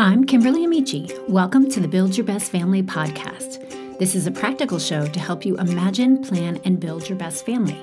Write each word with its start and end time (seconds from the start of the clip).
I'm 0.00 0.22
Kimberly 0.22 0.64
Amici. 0.64 1.10
Welcome 1.26 1.68
to 1.72 1.80
the 1.80 1.88
Build 1.88 2.16
Your 2.16 2.24
Best 2.24 2.52
Family 2.52 2.84
podcast. 2.84 3.98
This 3.98 4.14
is 4.14 4.28
a 4.28 4.30
practical 4.30 4.78
show 4.78 5.04
to 5.04 5.18
help 5.18 5.44
you 5.44 5.58
imagine, 5.58 6.22
plan, 6.22 6.60
and 6.64 6.78
build 6.78 7.08
your 7.08 7.18
best 7.18 7.44
family. 7.44 7.76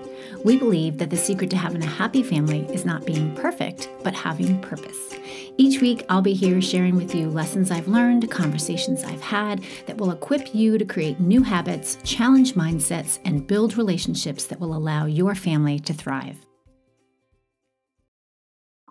We 0.46 0.55
believe 0.55 0.98
that 1.00 1.09
the 1.09 1.18
secret 1.18 1.50
to 1.50 1.57
having 1.57 1.84
a 1.84 1.88
happy 1.88 2.23
family 2.23 2.62
is 2.73 2.86
not 2.86 3.05
being 3.05 3.36
perfect, 3.36 3.89
but 4.02 4.14
having 4.14 4.62
purpose. 4.62 5.14
Each 5.57 5.82
week, 5.82 6.05
I'll 6.07 6.21
be 6.21 6.34
here 6.34 6.62
sharing 6.62 6.96
with 6.96 7.14
you 7.14 7.30
lessons 7.30 7.70
I've 7.70 7.89
learned, 7.89 8.32
conversations 8.32 9.04
I've 9.04 9.20
had 9.20 9.66
that 9.86 9.97
will 9.97 10.11
equip 10.11 10.55
you 10.55 10.77
to 10.77 10.86
create 10.86 11.20
new 11.20 11.43
habits, 11.43 11.97
challenge 12.05 12.54
mindsets, 12.54 13.20
and 13.25 13.45
build 13.45 13.75
relationships 13.75 14.45
that 14.45 14.61
will 14.61 14.73
allow 14.73 15.05
your 15.05 15.36
family 15.36 15.79
to 15.79 15.93
thrive. 15.93 16.38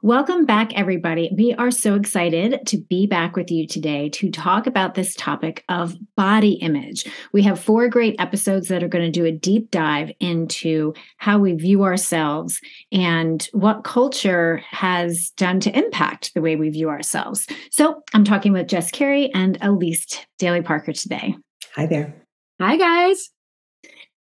Welcome 0.05 0.45
back, 0.45 0.75
everybody. 0.75 1.33
We 1.35 1.55
are 1.55 1.71
so 1.71 1.95
excited 1.95 2.67
to 2.67 2.77
be 2.77 3.07
back 3.07 3.37
with 3.37 3.51
you 3.51 3.67
today 3.67 4.11
to 4.11 4.31
talk 4.31 4.67
about 4.67 4.95
this 4.95 5.15
topic 5.15 5.65
of 5.71 5.97
body 6.15 6.57
image. 6.57 7.07
We 7.33 7.41
have 7.45 7.59
four 7.59 7.89
great 7.89 8.15
episodes 8.19 8.69
that 8.69 8.83
are 8.83 8.89
going 8.89 9.11
to 9.11 9.11
do 9.11 9.25
a 9.25 9.33
deep 9.33 9.71
dive 9.71 10.13
into 10.21 10.93
how 11.17 11.39
we 11.39 11.55
view 11.55 11.85
ourselves 11.85 12.61
and 12.93 13.49
what 13.53 13.85
culture 13.85 14.61
has 14.69 15.31
done 15.39 15.59
to 15.61 15.75
impact 15.75 16.35
the 16.35 16.43
way 16.43 16.55
we 16.55 16.69
view 16.69 16.91
ourselves. 16.91 17.47
So 17.71 18.03
I'm 18.13 18.25
talking 18.25 18.53
with 18.53 18.69
Jess 18.69 18.91
Carey 18.91 19.33
and 19.33 19.57
Elise 19.63 20.21
Daly 20.39 20.61
Parker 20.61 20.93
today. 20.93 21.35
Hi 21.77 21.87
there. 21.87 22.15
Hi, 22.61 22.77
guys. 22.77 23.31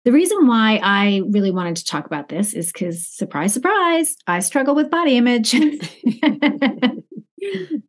The 0.03 0.11
reason 0.11 0.47
why 0.47 0.79
I 0.81 1.21
really 1.29 1.51
wanted 1.51 1.75
to 1.77 1.85
talk 1.85 2.07
about 2.07 2.29
this 2.29 2.53
is 2.53 2.71
because, 2.71 3.07
surprise, 3.07 3.53
surprise, 3.53 4.15
I 4.25 4.39
struggle 4.39 4.73
with 4.73 4.89
body 4.89 5.17
image. 5.17 5.51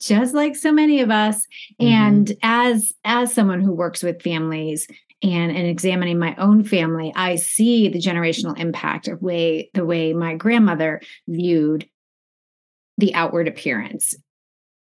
just 0.01 0.35
like 0.35 0.57
so 0.57 0.73
many 0.73 1.01
of 1.01 1.11
us 1.11 1.47
mm-hmm. 1.81 1.87
and 1.87 2.33
as 2.43 2.93
as 3.05 3.33
someone 3.35 3.61
who 3.61 3.73
works 3.73 4.03
with 4.03 4.23
families 4.23 4.87
and 5.23 5.55
and 5.55 5.67
examining 5.67 6.19
my 6.19 6.35
own 6.37 6.65
family 6.65 7.13
i 7.17 7.37
see 7.37 7.89
the 7.89 8.01
generational 8.01 8.59
impact 8.59 9.09
of 9.09 9.21
way 9.21 9.71
the 9.75 9.85
way 9.85 10.15
my 10.15 10.35
grandmother 10.35 11.03
viewed 11.29 11.87
the 12.97 13.15
outward 13.15 13.47
appearance 13.47 14.15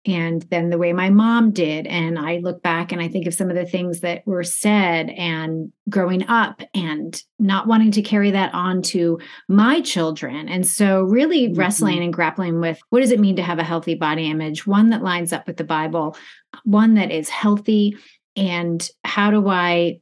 and 0.04 0.42
then 0.50 0.70
the 0.70 0.78
way 0.78 0.92
my 0.92 1.10
mom 1.10 1.52
did 1.52 1.86
and 1.86 2.18
i 2.18 2.38
look 2.38 2.62
back 2.62 2.90
and 2.90 3.00
i 3.00 3.08
think 3.08 3.26
of 3.26 3.34
some 3.34 3.50
of 3.50 3.56
the 3.56 3.66
things 3.66 4.00
that 4.00 4.26
were 4.26 4.42
said 4.42 5.10
and 5.10 5.72
growing 5.88 6.26
up 6.28 6.60
and 6.74 7.22
not 7.38 7.66
wanting 7.66 7.90
to 7.90 8.02
carry 8.02 8.30
that 8.30 8.52
on 8.52 8.82
to 8.82 9.18
my 9.48 9.80
children 9.80 10.48
and 10.48 10.66
so 10.66 11.02
really 11.02 11.48
mm-hmm. 11.48 11.58
wrestling 11.58 12.02
and 12.02 12.12
grappling 12.12 12.60
with 12.60 12.80
what 12.90 13.00
does 13.00 13.12
it 13.12 13.20
mean 13.20 13.36
to 13.36 13.42
have 13.42 13.58
a 13.58 13.64
healthy 13.64 13.94
body 13.94 14.30
image 14.30 14.66
one 14.66 14.90
that 14.90 15.02
lines 15.02 15.32
up 15.32 15.46
with 15.46 15.56
the 15.56 15.64
bible 15.64 16.16
one 16.64 16.94
that 16.94 17.10
is 17.10 17.28
healthy 17.28 17.96
and 18.36 18.90
how 19.04 19.30
do 19.30 19.48
i 19.48 19.98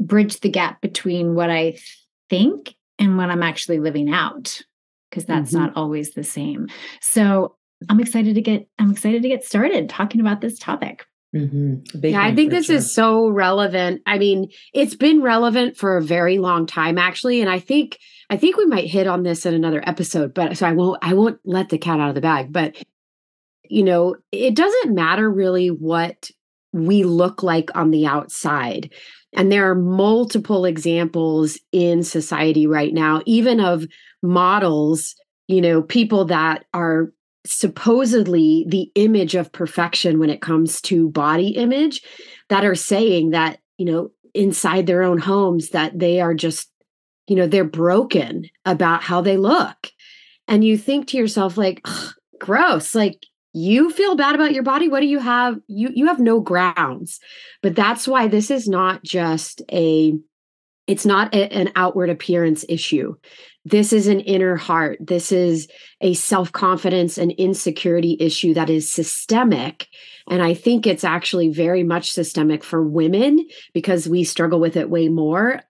bridge 0.00 0.40
the 0.40 0.50
gap 0.50 0.80
between 0.80 1.34
what 1.34 1.50
i 1.50 1.76
think 2.28 2.74
and 2.98 3.16
what 3.16 3.30
i'm 3.30 3.42
actually 3.42 3.78
living 3.78 4.10
out 4.10 4.60
because 5.10 5.24
that's 5.26 5.52
mm-hmm. 5.52 5.66
not 5.66 5.76
always 5.76 6.14
the 6.14 6.24
same 6.24 6.66
so 7.00 7.54
I'm 7.88 8.00
excited 8.00 8.34
to 8.34 8.40
get 8.40 8.68
I'm 8.78 8.90
excited 8.90 9.22
to 9.22 9.28
get 9.28 9.44
started 9.44 9.88
talking 9.88 10.20
about 10.20 10.40
this 10.40 10.58
topic. 10.58 11.06
Mm-hmm. 11.34 12.06
Yeah, 12.06 12.22
I 12.22 12.34
think 12.34 12.50
this 12.50 12.66
sure. 12.66 12.76
is 12.76 12.94
so 12.94 13.28
relevant. 13.28 14.02
I 14.06 14.18
mean, 14.18 14.50
it's 14.72 14.94
been 14.94 15.20
relevant 15.20 15.76
for 15.76 15.96
a 15.96 16.02
very 16.02 16.38
long 16.38 16.66
time, 16.66 16.96
actually, 16.96 17.40
and 17.40 17.50
I 17.50 17.58
think 17.58 17.98
I 18.30 18.36
think 18.36 18.56
we 18.56 18.66
might 18.66 18.86
hit 18.86 19.06
on 19.06 19.24
this 19.24 19.44
in 19.44 19.52
another 19.52 19.82
episode. 19.86 20.32
But 20.32 20.56
so 20.56 20.66
I 20.66 20.72
won't 20.72 20.98
I 21.02 21.14
won't 21.14 21.40
let 21.44 21.70
the 21.70 21.78
cat 21.78 21.98
out 21.98 22.10
of 22.10 22.14
the 22.14 22.20
bag. 22.20 22.52
But 22.52 22.76
you 23.64 23.82
know, 23.82 24.16
it 24.30 24.54
doesn't 24.54 24.94
matter 24.94 25.28
really 25.28 25.68
what 25.68 26.30
we 26.72 27.02
look 27.02 27.42
like 27.42 27.74
on 27.74 27.90
the 27.90 28.06
outside. 28.06 28.92
And 29.32 29.50
there 29.50 29.68
are 29.68 29.74
multiple 29.74 30.64
examples 30.64 31.58
in 31.72 32.04
society 32.04 32.66
right 32.66 32.92
now, 32.92 33.22
even 33.26 33.58
of 33.58 33.86
models, 34.22 35.16
you 35.48 35.60
know, 35.60 35.82
people 35.82 36.26
that 36.26 36.64
are 36.72 37.12
supposedly 37.46 38.64
the 38.68 38.90
image 38.94 39.34
of 39.34 39.52
perfection 39.52 40.18
when 40.18 40.30
it 40.30 40.40
comes 40.40 40.80
to 40.80 41.10
body 41.10 41.48
image 41.48 42.02
that 42.48 42.64
are 42.64 42.74
saying 42.74 43.30
that 43.30 43.58
you 43.78 43.84
know 43.84 44.10
inside 44.32 44.86
their 44.86 45.02
own 45.02 45.18
homes 45.18 45.70
that 45.70 45.98
they 45.98 46.20
are 46.20 46.34
just 46.34 46.70
you 47.26 47.36
know 47.36 47.46
they're 47.46 47.64
broken 47.64 48.48
about 48.64 49.02
how 49.02 49.20
they 49.20 49.36
look. 49.36 49.90
And 50.46 50.62
you 50.64 50.76
think 50.76 51.08
to 51.08 51.16
yourself 51.16 51.56
like 51.56 51.86
gross. 52.38 52.94
Like 52.94 53.24
you 53.52 53.90
feel 53.90 54.16
bad 54.16 54.34
about 54.34 54.52
your 54.52 54.62
body. 54.62 54.88
What 54.88 55.00
do 55.00 55.06
you 55.06 55.20
have? 55.20 55.58
You 55.68 55.90
you 55.94 56.06
have 56.06 56.18
no 56.20 56.40
grounds. 56.40 57.20
But 57.62 57.74
that's 57.74 58.06
why 58.06 58.28
this 58.28 58.50
is 58.50 58.68
not 58.68 59.02
just 59.02 59.62
a 59.72 60.14
it's 60.86 61.06
not 61.06 61.34
a, 61.34 61.50
an 61.52 61.72
outward 61.76 62.10
appearance 62.10 62.64
issue 62.68 63.14
this 63.64 63.92
is 63.92 64.06
an 64.08 64.20
inner 64.20 64.56
heart. 64.56 64.98
This 65.00 65.32
is 65.32 65.68
a 66.00 66.14
self 66.14 66.52
confidence 66.52 67.16
and 67.16 67.32
insecurity 67.32 68.16
issue 68.20 68.54
that 68.54 68.70
is 68.70 68.90
systemic. 68.90 69.88
And 70.28 70.42
I 70.42 70.54
think 70.54 70.86
it's 70.86 71.04
actually 71.04 71.48
very 71.50 71.82
much 71.82 72.12
systemic 72.12 72.62
for 72.62 72.82
women 72.82 73.46
because 73.72 74.08
we 74.08 74.24
struggle 74.24 74.60
with 74.60 74.76
it 74.76 74.90
way 74.90 75.08
more. 75.08 75.60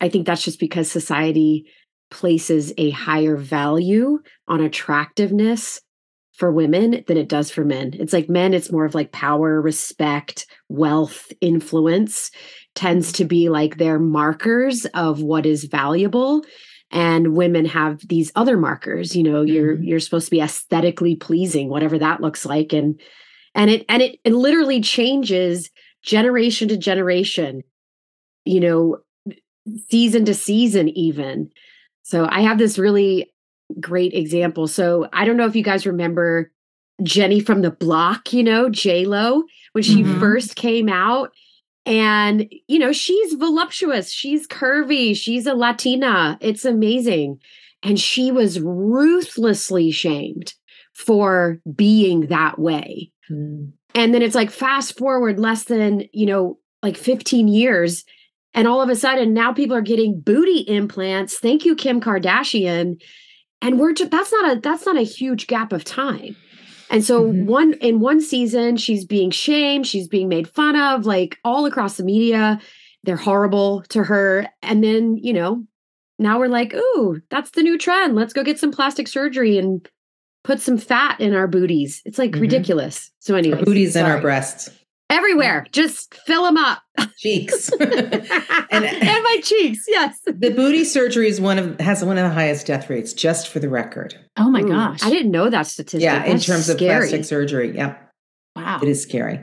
I 0.00 0.08
think 0.08 0.26
that's 0.26 0.44
just 0.44 0.60
because 0.60 0.90
society 0.90 1.66
places 2.10 2.72
a 2.76 2.90
higher 2.90 3.36
value 3.36 4.18
on 4.48 4.60
attractiveness 4.60 5.80
for 6.32 6.50
women 6.50 7.04
than 7.06 7.16
it 7.16 7.28
does 7.28 7.50
for 7.50 7.64
men. 7.64 7.94
It's 7.94 8.14
like 8.14 8.28
men, 8.28 8.54
it's 8.54 8.72
more 8.72 8.86
of 8.86 8.94
like 8.94 9.12
power, 9.12 9.60
respect, 9.60 10.46
wealth, 10.68 11.30
influence 11.40 12.30
tends 12.74 13.12
to 13.12 13.24
be 13.24 13.48
like 13.48 13.76
their 13.76 13.98
markers 13.98 14.86
of 14.94 15.20
what 15.20 15.44
is 15.44 15.64
valuable 15.64 16.42
and 16.90 17.36
women 17.36 17.64
have 17.64 18.06
these 18.08 18.32
other 18.34 18.56
markers 18.56 19.14
you 19.14 19.22
know 19.22 19.42
you're 19.42 19.74
mm-hmm. 19.74 19.84
you're 19.84 20.00
supposed 20.00 20.26
to 20.26 20.30
be 20.30 20.40
aesthetically 20.40 21.16
pleasing 21.16 21.68
whatever 21.68 21.98
that 21.98 22.20
looks 22.20 22.44
like 22.44 22.72
and 22.72 23.00
and 23.54 23.70
it 23.70 23.84
and 23.88 24.02
it, 24.02 24.18
it 24.24 24.32
literally 24.32 24.80
changes 24.80 25.70
generation 26.02 26.68
to 26.68 26.76
generation 26.76 27.62
you 28.44 28.60
know 28.60 28.98
season 29.88 30.24
to 30.24 30.34
season 30.34 30.88
even 30.90 31.50
so 32.02 32.26
i 32.30 32.40
have 32.40 32.58
this 32.58 32.78
really 32.78 33.32
great 33.78 34.12
example 34.14 34.66
so 34.66 35.08
i 35.12 35.24
don't 35.24 35.36
know 35.36 35.46
if 35.46 35.54
you 35.54 35.62
guys 35.62 35.86
remember 35.86 36.50
jenny 37.02 37.40
from 37.40 37.62
the 37.62 37.70
block 37.70 38.32
you 38.32 38.42
know 38.42 38.68
j 38.68 39.04
lo 39.04 39.42
when 39.72 39.84
she 39.84 40.02
mm-hmm. 40.02 40.18
first 40.18 40.56
came 40.56 40.88
out 40.88 41.32
and, 41.90 42.48
you 42.68 42.78
know, 42.78 42.92
she's 42.92 43.32
voluptuous, 43.32 44.12
she's 44.12 44.46
curvy, 44.46 45.16
she's 45.16 45.44
a 45.44 45.54
Latina. 45.54 46.38
It's 46.40 46.64
amazing. 46.64 47.40
And 47.82 47.98
she 47.98 48.30
was 48.30 48.60
ruthlessly 48.60 49.90
shamed 49.90 50.54
for 50.94 51.58
being 51.74 52.28
that 52.28 52.60
way. 52.60 53.10
Mm. 53.28 53.72
And 53.96 54.14
then 54.14 54.22
it's 54.22 54.36
like 54.36 54.52
fast 54.52 54.96
forward 54.96 55.40
less 55.40 55.64
than, 55.64 56.04
you 56.12 56.26
know, 56.26 56.58
like 56.80 56.96
15 56.96 57.48
years. 57.48 58.04
And 58.54 58.68
all 58.68 58.80
of 58.80 58.88
a 58.88 58.94
sudden 58.94 59.34
now 59.34 59.52
people 59.52 59.76
are 59.76 59.80
getting 59.82 60.20
booty 60.20 60.60
implants. 60.60 61.38
Thank 61.38 61.64
you, 61.64 61.74
Kim 61.74 62.00
Kardashian. 62.00 63.02
And 63.62 63.80
we're 63.80 63.94
just 63.94 64.12
that's 64.12 64.32
not 64.32 64.56
a 64.56 64.60
that's 64.60 64.86
not 64.86 64.96
a 64.96 65.02
huge 65.02 65.48
gap 65.48 65.72
of 65.72 65.82
time. 65.82 66.36
And 66.90 67.04
so 67.04 67.24
mm-hmm. 67.24 67.46
one 67.46 67.72
in 67.74 68.00
one 68.00 68.20
season, 68.20 68.76
she's 68.76 69.04
being 69.04 69.30
shamed, 69.30 69.86
she's 69.86 70.08
being 70.08 70.28
made 70.28 70.48
fun 70.48 70.76
of, 70.76 71.06
like 71.06 71.38
all 71.44 71.64
across 71.64 71.96
the 71.96 72.04
media. 72.04 72.60
They're 73.04 73.16
horrible 73.16 73.82
to 73.90 74.02
her. 74.02 74.46
And 74.62 74.84
then, 74.84 75.16
you 75.16 75.32
know, 75.32 75.64
now 76.18 76.38
we're 76.38 76.48
like, 76.48 76.74
ooh, 76.74 77.22
that's 77.30 77.52
the 77.52 77.62
new 77.62 77.78
trend. 77.78 78.14
Let's 78.14 78.34
go 78.34 78.44
get 78.44 78.58
some 78.58 78.72
plastic 78.72 79.08
surgery 79.08 79.56
and 79.56 79.88
put 80.44 80.60
some 80.60 80.76
fat 80.76 81.20
in 81.20 81.34
our 81.34 81.46
booties. 81.46 82.02
It's 82.04 82.18
like 82.18 82.32
mm-hmm. 82.32 82.42
ridiculous. 82.42 83.10
So 83.20 83.36
anyway, 83.36 83.62
booties 83.62 83.96
and 83.96 84.06
our 84.06 84.20
breasts 84.20 84.68
everywhere. 85.10 85.66
Just 85.72 86.14
fill 86.14 86.44
them 86.44 86.56
up. 86.56 86.82
Cheeks 87.18 87.70
and, 87.80 87.90
and 87.90 89.24
my 89.24 89.40
cheeks. 89.42 89.84
Yes. 89.86 90.18
The 90.24 90.50
booty 90.50 90.84
surgery 90.84 91.28
is 91.28 91.40
one 91.40 91.58
of 91.58 91.78
has 91.80 92.04
one 92.04 92.16
of 92.16 92.24
the 92.24 92.34
highest 92.34 92.66
death 92.66 92.88
rates. 92.88 93.12
Just 93.12 93.48
for 93.48 93.58
the 93.58 93.68
record. 93.68 94.14
Oh 94.38 94.50
my 94.50 94.62
Ooh, 94.62 94.68
gosh, 94.68 95.02
I 95.02 95.10
didn't 95.10 95.32
know 95.32 95.50
that 95.50 95.66
statistic. 95.66 96.02
Yeah, 96.02 96.20
That's 96.20 96.30
in 96.30 96.40
terms 96.40 96.66
scary. 96.66 97.04
of 97.04 97.10
plastic 97.10 97.24
surgery. 97.24 97.76
Yeah. 97.76 97.96
Wow, 98.56 98.80
it 98.82 98.88
is 98.88 99.02
scary. 99.02 99.40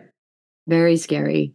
Very 0.67 0.97
scary. 0.97 1.53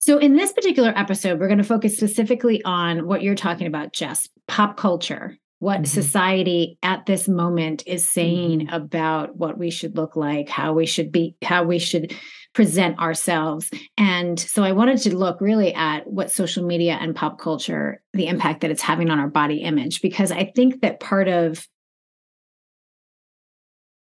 So, 0.00 0.18
in 0.18 0.36
this 0.36 0.52
particular 0.52 0.92
episode, 0.96 1.40
we're 1.40 1.48
going 1.48 1.58
to 1.58 1.64
focus 1.64 1.96
specifically 1.96 2.62
on 2.64 3.06
what 3.06 3.22
you're 3.22 3.34
talking 3.34 3.66
about, 3.66 3.92
Jess 3.92 4.28
pop 4.46 4.76
culture 4.76 5.36
what 5.60 5.78
mm-hmm. 5.78 5.84
society 5.84 6.78
at 6.82 7.06
this 7.06 7.28
moment 7.28 7.82
is 7.86 8.08
saying 8.08 8.60
mm-hmm. 8.60 8.74
about 8.74 9.36
what 9.36 9.58
we 9.58 9.70
should 9.70 9.96
look 9.96 10.16
like, 10.16 10.48
how 10.48 10.72
we 10.72 10.86
should 10.86 11.10
be, 11.10 11.36
how 11.42 11.64
we 11.64 11.78
should 11.78 12.14
present 12.54 12.98
ourselves. 12.98 13.70
And 13.96 14.38
so 14.38 14.64
I 14.64 14.72
wanted 14.72 14.98
to 15.02 15.16
look 15.16 15.40
really 15.40 15.74
at 15.74 16.06
what 16.06 16.30
social 16.30 16.64
media 16.64 16.98
and 17.00 17.14
pop 17.14 17.38
culture, 17.38 18.02
the 18.14 18.26
impact 18.26 18.62
that 18.62 18.70
it's 18.70 18.82
having 18.82 19.10
on 19.10 19.20
our 19.20 19.28
body 19.28 19.58
image, 19.58 20.00
because 20.00 20.32
I 20.32 20.50
think 20.56 20.80
that 20.80 21.00
part 21.00 21.28
of 21.28 21.66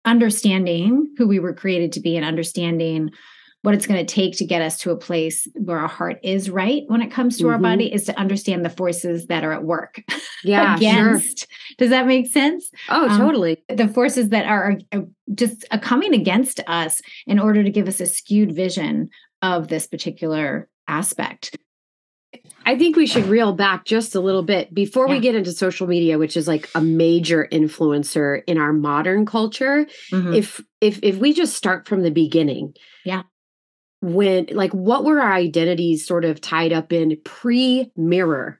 understanding 0.05 1.13
who 1.17 1.27
we 1.27 1.39
were 1.39 1.53
created 1.53 1.91
to 1.93 1.99
be 1.99 2.15
and 2.15 2.25
understanding 2.25 3.11
what 3.61 3.75
it's 3.75 3.85
going 3.85 4.03
to 4.03 4.13
take 4.13 4.37
to 4.37 4.45
get 4.45 4.61
us 4.61 4.79
to 4.79 4.91
a 4.91 4.97
place 4.97 5.47
where 5.55 5.77
our 5.77 5.87
heart 5.87 6.19
is 6.23 6.49
right 6.49 6.83
when 6.87 7.01
it 7.01 7.11
comes 7.11 7.37
to 7.37 7.43
mm-hmm. 7.43 7.53
our 7.53 7.59
body 7.59 7.91
is 7.91 8.05
to 8.05 8.17
understand 8.17 8.63
the 8.63 8.69
forces 8.69 9.27
that 9.27 9.43
are 9.43 9.51
at 9.51 9.63
work 9.63 10.01
yeah 10.43 10.75
against 10.75 11.39
sure. 11.39 11.47
does 11.77 11.89
that 11.89 12.07
make 12.07 12.27
sense 12.31 12.69
oh 12.89 13.09
um, 13.09 13.17
totally 13.17 13.63
the 13.69 13.87
forces 13.87 14.29
that 14.29 14.45
are, 14.45 14.77
are 14.93 15.05
just 15.33 15.65
uh, 15.71 15.77
coming 15.77 16.13
against 16.13 16.59
us 16.67 17.01
in 17.27 17.39
order 17.39 17.63
to 17.63 17.69
give 17.69 17.87
us 17.87 17.99
a 17.99 18.05
skewed 18.05 18.53
vision 18.53 19.09
of 19.41 19.67
this 19.67 19.87
particular 19.87 20.69
aspect 20.87 21.57
I 22.65 22.77
think 22.77 22.95
we 22.95 23.07
should 23.07 23.25
reel 23.25 23.53
back 23.53 23.85
just 23.85 24.13
a 24.13 24.19
little 24.19 24.43
bit 24.43 24.71
before 24.73 25.07
yeah. 25.07 25.15
we 25.15 25.19
get 25.19 25.33
into 25.33 25.51
social 25.51 25.87
media, 25.87 26.19
which 26.19 26.37
is 26.37 26.47
like 26.47 26.69
a 26.75 26.81
major 26.81 27.47
influencer 27.51 28.43
in 28.45 28.59
our 28.59 28.73
modern 28.73 29.25
culture. 29.25 29.87
Mm-hmm. 30.11 30.33
If 30.33 30.61
if 30.79 30.99
if 31.01 31.17
we 31.17 31.33
just 31.33 31.55
start 31.55 31.87
from 31.87 32.03
the 32.03 32.11
beginning, 32.11 32.75
yeah, 33.05 33.23
when 34.01 34.47
like 34.51 34.71
what 34.71 35.03
were 35.03 35.21
our 35.21 35.33
identities 35.33 36.05
sort 36.05 36.25
of 36.25 36.41
tied 36.41 36.73
up 36.73 36.93
in 36.93 37.17
pre 37.25 37.91
mirror? 37.95 38.59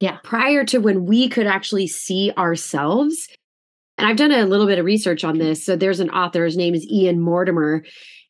Yeah. 0.00 0.18
Prior 0.24 0.64
to 0.66 0.78
when 0.78 1.04
we 1.04 1.28
could 1.28 1.46
actually 1.46 1.86
see 1.86 2.32
ourselves. 2.36 3.28
And 3.98 4.08
I've 4.08 4.16
done 4.16 4.32
a 4.32 4.46
little 4.46 4.66
bit 4.66 4.78
of 4.78 4.84
research 4.84 5.22
on 5.22 5.38
this. 5.38 5.64
So 5.64 5.76
there's 5.76 6.00
an 6.00 6.10
author, 6.10 6.44
his 6.44 6.56
name 6.56 6.74
is 6.74 6.86
Ian 6.86 7.20
Mortimer, 7.20 7.84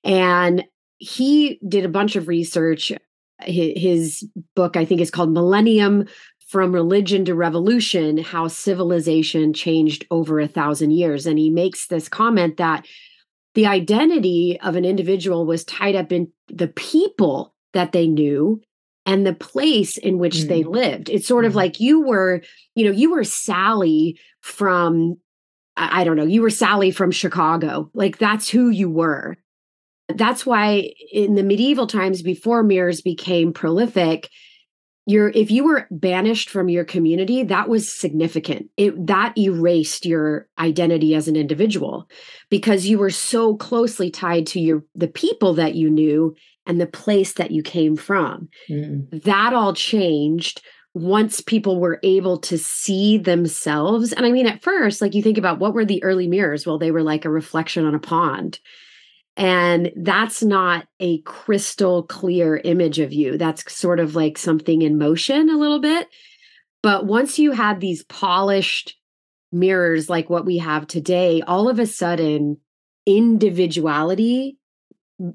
and 0.04 0.64
he 0.98 1.58
did 1.66 1.84
a 1.84 1.88
bunch 1.88 2.16
of 2.16 2.28
research. 2.28 2.92
His 3.40 4.26
book, 4.54 4.76
I 4.76 4.84
think, 4.84 5.00
is 5.00 5.10
called 5.10 5.32
Millennium 5.32 6.06
from 6.48 6.72
Religion 6.74 7.24
to 7.24 7.34
Revolution 7.34 8.18
How 8.18 8.48
Civilization 8.48 9.54
Changed 9.54 10.04
Over 10.10 10.40
a 10.40 10.46
Thousand 10.46 10.90
Years. 10.90 11.26
And 11.26 11.38
he 11.38 11.48
makes 11.48 11.86
this 11.86 12.08
comment 12.08 12.58
that 12.58 12.86
the 13.54 13.66
identity 13.66 14.58
of 14.62 14.76
an 14.76 14.84
individual 14.84 15.46
was 15.46 15.64
tied 15.64 15.94
up 15.94 16.12
in 16.12 16.31
the 16.49 16.69
people 16.69 17.54
that 17.72 17.93
they 17.93 18.06
knew 18.06 18.60
and 19.04 19.26
the 19.26 19.34
place 19.34 19.99
in 19.99 20.19
which 20.19 20.37
mm. 20.37 20.49
they 20.49 20.62
lived. 20.62 21.08
It's 21.10 21.26
sort 21.26 21.44
of 21.44 21.52
mm. 21.52 21.56
like 21.56 21.81
you 21.81 22.00
were, 22.02 22.43
you 22.75 22.84
know, 22.84 22.93
you 22.93 23.10
were 23.10 23.25
Sally 23.25 24.19
from, 24.40 25.19
I 25.76 26.04
don't 26.04 26.16
know, 26.16 26.26
you 26.26 26.43
were 26.43 26.50
Sally 26.50 26.90
from 26.90 27.10
Chicago. 27.10 27.90
Like 27.94 28.19
that's 28.19 28.49
who 28.49 28.69
you 28.69 28.88
were. 28.88 29.37
That's 30.08 30.44
why 30.44 30.93
in 31.12 31.34
the 31.34 31.43
medieval 31.43 31.87
times 31.87 32.22
before 32.22 32.62
mirrors 32.62 33.00
became 33.00 33.52
prolific, 33.52 34.28
you're 35.06 35.31
if 35.31 35.50
you 35.50 35.64
were 35.64 35.87
banished 35.90 36.49
from 36.49 36.69
your 36.69 36.84
community 36.84 37.43
that 37.43 37.69
was 37.69 37.93
significant. 37.93 38.69
It 38.76 39.06
that 39.06 39.37
erased 39.37 40.06
your 40.06 40.49
identity 40.58 41.14
as 41.14 41.28
an 41.28 41.37
individual 41.37 42.08
because 42.50 42.87
you 42.87 42.99
were 42.99 43.10
so 43.10 43.56
closely 43.56 44.10
tied 44.10 44.46
to 44.49 44.60
your 44.60 44.84
the 44.94 45.08
people 45.08 45.54
that 45.54 45.75
you 45.75 45.90
knew 45.90 46.37
and 46.66 46.81
the 46.81 46.87
place 46.87 47.34
that 47.34 47.50
you 47.50 47.62
came 47.62 47.96
from. 47.96 48.49
Mm. 48.70 49.22
that 49.25 49.52
all 49.52 49.75
changed 49.75 50.62
once 50.94 51.40
people 51.40 51.81
were 51.81 51.99
able 52.02 52.38
to 52.38 52.56
see 52.56 53.19
themselves. 53.19 54.12
And 54.12 54.25
i 54.25 54.31
mean 54.31 54.46
at 54.46 54.62
first 54.62 55.00
like 55.00 55.14
you 55.14 55.22
think 55.22 55.38
about 55.38 55.58
what 55.58 55.75
were 55.75 55.84
the 55.84 56.02
early 56.04 56.28
mirrors? 56.28 56.64
Well 56.64 56.78
they 56.78 56.93
were 56.93 57.02
like 57.02 57.25
a 57.25 57.31
reflection 57.31 57.84
on 57.87 57.94
a 57.94 58.00
pond 58.00 58.60
and 59.37 59.93
that's 59.96 60.43
not 60.43 60.87
a 61.00 61.20
crystal 61.23 62.02
clear 62.02 62.58
image 62.64 62.99
of 62.99 63.12
you. 63.12 63.38
That's 63.38 63.73
sort 63.73 64.00
of 64.00 64.14
like 64.14 64.37
something 64.37 64.82
in 64.82 64.99
motion 64.99 65.49
a 65.49 65.56
little 65.56 65.81
bit. 65.81 66.08
But 66.82 67.06
once 67.06 67.38
you 67.38 67.52
had 67.52 67.81
these 67.81 68.05
polished 68.05 68.96
mirrors 69.50 70.11
like 70.11 70.29
what 70.29 70.44
we 70.44 70.58
have 70.58 70.87
today, 70.87 71.43
all 71.43 71.69
of 71.69 71.79
a 71.79 71.87
sudden 71.87 72.58
individuality 73.06 74.58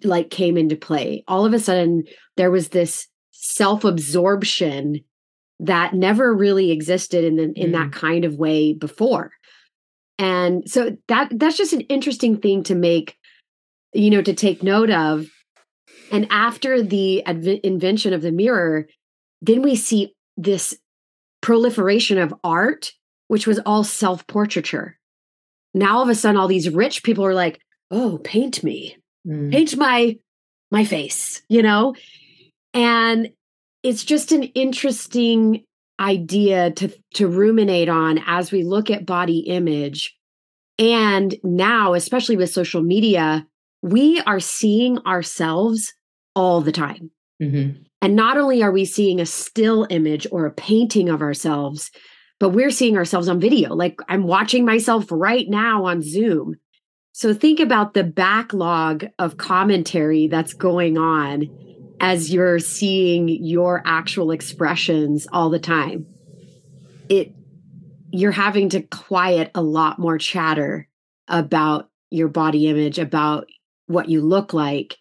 like 0.04 0.30
came 0.30 0.58
into 0.58 0.76
play. 0.76 1.24
All 1.28 1.46
of 1.46 1.54
a 1.54 1.60
sudden 1.60 2.04
there 2.36 2.52
was 2.52 2.70
this 2.70 3.08
self-absorption 3.32 5.00
that 5.60 5.94
never 5.94 6.34
really 6.34 6.72
existed 6.72 7.24
in 7.24 7.36
the, 7.36 7.44
in 7.56 7.72
mm. 7.72 7.74
that 7.74 7.92
kind 7.92 8.26
of 8.26 8.36
way 8.36 8.74
before. 8.74 9.32
And 10.20 10.70
so 10.70 10.98
that 11.08 11.30
that's 11.32 11.58
just 11.58 11.74
an 11.74 11.82
interesting 11.82 12.38
thing 12.38 12.64
to 12.64 12.76
make 12.76 13.16
you 13.98 14.12
know, 14.12 14.22
to 14.22 14.34
take 14.34 14.62
note 14.62 14.92
of. 14.92 15.28
And 16.12 16.28
after 16.30 16.82
the 16.82 17.26
adv- 17.26 17.60
invention 17.64 18.14
of 18.14 18.22
the 18.22 18.32
mirror, 18.32 18.88
then 19.42 19.62
we 19.62 19.76
see 19.76 20.14
this 20.38 20.78
proliferation 21.42 22.18
of 22.18 22.34
art, 22.44 22.92
which 23.28 23.48
was 23.48 23.60
all 23.66 23.84
self 23.84 24.26
portraiture. 24.28 24.98
Now 25.74 25.98
all 25.98 26.04
of 26.04 26.10
a 26.10 26.16
sudden, 26.16 26.38
all 26.38 26.48
these 26.48 26.70
rich 26.70 27.04
people 27.04 27.26
are 27.26 27.34
like, 27.34 27.60
"Oh, 27.92 28.20
paint 28.24 28.64
me, 28.64 28.98
mm. 29.28 29.52
paint 29.52 29.76
my 29.76 30.18
my 30.72 30.86
face," 30.86 31.42
you 31.50 31.62
know, 31.62 31.96
and 32.74 33.30
it's 33.84 34.04
just 34.04 34.32
an 34.32 34.44
interesting 34.44 35.66
idea 36.00 36.72
to 36.72 36.90
to 37.16 37.28
ruminate 37.28 37.90
on 37.90 38.20
as 38.28 38.52
we 38.52 38.64
look 38.64 38.92
at 38.92 39.06
body 39.06 39.40
image 39.40 40.16
and 40.78 41.36
now 41.44 41.96
especially 41.96 42.38
with 42.38 42.52
social 42.52 42.84
media 42.84 43.48
we 43.82 44.22
are 44.22 44.40
seeing 44.40 45.00
ourselves 45.00 45.94
all 46.36 46.62
the 46.62 46.72
time. 46.72 47.12
Mm-hmm. 47.42 47.84
And 48.02 48.16
not 48.16 48.38
only 48.38 48.62
are 48.64 48.72
we 48.72 48.86
seeing 48.86 49.20
a 49.20 49.26
still 49.26 49.88
image 49.90 50.28
or 50.32 50.46
a 50.46 50.52
painting 50.52 51.10
of 51.10 51.22
ourselves, 51.22 51.92
but 52.40 52.50
we're 52.50 52.72
seeing 52.72 52.98
ourselves 52.98 53.28
on 53.28 53.40
video. 53.40 53.74
Like 53.74 54.00
I'm 54.08 54.24
watching 54.24 54.66
myself 54.66 55.06
right 55.10 55.48
now 55.50 55.86
on 55.86 56.02
Zoom. 56.02 56.56
So 57.14 57.34
think 57.34 57.60
about 57.60 57.94
the 57.94 58.04
backlog 58.04 59.08
of 59.18 59.38
commentary 59.38 60.28
that's 60.28 60.54
going 60.54 60.98
on 60.98 61.50
as 62.00 62.32
you're 62.32 62.60
seeing 62.60 63.28
your 63.28 63.82
actual 63.86 64.30
expressions 64.32 65.28
all 65.32 65.50
the 65.50 65.60
time. 65.60 66.06
It 67.10 67.34
you're 68.12 68.32
having 68.32 68.70
to 68.70 68.82
quiet 68.84 69.52
a 69.56 69.62
lot 69.62 70.00
more 70.00 70.18
chatter 70.18 70.88
about 71.28 71.90
your 72.10 72.30
body 72.30 72.68
image, 72.68 73.00
about 73.00 73.48
what 73.88 74.10
you 74.10 74.22
look 74.22 74.54
like 74.54 74.98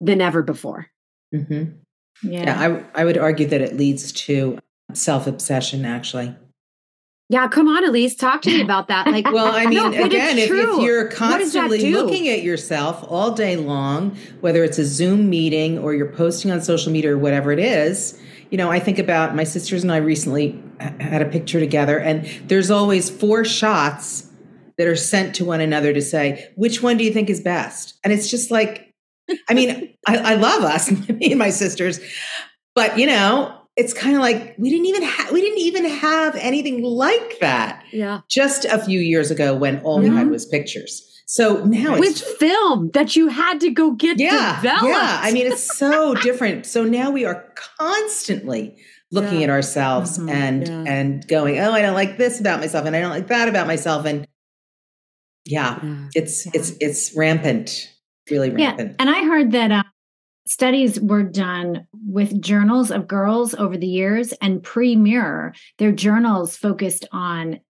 than 0.00 0.20
ever 0.20 0.42
before. 0.42 0.86
Mm-hmm. 1.34 1.76
Yeah. 2.22 2.42
yeah, 2.42 2.82
I, 2.94 3.02
I 3.02 3.04
would 3.04 3.16
argue 3.16 3.46
that 3.46 3.60
it 3.60 3.76
leads 3.76 4.12
to 4.12 4.58
self 4.92 5.26
obsession, 5.26 5.84
actually. 5.84 6.34
Yeah, 7.30 7.46
come 7.46 7.68
on, 7.68 7.86
Elise, 7.86 8.16
talk 8.16 8.42
to 8.42 8.50
me 8.50 8.60
about 8.64 8.88
that. 8.88 9.06
Like, 9.06 9.30
well, 9.30 9.54
I 9.54 9.66
mean, 9.66 9.78
no, 9.78 9.86
again, 9.86 10.36
if, 10.36 10.50
if, 10.50 10.80
you're 10.80 11.06
constantly 11.08 11.92
looking 11.92 12.28
at 12.28 12.42
yourself 12.42 13.04
all 13.08 13.30
day 13.30 13.56
long, 13.56 14.16
whether 14.40 14.64
it's 14.64 14.78
a 14.78 14.84
Zoom 14.84 15.30
meeting 15.30 15.78
or 15.78 15.94
you're 15.94 16.10
posting 16.10 16.50
on 16.50 16.60
social 16.60 16.90
media 16.90 17.14
or 17.14 17.18
whatever 17.18 17.52
it 17.52 17.60
is, 17.60 18.20
you 18.50 18.58
know, 18.58 18.70
I 18.70 18.80
think 18.80 18.98
about 18.98 19.36
my 19.36 19.44
sisters 19.44 19.84
and 19.84 19.92
I 19.92 19.98
recently 19.98 20.60
had 20.98 21.22
a 21.22 21.26
picture 21.26 21.60
together, 21.60 22.00
and 22.00 22.24
there's 22.48 22.70
always 22.70 23.08
four 23.08 23.44
shots 23.44 24.29
that 24.80 24.88
are 24.88 24.96
sent 24.96 25.34
to 25.34 25.44
one 25.44 25.60
another 25.60 25.92
to 25.92 26.00
say, 26.00 26.48
which 26.56 26.82
one 26.82 26.96
do 26.96 27.04
you 27.04 27.12
think 27.12 27.28
is 27.28 27.38
best? 27.38 27.98
And 28.02 28.14
it's 28.14 28.30
just 28.30 28.50
like, 28.50 28.94
I 29.46 29.52
mean, 29.52 29.94
I, 30.08 30.16
I 30.16 30.34
love 30.36 30.64
us, 30.64 30.90
me 31.08 31.32
and 31.32 31.38
my 31.38 31.50
sisters, 31.50 32.00
but 32.74 32.98
you 32.98 33.06
know, 33.06 33.54
it's 33.76 33.92
kind 33.92 34.16
of 34.16 34.22
like 34.22 34.54
we 34.56 34.70
didn't 34.70 34.86
even 34.86 35.02
have 35.02 35.32
we 35.32 35.42
didn't 35.42 35.58
even 35.58 35.84
have 35.84 36.34
anything 36.36 36.82
like 36.82 37.38
that. 37.40 37.84
Yeah. 37.92 38.22
Just 38.30 38.64
a 38.64 38.78
few 38.78 39.00
years 39.00 39.30
ago 39.30 39.54
when 39.54 39.80
all 39.80 40.02
yeah. 40.02 40.08
we 40.08 40.16
had 40.16 40.30
was 40.30 40.46
pictures. 40.46 41.06
So 41.26 41.62
now 41.66 41.98
with 41.98 42.18
film 42.18 42.90
that 42.94 43.16
you 43.16 43.28
had 43.28 43.60
to 43.60 43.70
go 43.70 43.90
get 43.90 44.18
yeah, 44.18 44.56
developed. 44.62 44.86
Yeah. 44.86 45.20
I 45.22 45.30
mean, 45.30 45.46
it's 45.46 45.76
so 45.76 46.14
different. 46.22 46.64
So 46.64 46.84
now 46.84 47.10
we 47.10 47.26
are 47.26 47.52
constantly 47.78 48.78
looking 49.12 49.40
yeah. 49.40 49.44
at 49.44 49.50
ourselves 49.50 50.18
mm-hmm. 50.18 50.30
and 50.30 50.66
yeah. 50.66 50.84
and 50.86 51.28
going, 51.28 51.58
oh, 51.58 51.72
I 51.72 51.82
don't 51.82 51.94
like 51.94 52.16
this 52.16 52.40
about 52.40 52.60
myself, 52.60 52.86
and 52.86 52.96
I 52.96 53.00
don't 53.00 53.10
like 53.10 53.26
that 53.26 53.46
about 53.46 53.66
myself, 53.66 54.06
and 54.06 54.26
yeah, 55.44 55.78
yeah. 55.82 56.08
it's 56.14 56.46
yeah. 56.46 56.52
it's 56.54 56.72
it's 56.80 57.16
rampant, 57.16 57.88
really 58.30 58.50
rampant. 58.50 58.90
Yeah. 58.90 58.96
And 58.98 59.10
I 59.10 59.24
heard 59.24 59.52
that 59.52 59.72
uh, 59.72 59.82
studies 60.46 61.00
were 61.00 61.22
done 61.22 61.86
with 62.06 62.40
journals 62.40 62.90
of 62.90 63.08
girls 63.08 63.54
over 63.54 63.76
the 63.76 63.86
years, 63.86 64.32
and 64.40 64.62
pre-mirror, 64.62 65.54
their 65.78 65.92
journals 65.92 66.56
focused 66.56 67.06
on 67.12 67.60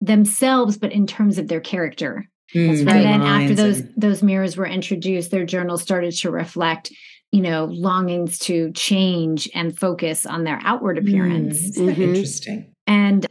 themselves, 0.00 0.76
but 0.78 0.92
in 0.92 1.06
terms 1.06 1.38
of 1.38 1.48
their 1.48 1.60
character. 1.60 2.24
Mm, 2.54 2.68
right. 2.68 2.78
And 2.78 2.88
then 2.88 3.22
after 3.22 3.54
those 3.54 3.80
and... 3.80 3.92
those 3.96 4.22
mirrors 4.22 4.56
were 4.56 4.66
introduced, 4.66 5.30
their 5.30 5.44
journals 5.44 5.82
started 5.82 6.12
to 6.18 6.30
reflect 6.30 6.92
you 7.32 7.42
know 7.42 7.66
longings 7.66 8.38
to 8.38 8.72
change 8.72 9.50
and 9.54 9.78
focus 9.78 10.24
on 10.24 10.44
their 10.44 10.60
outward 10.62 10.98
appearance 10.98 11.78
mm, 11.78 11.88
mm-hmm. 11.88 12.02
interesting 12.02 12.74
and 12.86 13.26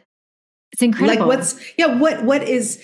it's 0.72 0.82
incredible 0.82 1.28
like 1.28 1.38
what's 1.38 1.60
yeah 1.78 1.98
what 1.98 2.24
what 2.24 2.44
is 2.44 2.82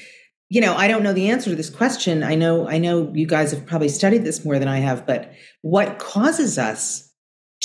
you 0.54 0.62
know, 0.62 0.76
I 0.76 0.88
don't 0.88 1.02
know 1.02 1.14
the 1.14 1.32
answer 1.32 1.50
to 1.50 1.56
this 1.56 1.72
question. 1.72 2.22
I 2.22 2.36
know, 2.36 2.70
I 2.70 2.78
know 2.78 3.12
you 3.12 3.26
guys 3.26 3.50
have 3.50 3.66
probably 3.66 3.90
studied 3.90 4.24
this 4.24 4.46
more 4.46 4.60
than 4.60 4.68
I 4.68 4.78
have, 4.78 5.04
but 5.08 5.34
what 5.64 5.98
causes 5.98 6.60
us 6.60 7.12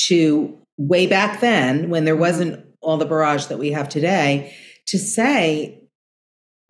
to 0.07 0.57
way 0.79 1.07
back 1.07 1.43
then, 1.43 1.91
when 1.91 2.07
there 2.07 2.17
wasn't 2.17 2.65
all 2.81 2.97
the 2.97 3.05
barrage 3.05 3.45
that 3.47 3.59
we 3.59 3.73
have 3.73 3.91
today, 3.91 4.55
to 4.87 4.99
say, 4.99 5.83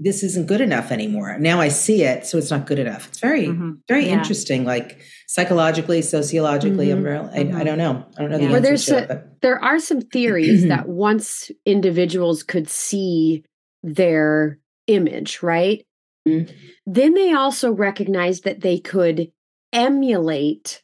this 0.00 0.24
isn't 0.24 0.48
good 0.48 0.60
enough 0.60 0.90
anymore. 0.90 1.38
Now 1.38 1.60
I 1.60 1.68
see 1.68 2.02
it, 2.02 2.26
so 2.26 2.36
it's 2.36 2.50
not 2.50 2.66
good 2.66 2.80
enough. 2.80 3.06
It's 3.06 3.20
very, 3.20 3.46
mm-hmm. 3.46 3.74
very 3.86 4.06
yeah. 4.06 4.14
interesting, 4.14 4.64
like 4.64 5.00
psychologically, 5.28 6.02
sociologically. 6.02 6.88
Mm-hmm. 6.88 7.32
I, 7.32 7.38
mm-hmm. 7.44 7.56
I, 7.56 7.62
don't 7.62 7.78
know. 7.78 8.04
I 8.16 8.22
don't 8.22 8.30
know 8.32 8.38
the 8.38 8.48
well, 8.48 8.60
there's 8.60 8.88
a, 8.90 9.12
it, 9.12 9.40
there 9.42 9.62
are 9.62 9.78
some 9.78 10.00
theories 10.00 10.66
that 10.66 10.88
once 10.88 11.52
individuals 11.64 12.42
could 12.42 12.68
see 12.68 13.44
their 13.84 14.58
image, 14.88 15.44
right? 15.44 15.84
Mm-hmm. 16.28 16.56
Then 16.86 17.14
they 17.14 17.32
also 17.32 17.72
recognized 17.72 18.44
that 18.44 18.60
they 18.60 18.78
could 18.78 19.30
emulate 19.72 20.82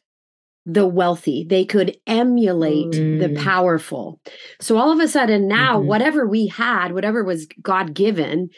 the 0.65 0.87
wealthy. 0.87 1.45
They 1.47 1.65
could 1.65 1.97
emulate 2.07 2.91
mm. 2.91 3.19
the 3.19 3.39
powerful. 3.41 4.19
So 4.59 4.77
all 4.77 4.91
of 4.91 4.99
a 4.99 5.07
sudden 5.07 5.47
now, 5.47 5.77
mm-hmm. 5.77 5.87
whatever 5.87 6.27
we 6.27 6.47
had, 6.47 6.93
whatever 6.93 7.23
was 7.23 7.47
God 7.61 7.93
given, 7.93 8.49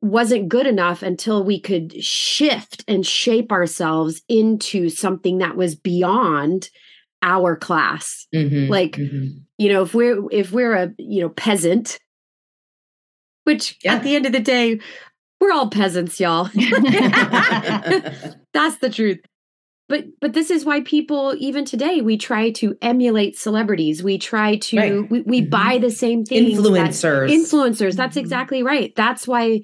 wasn't 0.00 0.48
good 0.48 0.66
enough 0.66 1.02
until 1.02 1.44
we 1.44 1.60
could 1.60 2.02
shift 2.02 2.82
and 2.88 3.06
shape 3.06 3.52
ourselves 3.52 4.22
into 4.28 4.88
something 4.88 5.38
that 5.38 5.56
was 5.56 5.74
beyond 5.74 6.70
our 7.22 7.56
class. 7.56 8.26
Mm-hmm. 8.34 8.70
Like, 8.70 8.92
mm-hmm. 8.92 9.38
you 9.58 9.72
know, 9.72 9.82
if 9.82 9.94
we're 9.94 10.22
if 10.30 10.52
we're 10.52 10.74
a 10.74 10.94
you 10.98 11.20
know 11.20 11.28
peasant, 11.28 11.98
which 13.44 13.78
yeah. 13.84 13.94
at 13.94 14.02
the 14.02 14.16
end 14.16 14.24
of 14.24 14.32
the 14.32 14.40
day, 14.40 14.80
we're 15.40 15.52
all 15.52 15.70
peasants, 15.70 16.18
y'all. 16.18 16.44
That's 16.54 16.78
the 18.78 18.90
truth 18.90 19.20
but 19.88 20.04
but 20.20 20.32
this 20.32 20.50
is 20.50 20.64
why 20.64 20.80
people 20.80 21.34
even 21.38 21.64
today 21.64 22.00
we 22.00 22.16
try 22.16 22.50
to 22.50 22.76
emulate 22.82 23.38
celebrities 23.38 24.02
we 24.02 24.18
try 24.18 24.56
to 24.56 24.76
right. 24.76 25.10
we, 25.10 25.22
we 25.22 25.40
mm-hmm. 25.40 25.50
buy 25.50 25.78
the 25.78 25.90
same 25.90 26.24
things 26.24 26.58
influencers 26.58 27.28
that, 27.28 27.30
influencers 27.30 27.96
that's 27.96 28.16
mm-hmm. 28.16 28.20
exactly 28.20 28.62
right 28.62 28.94
that's 28.96 29.26
why 29.26 29.60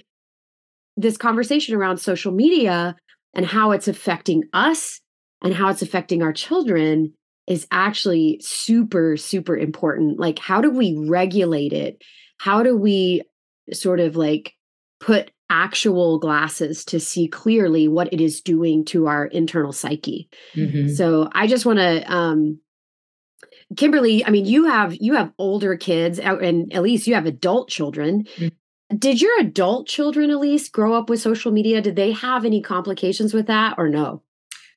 this 0.97 1.17
conversation 1.17 1.75
around 1.75 1.99
social 1.99 2.33
media 2.33 2.97
and 3.35 3.47
how 3.47 3.73
it's 3.73 3.89
affecting 3.89 4.45
us 4.53 5.01
and 5.43 5.55
how 5.55 5.69
it's 5.69 5.83
affecting 5.83 6.23
our 6.23 6.33
children 6.33 7.13
is 7.47 7.67
actually 7.71 8.39
super 8.41 9.17
super 9.17 9.57
important 9.57 10.19
like 10.19 10.39
how 10.39 10.61
do 10.61 10.71
we 10.71 10.97
regulate 11.09 11.73
it 11.73 12.03
how 12.39 12.63
do 12.63 12.77
we 12.77 13.23
sort 13.73 14.01
of 14.01 14.17
like 14.17 14.55
put 15.01 15.31
actual 15.53 16.19
glasses 16.19 16.83
to 16.87 16.99
see 16.99 17.29
clearly 17.29 17.87
what 17.87 18.11
it 18.11 18.23
is 18.23 18.41
doing 18.41 18.87
to 18.87 19.07
our 19.07 19.27
internal 19.27 19.71
psyche. 19.71 20.31
Mm-hmm. 20.55 20.89
So 20.95 21.29
I 21.33 21.47
just 21.47 21.67
want 21.67 21.79
to 21.79 22.11
um 22.13 22.59
Kimberly, 23.77 24.25
I 24.25 24.31
mean 24.31 24.47
you 24.47 24.65
have 24.65 24.97
you 24.97 25.15
have 25.15 25.31
older 25.39 25.77
kids 25.77 26.19
and 26.19 26.73
Elise 26.73 27.07
you 27.07 27.15
have 27.15 27.27
adult 27.27 27.69
children. 27.69 28.25
Mm-hmm. 28.37 28.97
Did 28.97 29.21
your 29.21 29.39
adult 29.41 29.87
children 29.87 30.31
Elise 30.31 30.71
grow 30.71 30.95
up 30.95 31.11
with 31.11 31.21
social 31.21 31.53
media? 31.53 31.83
Did 31.83 31.97
they 31.97 32.13
have 32.13 32.47
any 32.47 32.63
complications 32.63 33.35
with 33.35 33.47
that 33.47 33.75
or 33.77 33.91
no? 33.91 34.23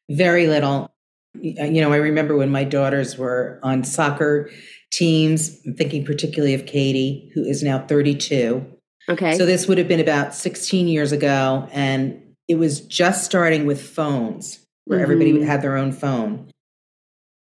Very 0.10 0.48
little. 0.48 0.94
You 1.42 1.82
know, 1.82 1.92
I 1.92 1.98
remember 1.98 2.36
when 2.38 2.50
my 2.50 2.64
daughters 2.64 3.18
were 3.18 3.60
on 3.64 3.84
soccer 3.84 4.50
teams, 4.92 5.60
I'm 5.66 5.76
thinking 5.76 6.06
particularly 6.06 6.54
of 6.54 6.66
Katie, 6.66 7.30
who 7.34 7.44
is 7.44 7.64
now 7.64 7.80
32 7.80 8.75
Okay. 9.10 9.38
So 9.38 9.46
this 9.46 9.68
would 9.68 9.78
have 9.78 9.88
been 9.88 10.00
about 10.00 10.34
16 10.34 10.88
years 10.88 11.12
ago. 11.12 11.68
And 11.72 12.22
it 12.48 12.56
was 12.56 12.82
just 12.82 13.24
starting 13.24 13.66
with 13.66 13.82
phones 13.82 14.60
where 14.86 15.00
mm-hmm. 15.00 15.04
everybody 15.04 15.42
had 15.42 15.62
their 15.62 15.78
own 15.78 15.92
phone. 15.92 16.50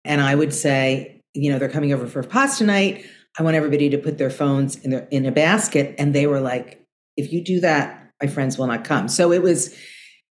And 0.05 0.21
I 0.21 0.35
would 0.35 0.55
say, 0.55 1.23
you 1.35 1.50
know, 1.52 1.59
they're 1.59 1.69
coming 1.69 1.93
over 1.93 2.07
for 2.07 2.23
pasta 2.23 2.64
night. 2.64 3.05
I 3.38 3.43
want 3.43 3.57
everybody 3.57 3.88
to 3.90 3.99
put 3.99 4.19
their 4.19 4.31
phones 4.31 4.76
in 4.76 4.90
their 4.90 5.07
in 5.11 5.26
a 5.26 5.33
basket. 5.33 5.95
And 5.99 6.14
they 6.14 6.26
were 6.26 6.40
like, 6.40 6.83
if 7.17 7.33
you 7.33 7.45
do 7.45 7.61
that, 7.61 8.11
my 8.21 8.29
friends 8.29 8.59
will 8.59 8.67
not 8.67 8.85
come. 8.85 9.09
So 9.09 9.33
it 9.33 9.43
was 9.43 9.75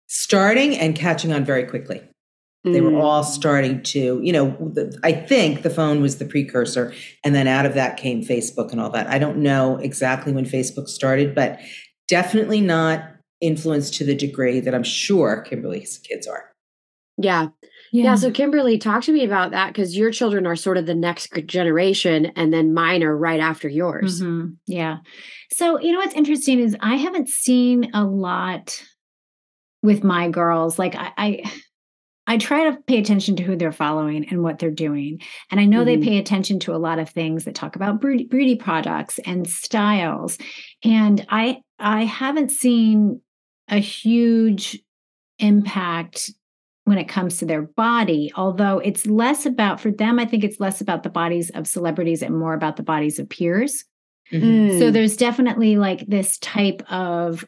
starting 0.08 0.76
and 0.76 0.97
catching 0.97 1.32
on 1.32 1.44
very 1.44 1.64
quickly. 1.64 2.02
They 2.72 2.80
were 2.80 2.98
all 2.98 3.22
mm. 3.22 3.26
starting 3.26 3.82
to, 3.84 4.20
you 4.22 4.32
know, 4.32 4.56
the, 4.60 4.98
I 5.02 5.12
think 5.12 5.62
the 5.62 5.70
phone 5.70 6.00
was 6.00 6.18
the 6.18 6.25
precursor. 6.25 6.92
And 7.25 7.34
then 7.34 7.46
out 7.46 7.66
of 7.66 7.75
that 7.75 7.96
came 7.96 8.22
Facebook 8.22 8.72
and 8.72 8.80
all 8.80 8.90
that. 8.90 9.06
I 9.08 9.18
don't 9.18 9.38
know 9.38 9.76
exactly 9.76 10.32
when 10.32 10.44
Facebook 10.44 10.88
started, 10.88 11.34
but 11.34 11.60
definitely 12.08 12.60
not 12.60 13.04
influenced 13.40 13.94
to 13.94 14.04
the 14.04 14.14
degree 14.14 14.60
that 14.60 14.75
I'm 14.75 14.82
sure 14.82 15.42
Kimberly's 15.42 15.98
kids 15.98 16.26
are. 16.26 16.50
Yeah. 17.16 17.48
Yeah. 17.92 18.04
yeah 18.04 18.14
so, 18.16 18.30
Kimberly, 18.30 18.78
talk 18.78 19.02
to 19.04 19.12
me 19.12 19.25
about 19.25 19.50
that 19.52 19.68
because 19.68 19.96
your 19.96 20.10
children 20.10 20.46
are 20.46 20.56
sort 20.56 20.76
of 20.76 20.87
the 20.87 20.94
next 20.94 21.32
generation, 21.46 22.26
and 22.37 22.52
then 22.52 22.75
mine 22.75 23.02
are 23.02 23.16
right 23.16 23.40
after 23.40 23.68
yours. 23.68 24.20
Mm-hmm. 24.20 24.54
Yeah. 24.66 24.98
So, 25.52 25.80
you 25.80 25.92
know 25.92 25.98
what's 25.98 26.14
interesting 26.14 26.60
is 26.60 26.76
I 26.80 26.96
haven't 26.96 27.28
seen 27.28 27.90
a 27.94 28.04
lot 28.04 28.82
with 29.82 30.04
my 30.04 30.28
girls. 30.28 30.78
Like, 30.78 30.94
I, 30.94 31.12
I 31.16 31.52
I 32.28 32.37
try 32.37 32.70
to 32.70 32.76
pay 32.87 32.99
attention 32.99 33.37
to 33.37 33.42
who 33.42 33.56
they're 33.56 33.73
following 33.73 34.28
and 34.28 34.42
what 34.42 34.58
they're 34.58 34.70
doing. 34.70 35.20
And 35.50 35.58
I 35.58 35.64
know 35.64 35.78
mm-hmm. 35.78 36.00
they 36.00 36.06
pay 36.06 36.18
attention 36.18 36.61
to 36.61 36.75
a 36.75 36.76
lot 36.76 36.99
of 36.99 37.08
things 37.08 37.44
that 37.44 37.54
talk 37.54 37.75
about 37.75 38.00
beauty 38.00 38.54
products 38.54 39.18
and 39.20 39.49
styles. 39.49 40.37
And 40.85 41.26
I 41.30 41.62
I 41.78 42.04
haven't 42.04 42.50
seen 42.50 43.23
a 43.68 43.78
huge 43.78 44.78
impact 45.38 46.30
when 46.85 46.99
it 46.99 47.08
comes 47.08 47.38
to 47.38 47.47
their 47.47 47.62
body, 47.62 48.32
although 48.35 48.78
it's 48.78 49.06
less 49.06 49.44
about 49.44 49.80
for 49.80 49.90
them, 49.90 50.18
I 50.18 50.25
think 50.25 50.44
it's 50.44 50.61
less 50.61 50.80
about 50.80 51.02
the 51.02 51.11
bodies 51.11 51.50
of 51.50 51.66
celebrities 51.66 52.23
and 52.23 52.37
more 52.37 52.54
about 52.54 52.76
the 52.76 52.82
bodies 52.82 53.18
of 53.18 53.28
peers. 53.28 53.85
Mm-hmm. 54.32 54.78
So 54.78 54.90
there's 54.90 55.16
definitely 55.16 55.76
like 55.76 56.06
this 56.06 56.38
type 56.38 56.82
of 56.90 57.44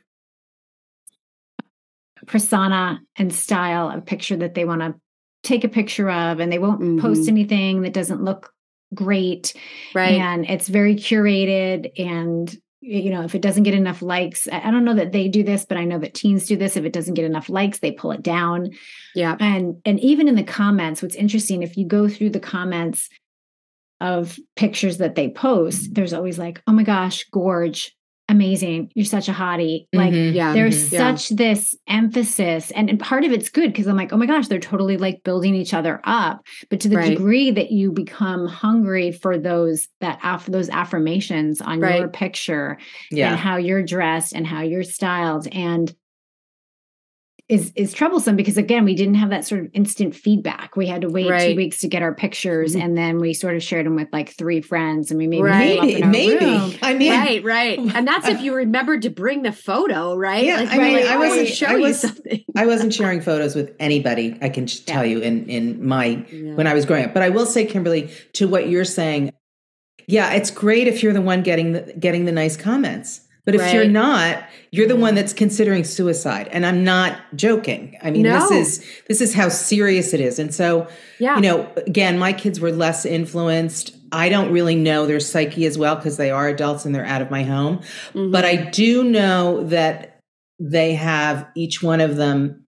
persona 2.27 3.01
and 3.17 3.35
style 3.35 3.91
of 3.91 4.07
picture 4.07 4.37
that 4.37 4.55
they 4.55 4.65
want 4.65 4.81
to 4.81 4.95
take 5.43 5.65
a 5.65 5.69
picture 5.69 6.11
of 6.11 6.41
and 6.41 6.53
they 6.53 6.59
won't 6.59 6.81
mm-hmm. 6.81 7.01
post 7.01 7.29
anything 7.29 7.83
that 7.83 7.93
doesn't 7.93 8.23
look 8.23 8.53
great. 8.95 9.55
Right. 9.95 10.15
And 10.15 10.49
it's 10.49 10.69
very 10.69 10.97
curated 10.97 11.91
and 11.99 12.55
you 12.83 13.11
know 13.11 13.23
if 13.23 13.35
it 13.35 13.43
doesn't 13.43 13.65
get 13.65 13.75
enough 13.75 14.01
likes 14.01 14.49
i 14.51 14.71
don't 14.71 14.87
know 14.87 14.95
that 14.95 15.13
they 15.13 15.29
do 15.29 15.43
this 15.43 15.67
but 15.67 15.77
i 15.77 15.85
know 15.85 15.99
that 15.99 16.15
teens 16.15 16.47
do 16.47 16.57
this. 16.57 16.79
If 16.79 16.85
it 16.87 16.95
doesn't 16.95 17.13
get 17.13 17.27
enough 17.27 17.51
likes 17.51 17.79
they 17.79 17.93
pull 17.93 18.13
it 18.13 18.23
down. 18.23 18.71
Yeah. 19.15 19.37
And 19.39 19.81
and 19.85 20.01
even 20.01 20.29
in 20.29 20.35
the 20.35 20.43
comments 20.43 21.03
what's 21.03 21.15
interesting 21.15 21.63
if 21.63 21.77
you 21.77 21.87
go 21.87 22.09
through 22.09 22.31
the 22.31 22.41
comments 22.41 23.09
of 24.01 24.39
pictures 24.57 24.97
that 24.97 25.15
they 25.15 25.29
post 25.29 25.95
there's 25.95 26.15
always 26.15 26.39
like 26.39 26.63
oh 26.67 26.73
my 26.73 26.83
gosh 26.83 27.25
gorge 27.31 27.95
amazing 28.31 28.91
you're 28.95 29.05
such 29.05 29.29
a 29.29 29.33
hottie 29.33 29.87
like 29.93 30.13
mm-hmm, 30.13 30.35
yeah, 30.35 30.53
there's 30.53 30.77
mm-hmm, 30.77 30.97
such 30.97 31.33
yeah. 31.33 31.37
this 31.37 31.75
emphasis 31.89 32.71
and, 32.71 32.89
and 32.89 33.01
part 33.01 33.25
of 33.25 33.33
it's 33.33 33.49
good 33.49 33.73
because 33.73 33.89
i'm 33.89 33.97
like 33.97 34.13
oh 34.13 34.17
my 34.17 34.27
gosh 34.27 34.47
they're 34.47 34.61
totally 34.61 34.97
like 34.97 35.23
building 35.25 35.55
each 35.55 35.75
other 35.75 36.01
up 36.05 36.41
but 36.69 36.81
to 36.81 36.89
the 36.89 36.97
right. 36.97 37.11
degree 37.11 37.51
that 37.51 37.73
you 37.73 37.91
become 37.91 38.47
hungry 38.47 39.11
for 39.11 39.37
those 39.37 39.89
that 40.01 40.19
after 40.23 40.53
those 40.53 40.69
affirmations 40.69 41.61
on 41.61 41.81
right. 41.81 41.99
your 41.99 42.09
picture 42.09 42.79
yeah. 43.11 43.31
and 43.31 43.39
how 43.39 43.57
you're 43.57 43.83
dressed 43.83 44.33
and 44.33 44.47
how 44.47 44.63
you're 44.63 44.85
styled 44.85 45.49
and 45.53 45.93
is 47.51 47.73
is 47.75 47.93
troublesome 47.93 48.37
because 48.37 48.57
again 48.57 48.85
we 48.85 48.95
didn't 48.95 49.17
have 49.17 49.31
that 49.31 49.45
sort 49.45 49.61
of 49.61 49.69
instant 49.75 50.15
feedback 50.15 50.77
we 50.77 50.87
had 50.87 51.01
to 51.01 51.09
wait 51.09 51.29
right. 51.29 51.51
two 51.51 51.57
weeks 51.57 51.79
to 51.79 51.89
get 51.89 52.01
our 52.01 52.15
pictures 52.15 52.73
mm-hmm. 52.73 52.87
and 52.87 52.97
then 52.97 53.19
we 53.19 53.35
sort 53.35 53.57
of 53.57 53.63
shared 53.63 53.85
them 53.85 53.97
with 53.97 54.09
like 54.13 54.31
three 54.31 54.61
friends 54.61 55.11
and 55.11 55.19
we 55.19 55.27
maybe 55.27 55.43
right. 55.43 56.07
maybe 56.07 56.45
room. 56.45 56.73
i 56.81 56.95
mean 56.95 57.13
right 57.13 57.43
right 57.43 57.79
and 57.79 58.07
that's 58.07 58.29
if 58.29 58.41
you 58.41 58.55
remembered 58.55 59.03
to 59.03 59.11
bring 59.11 59.43
the 59.43 59.51
photo 59.51 60.15
right 60.15 60.45
yeah 60.45 60.61
like, 60.61 60.71
i 60.71 60.79
mean 60.79 60.95
like, 60.95 61.07
i 61.07 61.17
wasn't 61.17 61.49
show 61.49 61.67
I 61.67 61.75
was, 61.75 62.03
you 62.03 62.09
something 62.09 62.45
i 62.57 62.67
wasn't 62.67 62.95
sharing 62.95 63.21
photos 63.21 63.57
with 63.57 63.75
anybody 63.81 64.39
i 64.41 64.49
can 64.49 64.67
tell 64.67 65.05
yeah. 65.05 65.17
you 65.17 65.21
in 65.21 65.47
in 65.51 65.85
my 65.85 66.25
yeah. 66.31 66.55
when 66.55 66.69
i 66.69 66.73
was 66.73 66.87
growing 66.87 67.07
up 67.07 67.13
but 67.13 67.25
i 67.25 67.31
will 67.31 67.47
say 67.47 67.65
kimberly 67.65 68.11
to 68.35 68.47
what 68.47 68.69
you're 68.69 68.85
saying 68.85 69.33
yeah 70.07 70.35
it's 70.35 70.53
great 70.53 70.87
if 70.87 71.03
you're 71.03 71.13
the 71.13 71.21
one 71.21 71.43
getting 71.43 71.73
the 71.73 71.93
getting 71.99 72.27
the 72.27 72.33
nice 72.33 72.57
comments 72.57 73.23
but 73.45 73.55
if 73.55 73.61
right. 73.61 73.75
you're 73.75 73.89
not, 73.89 74.45
you're 74.71 74.89
the 74.89 74.97
one 74.97 75.15
that's 75.15 75.33
considering 75.33 75.85
suicide. 75.85 76.49
And 76.53 76.67
I'm 76.67 76.85
not 76.85 77.19
joking. 77.35 77.97
I 78.03 78.11
mean, 78.11 78.23
no. 78.23 78.39
this 78.39 78.51
is 78.51 78.87
this 79.09 79.21
is 79.21 79.35
how 79.35 79.49
serious 79.49 80.13
it 80.13 80.21
is. 80.21 80.39
And 80.39 80.55
so, 80.55 80.89
yeah. 81.19 81.37
you 81.37 81.43
know, 81.43 81.73
again, 81.87 82.19
my 82.19 82.33
kids 82.33 82.61
were 82.61 82.73
less 82.73 83.05
influenced. 83.05 83.97
I 84.13 84.29
don't 84.29 84.53
really 84.53 84.77
know 84.77 85.07
their 85.07 85.21
psyche 85.21 85.67
as 85.67 85.79
well 85.79 85.97
because 85.97 86.17
they 86.17 86.31
are 86.31 86.49
adults 86.49 86.85
and 86.85 86.95
they're 86.95 87.07
out 87.07 87.23
of 87.23 87.31
my 87.31 87.43
home. 87.43 87.79
Mm-hmm. 87.79 88.31
But 88.31 88.45
I 88.45 88.57
do 88.57 89.05
know 89.05 89.65
that 89.65 90.21
they 90.59 90.95
have 90.95 91.47
each 91.55 91.83
one 91.83 92.01
of 92.01 92.17
them 92.17 92.67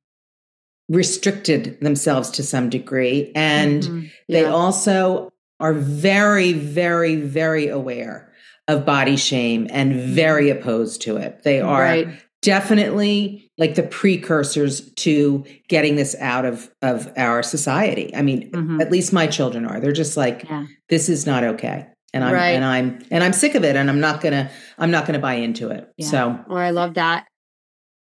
restricted 0.89 1.79
themselves 1.81 2.31
to 2.31 2.43
some 2.43 2.71
degree. 2.71 3.33
And 3.35 3.83
mm-hmm. 3.83 4.01
yeah. 4.29 4.43
they 4.43 4.45
also 4.45 5.33
are 5.61 5.75
very, 5.75 6.53
very, 6.53 7.17
very 7.17 7.69
aware 7.69 8.32
of 8.69 8.87
body 8.87 9.17
shame 9.17 9.67
and 9.71 9.95
very 9.95 10.51
opposed 10.51 11.03
to 11.03 11.17
it. 11.17 11.43
They 11.43 11.61
are 11.61 11.81
right. 11.83 12.09
definitely 12.43 13.51
like 13.59 13.75
the 13.75 13.83
precursors 13.83 14.93
to 14.95 15.45
getting 15.69 15.97
this 15.97 16.15
out 16.21 16.45
of 16.45 16.71
of 16.81 17.13
our 17.17 17.43
society. 17.43 18.15
I 18.15 18.23
mean, 18.23 18.51
mm-hmm. 18.53 18.81
at 18.81 18.91
least 18.91 19.13
my 19.13 19.27
children 19.27 19.67
are. 19.67 19.81
They're 19.81 19.93
just 19.93 20.17
like 20.17 20.47
yeah. 20.49 20.67
this 20.89 21.09
is 21.09 21.27
not 21.27 21.45
okay. 21.45 21.89
and 22.15 22.25
I'm 22.25 22.35
right. 22.35 22.51
and 22.51 22.65
I'm 22.65 23.05
and 23.11 23.25
I'm 23.25 23.33
sick 23.33 23.55
of 23.55 23.65
it 23.65 23.77
and 23.77 23.91
I'm 23.91 24.01
not 24.01 24.21
gonna 24.21 24.51
I'm 24.79 24.91
not 24.91 25.07
gonna 25.07 25.19
buy 25.19 25.35
into 25.35 25.71
it. 25.71 25.91
Yeah. 25.97 26.07
So 26.07 26.45
oh, 26.49 26.57
I 26.57 26.71
love 26.71 26.95
that. 26.95 27.27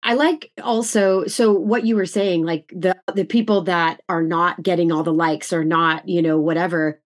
I 0.02 0.14
like 0.14 0.50
also 0.62 1.26
so 1.26 1.52
what 1.52 1.84
you 1.84 1.96
were 1.96 2.06
saying, 2.06 2.44
like 2.44 2.72
the 2.74 2.96
the 3.14 3.24
people 3.24 3.62
that 3.62 4.00
are 4.08 4.22
not 4.22 4.62
getting 4.62 4.92
all 4.92 5.02
the 5.02 5.12
likes 5.12 5.52
or 5.52 5.64
not, 5.64 6.08
you 6.08 6.22
know, 6.22 6.38
whatever. 6.38 7.00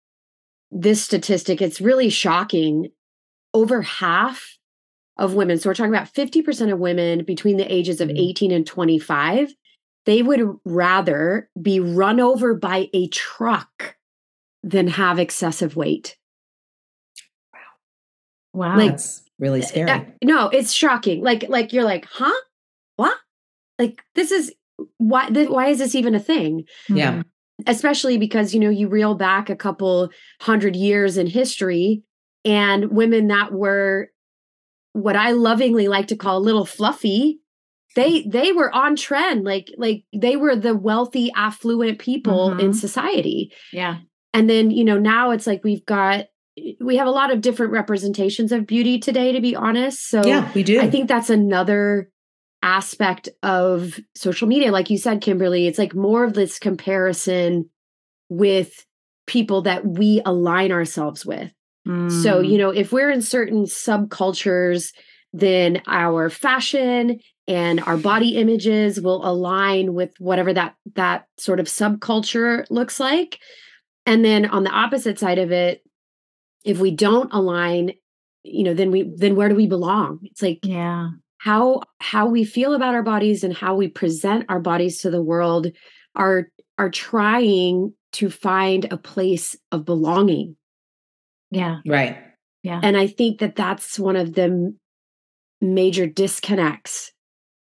This 0.74 1.04
statistic, 1.04 1.62
it's 1.62 1.82
really 1.82 2.10
shocking. 2.10 2.90
Over 3.54 3.82
half 3.82 4.58
of 5.18 5.34
women, 5.34 5.58
so 5.58 5.70
we're 5.70 5.74
talking 5.74 5.94
about 5.94 6.14
50% 6.14 6.72
of 6.72 6.80
women 6.80 7.24
between 7.24 7.58
the 7.58 7.72
ages 7.72 8.02
of 8.02 8.08
mm-hmm. 8.08 8.18
18 8.18 8.52
and 8.52 8.66
25, 8.66 9.54
they 10.06 10.22
would 10.22 10.58
rather 10.66 11.50
be 11.62 11.80
run 11.80 12.20
over 12.20 12.54
by 12.54 12.90
a 12.94 13.08
truck 13.10 13.96
than 14.64 14.88
have 14.88 15.20
excessive 15.20 15.76
weight. 15.76 16.18
Wow. 18.54 18.78
Like, 18.78 18.92
That's 18.92 19.22
really 19.40 19.62
scary. 19.62 19.90
Uh, 19.90 20.04
no, 20.24 20.50
it's 20.50 20.74
shocking. 20.74 21.24
Like, 21.24 21.46
like 21.50 21.74
you're 21.74 21.84
like, 21.84 22.06
huh? 22.06 22.34
What? 22.96 23.18
Like, 23.80 24.02
this 24.16 24.32
is 24.32 24.54
why? 24.98 25.30
Th- 25.30 25.50
why 25.50 25.68
is 25.68 25.80
this 25.80 25.96
even 25.96 26.16
a 26.16 26.20
thing? 26.20 26.66
Yeah. 26.90 27.12
Mm-hmm. 27.12 27.22
Especially 27.68 28.18
because 28.18 28.54
you 28.54 28.60
know 28.60 28.70
you 28.70 28.88
reel 28.88 29.16
back 29.16 29.50
a 29.50 29.56
couple 29.56 30.10
hundred 30.42 30.76
years 30.76 31.18
in 31.18 31.28
history, 31.28 32.04
and 32.46 32.92
women 32.92 33.28
that 33.28 33.52
were 33.52 34.10
what 34.94 35.16
I 35.16 35.32
lovingly 35.32 35.88
like 35.88 36.08
to 36.08 36.16
call 36.16 36.38
a 36.38 36.40
little 36.40 36.66
fluffy 36.66 37.42
they 37.96 38.24
they 38.24 38.52
were 38.52 38.74
on 38.74 38.96
trend 38.96 39.44
like 39.44 39.72
like 39.78 40.04
they 40.14 40.36
were 40.36 40.56
the 40.56 40.76
wealthy 40.76 41.32
affluent 41.36 42.00
people 42.00 42.50
mm-hmm. 42.50 42.60
in 42.60 42.74
society. 42.74 43.52
Yeah. 43.74 43.98
And 44.34 44.50
then 44.50 44.72
you 44.72 44.84
know 44.84 44.98
now 44.98 45.32
it's 45.32 45.48
like 45.48 45.64
we've 45.64 45.86
got 45.86 46.28
we 46.80 46.98
have 46.98 47.08
a 47.08 47.12
lot 47.12 47.32
of 47.32 47.42
different 47.42 47.72
representations 47.72 48.52
of 48.52 48.68
beauty 48.68 49.00
today 49.00 49.34
to 49.34 49.42
be 49.42 49.56
honest. 49.56 50.08
So 50.10 50.24
yeah 50.26 50.52
we 50.54 50.64
do. 50.64 50.80
i 50.80 50.90
think 50.90 51.08
that's 51.08 51.30
another 51.30 52.10
aspect 52.64 53.28
of 53.42 54.00
social 54.16 54.48
media. 54.48 54.72
Like 54.72 54.90
you 54.90 54.98
said 54.98 55.22
kimberly 55.22 55.68
it's 55.68 55.80
like 55.80 55.96
more 55.96 56.24
of 56.24 56.34
this 56.34 56.60
comparison 56.60 57.70
with 58.30 58.86
people 59.28 59.64
that 59.64 59.86
we 59.86 60.22
align 60.26 60.72
ourselves 60.72 61.26
with 61.26 61.52
mm. 61.88 62.24
so 62.24 62.40
you 62.40 62.58
know 62.58 62.70
if 62.70 62.92
we're 62.92 63.12
in 63.12 63.22
certain 63.22 63.64
subcultures 63.66 64.92
then 65.34 65.82
our 65.88 66.30
fashion 66.30 67.20
and 67.48 67.80
our 67.82 67.98
body 67.98 68.38
images 68.38 69.00
will 69.00 69.26
align 69.26 69.94
with 69.94 70.12
whatever 70.20 70.54
that 70.54 70.76
that 70.96 71.26
sort 71.38 71.60
of 71.60 71.68
subculture 71.68 72.66
looks 72.70 73.00
like. 73.00 73.40
And 74.06 74.26
then 74.26 74.46
on 74.46 74.64
the 74.64 74.72
opposite 74.72 75.20
side 75.20 75.40
of 75.40 75.52
it 75.52 75.84
if 76.64 76.80
we 76.80 76.92
don't 76.92 77.34
align 77.34 77.92
you 78.44 78.64
know 78.64 78.74
then 78.74 78.92
we 78.92 79.12
then 79.16 79.36
where 79.36 79.50
do 79.50 79.56
we 79.56 79.68
belong? 79.68 80.20
It's 80.24 80.42
like 80.42 80.60
yeah. 80.64 81.10
how 81.38 81.82
how 82.00 82.28
we 82.28 82.44
feel 82.44 82.74
about 82.74 82.96
our 82.96 83.04
bodies 83.04 83.44
and 83.44 83.56
how 83.56 83.76
we 83.76 83.88
present 83.88 84.46
our 84.50 84.60
bodies 84.60 85.00
to 85.02 85.12
the 85.12 85.22
world 85.22 85.68
are 86.16 86.50
are 86.78 86.90
trying 86.90 87.94
to 88.14 88.30
find 88.30 88.92
a 88.92 88.98
place 88.98 89.56
of 89.72 89.86
belonging 89.86 90.58
yeah. 91.52 91.80
Right. 91.86 92.18
Yeah. 92.64 92.80
And 92.84 92.98
i 92.98 93.08
think 93.08 93.40
that 93.40 93.56
that's 93.56 94.00
one 94.00 94.16
of 94.16 94.34
the 94.34 94.76
major 95.62 96.08
disconnects 96.08 97.12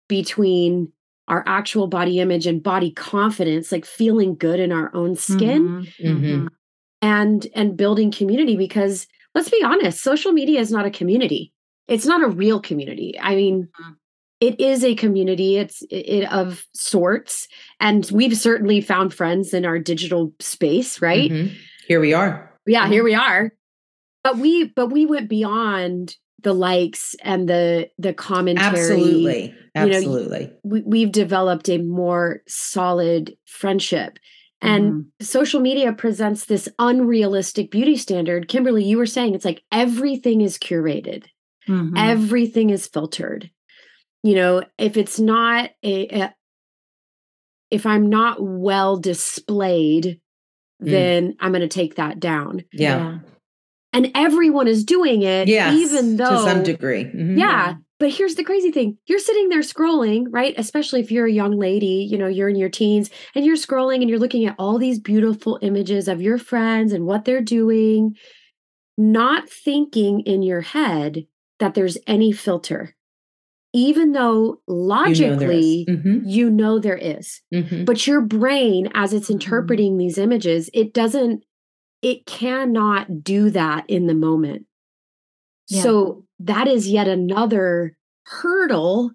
between 0.07 0.91
our 1.27 1.43
actual 1.45 1.87
body 1.87 2.19
image 2.19 2.47
and 2.47 2.63
body 2.63 2.91
confidence 2.91 3.71
like 3.71 3.85
feeling 3.85 4.35
good 4.35 4.59
in 4.59 4.71
our 4.71 4.89
own 4.95 5.15
skin 5.15 5.67
mm-hmm. 5.67 6.07
Mm-hmm. 6.07 6.25
mm-hmm. 6.25 6.47
and 7.01 7.47
and 7.53 7.77
building 7.77 8.11
community 8.11 8.57
because 8.57 9.07
let's 9.35 9.49
be 9.49 9.63
honest 9.63 10.01
social 10.01 10.31
media 10.31 10.59
is 10.59 10.71
not 10.71 10.85
a 10.85 10.91
community. 10.91 11.53
It's 11.87 12.05
not 12.05 12.23
a 12.23 12.27
real 12.27 12.59
community. 12.59 13.15
I 13.19 13.35
mean 13.35 13.63
mm-hmm. 13.63 13.93
it 14.39 14.59
is 14.59 14.83
a 14.83 14.95
community. 14.95 15.57
It's 15.57 15.83
it, 15.89 16.31
of 16.31 16.65
sorts. 16.73 17.47
And 17.79 18.09
we've 18.11 18.37
certainly 18.37 18.81
found 18.81 19.13
friends 19.13 19.53
in 19.53 19.65
our 19.65 19.79
digital 19.79 20.33
space 20.39 21.01
right? 21.01 21.31
Mm-hmm. 21.31 21.53
here 21.87 21.99
we 21.99 22.13
are. 22.13 22.51
Yeah 22.65 22.87
here 22.87 23.03
we 23.03 23.13
are 23.13 23.51
but 24.23 24.37
we 24.37 24.65
but 24.65 24.87
we 24.87 25.05
went 25.05 25.29
beyond 25.29 26.15
the 26.41 26.53
likes 26.53 27.15
and 27.21 27.49
the 27.49 27.89
the 27.97 28.13
commentary 28.13 28.67
absolutely 28.67 29.55
absolutely 29.75 30.39
you 30.39 30.47
know, 30.47 30.53
we, 30.63 30.81
we've 30.81 31.11
developed 31.11 31.69
a 31.69 31.77
more 31.77 32.41
solid 32.47 33.35
friendship 33.45 34.19
and 34.61 34.91
mm-hmm. 34.91 35.23
social 35.23 35.59
media 35.59 35.93
presents 35.93 36.45
this 36.45 36.69
unrealistic 36.79 37.71
beauty 37.71 37.95
standard 37.95 38.47
kimberly 38.47 38.83
you 38.83 38.97
were 38.97 39.05
saying 39.05 39.35
it's 39.35 39.45
like 39.45 39.63
everything 39.71 40.41
is 40.41 40.57
curated 40.57 41.25
mm-hmm. 41.67 41.95
everything 41.97 42.69
is 42.69 42.87
filtered 42.87 43.49
you 44.23 44.35
know 44.35 44.63
if 44.77 44.97
it's 44.97 45.19
not 45.19 45.71
a, 45.83 46.21
a 46.21 46.33
if 47.69 47.85
i'm 47.85 48.09
not 48.09 48.37
well 48.39 48.97
displayed 48.97 50.19
mm. 50.81 50.89
then 50.89 51.35
i'm 51.39 51.51
going 51.51 51.61
to 51.61 51.67
take 51.67 51.95
that 51.95 52.19
down 52.19 52.63
yeah. 52.71 52.97
yeah 52.97 53.19
and 53.93 54.11
everyone 54.15 54.67
is 54.67 54.83
doing 54.83 55.23
it 55.23 55.47
yes, 55.47 55.73
even 55.73 56.17
though 56.17 56.29
to 56.29 56.43
some 56.43 56.63
degree 56.63 57.05
mm-hmm. 57.05 57.37
yeah 57.37 57.75
but 57.99 58.11
here's 58.11 58.35
the 58.35 58.43
crazy 58.43 58.71
thing 58.71 58.97
you're 59.07 59.19
sitting 59.19 59.49
there 59.49 59.59
scrolling 59.59 60.25
right 60.29 60.53
especially 60.57 60.99
if 60.99 61.11
you're 61.11 61.25
a 61.25 61.31
young 61.31 61.57
lady 61.57 62.07
you 62.09 62.17
know 62.17 62.27
you're 62.27 62.49
in 62.49 62.55
your 62.55 62.69
teens 62.69 63.09
and 63.35 63.45
you're 63.45 63.55
scrolling 63.55 64.01
and 64.01 64.09
you're 64.09 64.19
looking 64.19 64.45
at 64.45 64.55
all 64.57 64.77
these 64.77 64.99
beautiful 64.99 65.59
images 65.61 66.07
of 66.07 66.21
your 66.21 66.37
friends 66.37 66.93
and 66.93 67.05
what 67.05 67.25
they're 67.25 67.41
doing 67.41 68.15
not 68.97 69.49
thinking 69.49 70.21
in 70.21 70.41
your 70.43 70.61
head 70.61 71.25
that 71.59 71.73
there's 71.73 71.97
any 72.07 72.31
filter 72.31 72.95
even 73.71 74.13
though 74.13 74.59
logically 74.67 75.85
you 75.87 75.93
know, 75.93 75.99
mm-hmm. 75.99 76.27
you 76.27 76.49
know 76.49 76.79
there 76.79 76.97
is. 76.97 77.41
Mm-hmm. 77.53 77.85
but 77.85 78.07
your 78.07 78.21
brain 78.21 78.89
as 78.93 79.13
it's 79.13 79.25
mm-hmm. 79.25 79.33
interpreting 79.33 79.97
these 79.97 80.17
images 80.17 80.69
it 80.73 80.93
doesn't 80.93 81.43
it 82.01 82.25
cannot 82.25 83.23
do 83.23 83.49
that 83.49 83.85
in 83.89 84.07
the 84.07 84.13
moment. 84.13 84.65
Yeah. 85.67 85.83
So 85.83 86.25
that 86.39 86.67
is 86.67 86.87
yet 86.87 87.07
another 87.07 87.95
hurdle 88.25 89.11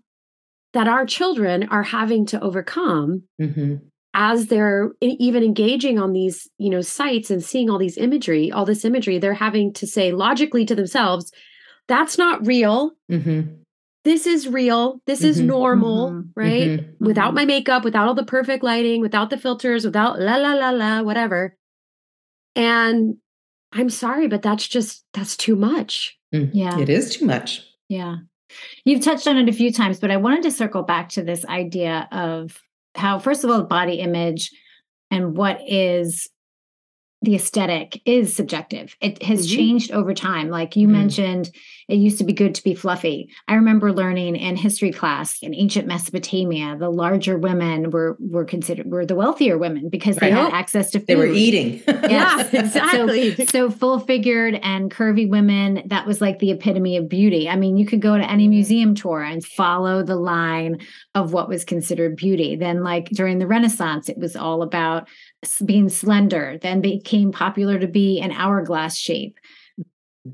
that 0.73 0.89
our 0.89 1.07
children 1.07 1.69
are 1.69 1.83
having 1.83 2.27
to 2.27 2.41
overcome 2.41 3.23
mm-hmm. 3.41 3.77
as 4.13 4.49
they're 4.49 4.91
even 5.01 5.43
engaging 5.43 5.99
on 5.99 6.13
these 6.13 6.49
you 6.59 6.69
know 6.69 6.81
sites 6.81 7.31
and 7.31 7.43
seeing 7.43 7.71
all 7.71 7.79
these 7.79 7.97
imagery 7.97 8.51
all 8.51 8.65
this 8.65 8.85
imagery 8.85 9.19
they're 9.19 9.35
having 9.35 9.73
to 9.73 9.87
say 9.87 10.13
logically 10.13 10.65
to 10.67 10.75
themselves 10.75 11.31
that's 11.87 12.19
not 12.19 12.45
real 12.45 12.91
mm-hmm. 13.11 13.55
this 14.03 14.27
is 14.27 14.49
real 14.49 15.01
this 15.07 15.21
mm-hmm. 15.21 15.29
is 15.29 15.41
normal 15.41 16.11
mm-hmm. 16.11 16.29
right 16.35 16.81
mm-hmm. 16.81 17.05
without 17.05 17.29
mm-hmm. 17.29 17.37
my 17.37 17.45
makeup 17.45 17.85
without 17.85 18.09
all 18.09 18.15
the 18.15 18.25
perfect 18.25 18.65
lighting 18.65 19.01
without 19.01 19.31
the 19.31 19.39
filters 19.39 19.85
without 19.85 20.21
la 20.21 20.37
la 20.37 20.55
la 20.55 20.71
la 20.71 21.03
whatever 21.03 21.57
and 22.55 23.17
I'm 23.73 23.91
sorry, 23.91 24.29
but 24.29 24.43
that's 24.43 24.69
just, 24.69 25.05
that's 25.13 25.37
too 25.37 25.57
much. 25.57 26.17
Mm, 26.35 26.51
yeah. 26.53 26.79
It 26.79 26.89
is 26.89 27.17
too 27.17 27.27
much. 27.27 27.63
Yeah. 27.89 28.17
You've 28.85 29.03
touched 29.03 29.27
on 29.27 29.37
it 29.37 29.49
a 29.49 29.53
few 29.53 29.73
times, 29.73 29.99
but 29.99 30.11
I 30.11 30.17
wanted 30.17 30.43
to 30.45 30.51
circle 30.51 30.83
back 30.83 31.09
to 31.11 31.23
this 31.23 31.45
idea 31.47 32.09
of 32.13 32.61
how, 32.95 33.19
first 33.19 33.43
of 33.43 33.51
all, 33.51 33.65
body 33.65 33.95
image 33.95 34.51
and 35.11 35.37
what 35.37 35.61
is 35.67 36.29
the 37.25 37.35
aesthetic 37.35 38.01
is 38.05 38.35
subjective. 38.35 38.97
It 39.01 39.23
has 39.23 39.47
mm-hmm. 39.47 39.57
changed 39.57 39.93
over 39.93 40.15
time. 40.15 40.51
Like 40.51 40.77
you 40.77 40.87
mm. 40.87 40.93
mentioned, 40.93 41.51
it 41.89 41.97
used 41.97 42.19
to 42.19 42.25
be 42.25 42.33
good 42.33 42.55
to 42.55 42.65
be 42.65 42.75
fluffy. 42.75 43.31
I 43.49 43.55
remember 43.55 43.93
learning 43.93 44.37
in 44.37 44.57
history 44.57 44.93
class 44.93 45.43
in 45.43 45.55
ancient 45.55 45.87
Mesopotamia, 45.87 46.77
the 46.79 46.91
larger 46.91 47.39
women 47.39 47.91
were 47.91 48.17
were 48.21 48.45
considered 48.45 48.91
were 48.91 49.05
the 49.05 49.15
wealthier 49.15 49.59
women 49.59 49.89
because 49.89 50.17
right. 50.17 50.31
they 50.31 50.31
had 50.31 50.53
access 50.53 50.91
to 50.93 51.01
food. 51.01 51.07
They 51.07 51.17
were 51.17 51.27
eating. 51.27 51.83
yeah, 51.87 52.49
exactly. 52.53 53.35
So, 53.37 53.45
so 53.45 53.71
full 53.71 54.01
figured 54.01 54.55
and 54.63 54.91
curvy 54.91 55.29
women, 55.29 55.83
that 55.87 56.07
was 56.07 56.21
like 56.21 56.39
the 56.39 56.51
epitome 56.51 56.97
of 56.97 57.09
beauty. 57.09 57.49
I 57.49 57.57
mean, 57.57 57.77
you 57.77 57.87
could 57.87 58.01
go 58.01 58.17
to 58.17 58.31
any 58.31 58.49
museum 58.49 58.95
tour 58.95 59.23
and 59.23 59.45
follow 59.45 60.03
the 60.03 60.17
line 60.17 60.81
of 61.15 61.33
what 61.33 61.49
was 61.49 61.65
considered 61.65 62.17
beauty. 62.17 62.57
Then, 62.57 62.83
like 62.83 63.09
during 63.11 63.39
the 63.39 63.47
Renaissance, 63.47 64.09
it 64.09 64.19
was 64.19 64.37
all 64.37 64.63
about 64.63 65.09
being 65.65 65.89
slender, 65.89 66.59
then 66.63 66.81
became 66.81 67.14
popular 67.33 67.79
to 67.79 67.87
be 67.87 68.21
an 68.21 68.33
hourglass 68.33 68.97
shape. 68.97 69.39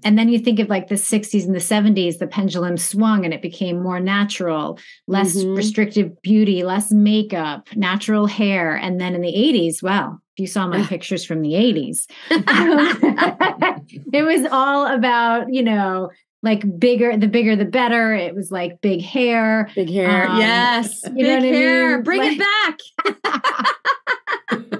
And 0.05 0.17
then 0.17 0.29
you 0.29 0.39
think 0.39 0.61
of 0.61 0.69
like 0.69 0.87
the 0.87 0.95
60s 0.95 1.45
and 1.45 1.55
the 1.55 1.59
70s, 1.59 2.19
the 2.19 2.29
pendulum 2.29 2.77
swung 2.77 3.25
and 3.25 3.35
it 3.35 3.43
became 3.43 3.83
more 3.83 3.99
natural, 3.99 4.79
less 5.09 5.37
mm-hmm. 5.37 5.57
restrictive 5.57 6.23
beauty, 6.23 6.63
less 6.63 6.93
makeup, 6.93 7.67
natural 7.75 8.27
hair. 8.27 8.77
And 8.77 9.01
then 9.01 9.17
in 9.17 9.21
the 9.21 9.33
80s, 9.33 9.83
well, 9.83 10.21
if 10.37 10.41
you 10.41 10.47
saw 10.47 10.69
my 10.69 10.83
pictures 10.87 11.25
from 11.25 11.43
the 11.43 11.55
80s, 11.55 12.07
it 14.13 14.23
was 14.23 14.49
all 14.53 14.87
about, 14.87 15.53
you 15.53 15.65
know, 15.65 16.11
like 16.43 16.63
bigger, 16.79 17.17
the 17.17 17.27
bigger 17.27 17.57
the 17.57 17.65
better. 17.65 18.15
It 18.15 18.35
was 18.35 18.53
like 18.53 18.81
big 18.81 19.03
hair. 19.03 19.69
Big 19.75 19.91
hair. 19.91 20.29
Um, 20.29 20.39
yes. 20.39 21.03
You 21.05 21.11
big 21.11 21.27
know 21.27 21.35
what 21.35 21.43
hair. 21.45 21.93
I 21.93 21.97
mean? 21.97 22.03
Bring 22.05 22.21
like, 22.21 22.39
it 22.39 23.19
back. 23.19 24.80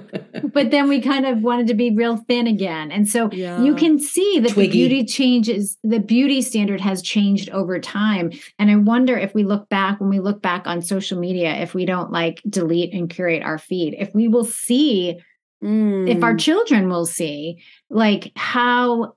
but 0.53 0.71
then 0.71 0.87
we 0.87 1.01
kind 1.01 1.25
of 1.25 1.41
wanted 1.41 1.67
to 1.67 1.73
be 1.73 1.91
real 1.91 2.17
thin 2.17 2.47
again. 2.47 2.91
And 2.91 3.07
so 3.07 3.29
yeah. 3.31 3.61
you 3.61 3.75
can 3.75 3.99
see 3.99 4.39
that 4.39 4.53
Twiggy. 4.53 4.67
the 4.67 4.71
beauty 4.71 5.05
changes, 5.05 5.77
the 5.83 5.99
beauty 5.99 6.41
standard 6.41 6.81
has 6.81 7.01
changed 7.01 7.49
over 7.49 7.79
time. 7.79 8.31
And 8.59 8.69
I 8.69 8.75
wonder 8.75 9.17
if 9.17 9.33
we 9.33 9.43
look 9.43 9.69
back, 9.69 9.99
when 9.99 10.09
we 10.09 10.19
look 10.19 10.41
back 10.41 10.67
on 10.67 10.81
social 10.81 11.19
media, 11.19 11.55
if 11.55 11.73
we 11.73 11.85
don't 11.85 12.11
like 12.11 12.41
delete 12.49 12.93
and 12.93 13.09
curate 13.09 13.43
our 13.43 13.57
feed, 13.57 13.95
if 13.97 14.13
we 14.13 14.27
will 14.27 14.45
see, 14.45 15.19
mm. 15.63 16.09
if 16.09 16.23
our 16.23 16.33
mm. 16.33 16.39
children 16.39 16.89
will 16.89 17.05
see, 17.05 17.63
like 17.89 18.31
how 18.35 19.15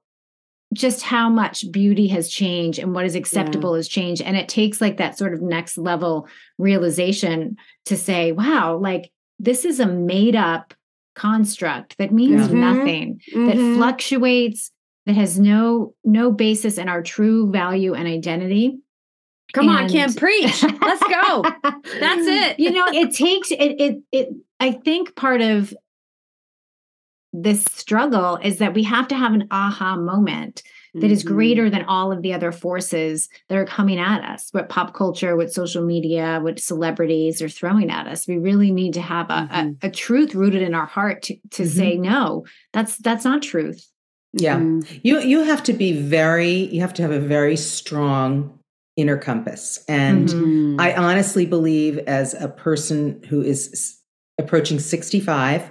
just 0.72 1.02
how 1.02 1.28
much 1.28 1.70
beauty 1.70 2.08
has 2.08 2.28
changed 2.28 2.80
and 2.80 2.94
what 2.94 3.04
is 3.04 3.14
acceptable 3.14 3.72
yeah. 3.72 3.76
has 3.76 3.88
changed 3.88 4.20
and 4.20 4.36
it 4.36 4.48
takes 4.48 4.80
like 4.80 4.96
that 4.96 5.16
sort 5.16 5.32
of 5.32 5.40
next 5.40 5.78
level 5.78 6.26
realization 6.58 7.56
to 7.84 7.96
say 7.96 8.32
wow 8.32 8.76
like 8.76 9.12
this 9.38 9.64
is 9.64 9.78
a 9.78 9.86
made 9.86 10.34
up 10.34 10.74
construct 11.14 11.96
that 11.98 12.12
means 12.12 12.48
mm-hmm. 12.48 12.60
nothing 12.60 13.20
mm-hmm. 13.32 13.46
that 13.46 13.76
fluctuates 13.76 14.70
that 15.06 15.14
has 15.14 15.38
no 15.38 15.94
no 16.04 16.32
basis 16.32 16.78
in 16.78 16.88
our 16.88 17.02
true 17.02 17.50
value 17.50 17.94
and 17.94 18.08
identity. 18.08 18.78
Come 19.52 19.68
and, 19.68 19.78
on 19.78 19.88
kim 19.88 20.12
preach. 20.14 20.62
Let's 20.62 21.02
go. 21.02 21.42
That's 22.00 22.26
it. 22.26 22.58
You 22.58 22.70
know 22.70 22.86
it 22.88 23.14
takes 23.14 23.50
it 23.50 23.58
it 23.60 24.02
it 24.12 24.28
i 24.60 24.72
think 24.72 25.14
part 25.14 25.40
of 25.40 25.74
this 27.32 27.64
struggle 27.64 28.36
is 28.36 28.58
that 28.58 28.74
we 28.74 28.84
have 28.84 29.08
to 29.08 29.16
have 29.16 29.34
an 29.34 29.48
aha 29.50 29.96
moment 29.96 30.62
that 30.94 31.00
mm-hmm. 31.00 31.12
is 31.12 31.22
greater 31.22 31.68
than 31.68 31.84
all 31.84 32.12
of 32.12 32.22
the 32.22 32.32
other 32.32 32.52
forces 32.52 33.28
that 33.48 33.58
are 33.58 33.64
coming 33.64 33.98
at 33.98 34.22
us 34.22 34.48
what 34.52 34.68
pop 34.68 34.94
culture 34.94 35.36
what 35.36 35.52
social 35.52 35.84
media 35.84 36.38
what 36.42 36.58
celebrities 36.58 37.42
are 37.42 37.48
throwing 37.48 37.90
at 37.90 38.06
us 38.06 38.26
we 38.26 38.38
really 38.38 38.70
need 38.70 38.94
to 38.94 39.00
have 39.00 39.28
a, 39.30 39.48
mm-hmm. 39.50 39.72
a, 39.82 39.88
a, 39.88 39.90
truth 39.90 40.34
rooted 40.34 40.62
in 40.62 40.74
our 40.74 40.86
heart 40.86 41.22
to, 41.22 41.36
to 41.50 41.62
mm-hmm. 41.62 41.78
say 41.78 41.96
no 41.96 42.44
that's 42.72 42.96
that's 42.98 43.24
not 43.24 43.42
truth 43.42 43.90
yeah 44.32 44.58
mm. 44.58 45.00
you 45.02 45.20
you 45.20 45.42
have 45.42 45.62
to 45.62 45.72
be 45.72 45.92
very 45.92 46.50
you 46.50 46.80
have 46.80 46.94
to 46.94 47.02
have 47.02 47.12
a 47.12 47.20
very 47.20 47.56
strong 47.56 48.58
inner 48.96 49.16
compass 49.16 49.84
and 49.88 50.28
mm-hmm. 50.28 50.80
i 50.80 50.94
honestly 50.94 51.46
believe 51.46 51.98
as 51.98 52.34
a 52.34 52.48
person 52.48 53.22
who 53.28 53.42
is 53.42 54.00
approaching 54.38 54.78
65 54.78 55.70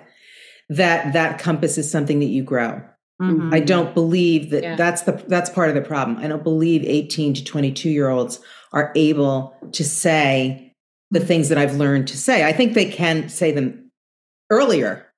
that 0.69 1.13
that 1.13 1.39
compass 1.39 1.77
is 1.77 1.89
something 1.89 2.19
that 2.19 2.27
you 2.27 2.43
grow. 2.43 2.81
Mm-hmm. 3.21 3.54
I 3.54 3.60
don't 3.60 3.93
believe 3.93 4.49
that 4.49 4.63
yeah. 4.63 4.76
that's 4.76 5.04
the 5.04 5.23
that's 5.28 5.49
part 5.49 5.69
of 5.69 5.76
the 5.76 5.82
problem. 5.82 6.17
I 6.17 6.28
don't 6.28 6.43
believe 6.43 6.84
18 6.84 7.36
to 7.36 7.43
22 7.43 7.89
year 7.89 8.10
olds 8.10 8.39
are 8.73 8.91
able 8.95 9.56
to 9.71 9.84
say 9.84 10.73
the 11.12 11.19
mm-hmm. 11.19 11.28
things 11.28 11.49
that 11.49 11.58
I've 11.58 11.76
learned 11.76 12.08
to 12.10 12.17
say. 12.17 12.45
I 12.45 12.54
think 12.54 12.73
they 12.73 12.89
can 12.89 13.30
say 13.30 13.52
them 13.52 13.91
earlier, 14.49 15.12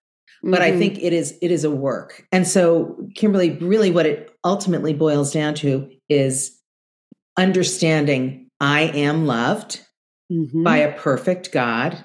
but 0.44 0.62
mm-hmm. 0.62 0.76
I 0.76 0.78
think 0.78 1.00
it 1.02 1.14
is 1.14 1.38
it 1.42 1.52
is 1.52 1.64
a 1.64 1.72
work. 1.72 2.26
And 2.32 2.48
so 2.48 2.98
Kimberly, 3.16 3.52
really 3.58 3.92
what 3.92 4.06
it 4.06 4.36
ultimately 4.44 4.94
boils 4.94 5.32
down 5.32 5.54
to 5.56 5.90
is 6.10 6.60
understanding 7.38 8.50
I 8.60 8.82
am 8.82 9.26
loved 9.26 9.82
mm-hmm. 10.32 10.64
by 10.64 10.78
a 10.78 10.98
perfect 10.98 11.52
God. 11.52 12.04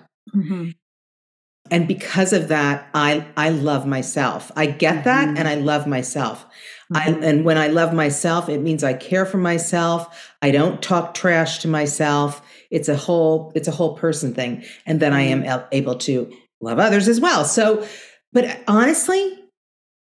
Mm-hmm 1.71 1.77
and 1.77 1.89
because 1.89 2.33
of 2.33 2.49
that 2.49 2.89
i 2.95 3.25
i 3.37 3.49
love 3.49 3.87
myself 3.87 4.51
i 4.57 4.67
get 4.67 4.97
mm-hmm. 4.97 5.05
that 5.05 5.39
and 5.39 5.49
i 5.49 5.55
love 5.55 5.87
myself 5.87 6.45
mm-hmm. 6.93 6.97
I, 6.97 7.27
and 7.27 7.45
when 7.45 7.59
i 7.59 7.69
love 7.69 7.95
myself 7.95 8.49
it 8.49 8.61
means 8.61 8.85
i 8.85 8.93
care 8.93 9.25
for 9.25 9.39
myself 9.39 10.35
i 10.43 10.51
don't 10.51 10.83
talk 10.83 11.15
trash 11.15 11.61
to 11.61 11.69
myself 11.69 12.43
it's 12.71 12.89
a 12.89 12.97
whole 12.97 13.53
it's 13.55 13.69
a 13.69 13.73
whole 13.73 13.97
person 13.97 14.35
thing 14.35 14.65
and 14.87 15.01
then 15.01 15.13
i 15.13 15.23
am 15.23 15.43
mm-hmm. 15.43 15.67
able 15.73 15.97
to 15.97 16.33
love 16.61 16.79
others 16.79 17.09
as 17.09 17.21
well 17.21 17.45
so 17.45 17.87
but 18.33 18.61
honestly 18.67 19.37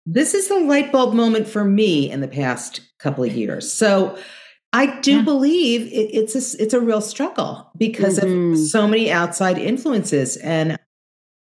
this 0.06 0.34
is 0.34 0.48
the 0.48 0.58
light 0.58 0.90
bulb 0.90 1.14
moment 1.14 1.46
for 1.46 1.64
me 1.64 2.10
in 2.10 2.20
the 2.20 2.28
past 2.28 2.80
couple 2.98 3.22
of 3.22 3.34
years 3.34 3.72
so 3.72 4.18
I 4.72 5.00
do 5.00 5.16
yeah. 5.16 5.22
believe 5.22 5.88
it, 5.88 6.14
it's 6.14 6.36
a 6.36 6.62
it's 6.62 6.74
a 6.74 6.80
real 6.80 7.00
struggle 7.00 7.68
because 7.76 8.20
mm-hmm. 8.20 8.52
of 8.52 8.58
so 8.58 8.86
many 8.86 9.10
outside 9.10 9.58
influences, 9.58 10.36
and 10.36 10.78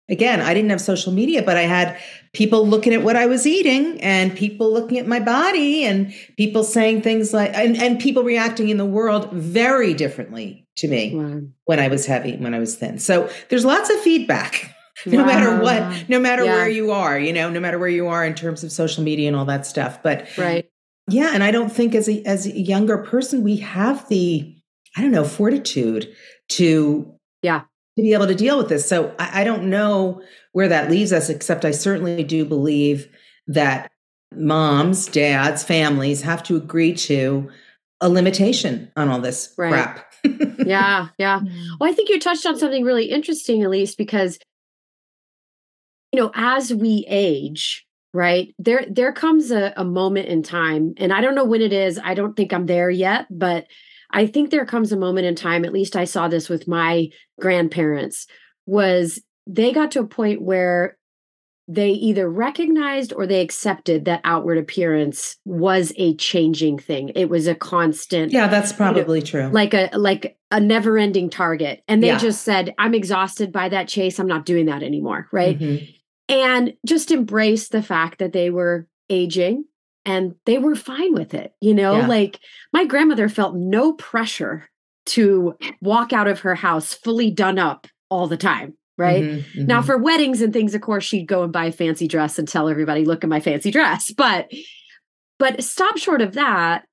again, 0.09 0.41
I 0.41 0.55
didn't 0.55 0.71
have 0.71 0.81
social 0.81 1.13
media, 1.13 1.43
but 1.43 1.57
I 1.57 1.63
had 1.63 1.99
people 2.33 2.67
looking 2.67 2.95
at 2.95 3.03
what 3.03 3.17
I 3.17 3.27
was 3.27 3.47
eating 3.47 4.01
and 4.01 4.35
people 4.35 4.73
looking 4.73 4.99
at 4.99 5.07
my 5.07 5.21
body 5.21 5.85
and 5.85 6.13
people 6.37 6.65
saying 6.65 7.03
things 7.03 7.35
like, 7.35 7.53
and, 7.55 7.77
and 7.77 8.01
people 8.01 8.23
reacting 8.23 8.69
in 8.69 8.77
the 8.77 8.87
world 8.87 9.31
very 9.33 9.95
differently 9.95 10.67
to 10.77 10.89
me 10.89 11.15
wow. 11.15 11.41
when 11.65 11.81
I 11.81 11.89
was 11.89 12.07
heavy, 12.07 12.37
when 12.37 12.55
I 12.55 12.59
was 12.59 12.77
thin. 12.77 12.99
So 12.99 13.31
there's 13.49 13.65
lots 13.65 13.91
of 13.91 14.01
feedback. 14.01 14.75
No 15.07 15.19
wow. 15.19 15.27
matter 15.27 15.63
what, 15.63 16.09
no 16.09 16.19
matter 16.19 16.45
yeah. 16.45 16.55
where 16.55 16.69
you 16.69 16.91
are, 16.91 17.17
you 17.17 17.33
know, 17.33 17.49
no 17.49 17.61
matter 17.61 17.79
where 17.79 17.89
you 17.89 18.09
are 18.09 18.25
in 18.25 18.35
terms 18.35 18.65
of 18.65 18.73
social 18.73 19.05
media 19.05 19.29
and 19.29 19.37
all 19.37 19.45
that 19.45 19.65
stuff. 19.65 20.03
But 20.03 20.27
right. 20.37 20.69
Yeah. 21.07 21.31
And 21.33 21.45
I 21.45 21.53
don't 21.53 21.71
think 21.71 21.95
as 21.95 22.09
a 22.09 22.21
as 22.25 22.47
a 22.47 22.59
younger 22.59 22.99
person, 22.99 23.45
we 23.45 23.59
have 23.59 24.09
the, 24.09 24.53
I 24.97 25.03
don't 25.03 25.13
know, 25.13 25.23
fortitude 25.23 26.13
to 26.49 27.15
yeah 27.43 27.63
to 27.99 28.03
be 28.03 28.15
able 28.15 28.27
to 28.27 28.35
deal 28.35 28.57
with 28.57 28.69
this. 28.69 28.89
So 28.89 29.15
I, 29.19 29.43
I 29.43 29.45
don't 29.45 29.69
know 29.69 30.23
where 30.53 30.69
that 30.69 30.91
leaves 30.91 31.13
us, 31.13 31.29
except 31.29 31.65
I 31.65 31.73
certainly 31.73 32.25
do 32.25 32.45
believe 32.45 33.09
that 33.47 33.91
moms, 34.35 35.07
dads, 35.07 35.63
families 35.63 36.23
have 36.23 36.43
to 36.45 36.57
agree 36.57 36.95
to 36.95 37.51
a 38.01 38.09
limitation 38.09 38.91
on 38.97 39.09
all 39.09 39.21
this 39.21 39.53
right. 39.59 39.73
crap. 39.73 40.13
yeah, 40.67 41.09
yeah. 41.19 41.41
Mm-hmm. 41.41 41.75
Well, 41.79 41.91
I 41.91 41.93
think 41.93 42.09
you 42.09 42.21
touched 42.21 42.47
on 42.47 42.59
something 42.59 42.85
really 42.85 43.07
interesting, 43.07 43.65
Elise, 43.65 43.95
because 43.95 44.39
you 46.13 46.21
know, 46.21 46.31
as 46.35 46.73
we 46.73 47.05
age, 47.09 47.87
right 48.15 48.55
there 48.59 48.87
there 48.89 49.13
comes 49.13 49.51
a, 49.51 49.73
a 49.77 49.85
moment 49.85 50.29
in 50.29 50.43
time 50.43 50.95
and 50.97 51.13
i 51.13 51.21
don't 51.21 51.35
know 51.35 51.45
when 51.45 51.61
it 51.61 51.75
is 51.75 52.01
i 52.03 52.15
don't 52.15 52.37
think 52.37 52.55
i'm 52.55 52.65
there 52.65 52.89
yet 52.89 53.27
but 53.31 53.67
I 54.11 54.27
think 54.27 54.51
there 54.51 54.67
comes 54.67 54.93
a 54.93 54.97
moment 54.97 55.27
in 55.27 55.35
time, 55.35 55.65
at 55.65 55.73
least 55.73 55.97
I 55.97 56.05
saw 56.05 56.29
this 56.29 56.49
with 56.49 56.67
my 56.67 57.11
grandparents, 57.41 58.27
was 58.67 59.21
they 59.47 59.73
got 59.73 59.91
to 59.93 60.01
a 60.01 60.07
point 60.07 60.43
where 60.43 60.97
they 61.71 61.91
either 61.91 62.31
recognized 62.31 63.13
or 63.13 63.27
they 63.27 63.43
accepted 63.43 64.07
that 64.07 64.23
outward 64.25 64.57
appearance 64.57 65.37
was 65.45 65.93
a 65.97 66.15
changing 66.17 66.79
thing. 66.79 67.11
It 67.15 67.29
was 67.29 67.47
a 67.47 67.55
constant. 67.55 68.33
Yeah, 68.33 68.49
that's 68.49 68.73
probably 68.73 69.19
you 69.19 69.25
know, 69.25 69.31
true. 69.31 69.49
Like 69.49 69.75
a 69.75 69.91
like 69.93 70.39
a 70.51 70.61
never-ending 70.61 71.29
target. 71.29 71.83
And 71.87 72.03
they 72.03 72.09
yeah. 72.09 72.19
just 72.19 72.43
said, 72.43 72.75
I'm 72.79 72.95
exhausted 72.95 73.53
by 73.53 73.69
that 73.69 73.87
chase. 73.87 74.19
I'm 74.19 74.27
not 74.27 74.47
doing 74.47 74.65
that 74.67 74.83
anymore. 74.83 75.29
Right. 75.31 75.59
Mm-hmm. 75.59 75.85
And 76.31 76.73
just 76.87 77.11
embrace 77.11 77.69
the 77.69 77.83
fact 77.83 78.19
that 78.19 78.33
they 78.33 78.49
were 78.49 78.87
aging 79.11 79.65
and 80.09 80.35
they 80.47 80.57
were 80.57 80.75
fine 80.75 81.13
with 81.13 81.35
it 81.35 81.53
you 81.61 81.75
know 81.75 81.99
yeah. 81.99 82.07
like 82.07 82.41
my 82.73 82.85
grandmother 82.85 83.29
felt 83.29 83.55
no 83.55 83.93
pressure 83.93 84.69
to 85.05 85.55
walk 85.81 86.13
out 86.13 86.27
of 86.27 86.41
her 86.41 86.55
house 86.55 86.95
fully 86.95 87.31
done 87.31 87.59
up 87.59 87.87
all 88.11 88.27
the 88.27 88.37
time 88.37 88.75
right 88.97 89.23
mm-hmm, 89.23 89.39
mm-hmm. 89.39 89.67
now 89.67 89.83
for 89.83 89.99
weddings 89.99 90.41
and 90.41 90.53
things 90.53 90.75
of 90.75 90.81
course 90.81 91.05
she'd 91.05 91.29
go 91.29 91.43
and 91.43 91.53
buy 91.53 91.67
a 91.67 91.73
fancy 91.73 92.09
dress 92.09 92.39
and 92.39 92.49
tell 92.49 92.69
everybody 92.69 93.05
look 93.05 93.23
at 93.23 93.31
my 93.31 93.41
fancy 93.41 93.71
dress 93.71 94.11
but 94.11 94.51
but 95.39 95.63
stop 95.63 95.99
short 95.99 96.23
of 96.23 96.33
that 96.33 96.85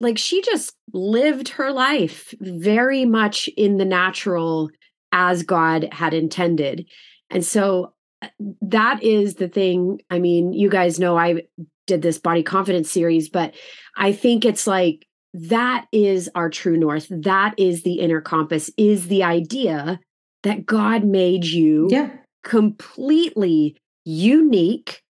like 0.00 0.16
she 0.16 0.40
just 0.42 0.74
lived 0.92 1.48
her 1.48 1.72
life 1.72 2.34
very 2.40 3.04
much 3.04 3.48
in 3.56 3.78
the 3.78 3.84
natural 3.84 4.70
as 5.12 5.42
god 5.42 5.88
had 5.92 6.14
intended 6.14 6.86
and 7.30 7.44
so 7.44 7.92
uh, 8.22 8.28
that 8.62 9.02
is 9.02 9.34
the 9.34 9.48
thing 9.48 10.00
i 10.08 10.18
mean 10.20 10.52
you 10.52 10.70
guys 10.70 11.00
know 11.00 11.18
i 11.18 11.42
did 11.90 12.02
this 12.02 12.18
body 12.18 12.42
confidence 12.42 12.90
series, 12.90 13.28
but 13.28 13.54
I 13.96 14.12
think 14.12 14.44
it's 14.44 14.66
like 14.66 15.06
that 15.34 15.86
is 15.92 16.30
our 16.34 16.48
true 16.48 16.76
north. 16.76 17.06
That 17.10 17.54
is 17.58 17.82
the 17.82 17.94
inner 17.94 18.20
compass, 18.20 18.70
is 18.76 19.08
the 19.08 19.24
idea 19.24 20.00
that 20.42 20.64
God 20.64 21.04
made 21.04 21.44
you 21.44 21.88
yeah. 21.90 22.10
completely 22.44 23.76
unique. 24.04 25.02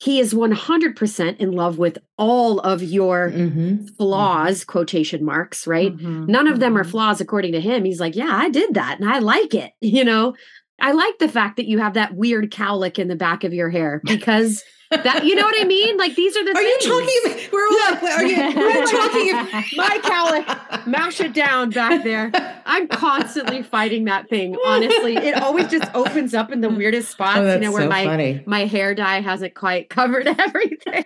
He 0.00 0.20
is 0.20 0.34
100% 0.34 1.36
in 1.38 1.52
love 1.52 1.78
with 1.78 1.98
all 2.18 2.58
of 2.60 2.82
your 2.82 3.30
mm-hmm. 3.30 3.86
flaws, 3.96 4.60
mm-hmm. 4.60 4.70
quotation 4.70 5.24
marks, 5.24 5.66
right? 5.66 5.96
Mm-hmm. 5.96 6.26
None 6.26 6.48
of 6.48 6.60
them 6.60 6.76
are 6.76 6.82
mm-hmm. 6.82 6.90
flaws 6.90 7.20
according 7.20 7.52
to 7.52 7.60
him. 7.60 7.84
He's 7.84 8.00
like, 8.00 8.16
yeah, 8.16 8.30
I 8.30 8.50
did 8.50 8.74
that 8.74 8.98
and 9.00 9.08
I 9.08 9.18
like 9.18 9.54
it. 9.54 9.72
You 9.80 10.04
know, 10.04 10.34
I 10.80 10.92
like 10.92 11.18
the 11.18 11.28
fact 11.28 11.56
that 11.56 11.66
you 11.66 11.78
have 11.78 11.94
that 11.94 12.14
weird 12.14 12.50
cowlick 12.50 12.98
in 12.98 13.08
the 13.08 13.16
back 13.16 13.44
of 13.44 13.54
your 13.54 13.70
hair 13.70 14.00
because 14.04 14.62
that 14.92 15.24
you 15.24 15.34
know 15.34 15.42
what 15.42 15.60
I 15.60 15.64
mean? 15.64 15.96
Like 15.96 16.14
these 16.14 16.36
are 16.36 16.44
the. 16.44 16.50
Are 16.50 16.54
things. 16.54 16.84
you 16.84 16.90
talking? 16.90 17.48
We're 17.52 17.66
all. 17.66 17.78
Yeah. 17.78 18.16
Are 18.16 18.24
you? 18.24 18.56
We're 18.56 18.86
talking. 18.86 19.32
My 19.76 19.98
cowlick, 20.02 20.86
mash 20.86 21.20
it 21.20 21.32
down 21.32 21.70
back 21.70 22.04
there. 22.04 22.30
I'm 22.66 22.88
constantly 22.88 23.62
fighting 23.62 24.04
that 24.04 24.28
thing. 24.28 24.56
Honestly, 24.66 25.16
it 25.16 25.42
always 25.42 25.68
just 25.68 25.92
opens 25.94 26.34
up 26.34 26.52
in 26.52 26.60
the 26.60 26.68
weirdest 26.68 27.10
spots. 27.10 27.38
Oh, 27.38 27.54
you 27.54 27.60
know 27.60 27.72
where 27.72 27.82
so 27.82 27.88
my 27.88 28.04
funny. 28.04 28.42
my 28.46 28.66
hair 28.66 28.94
dye 28.94 29.20
hasn't 29.20 29.54
quite 29.54 29.88
covered 29.88 30.26
everything. 30.38 31.04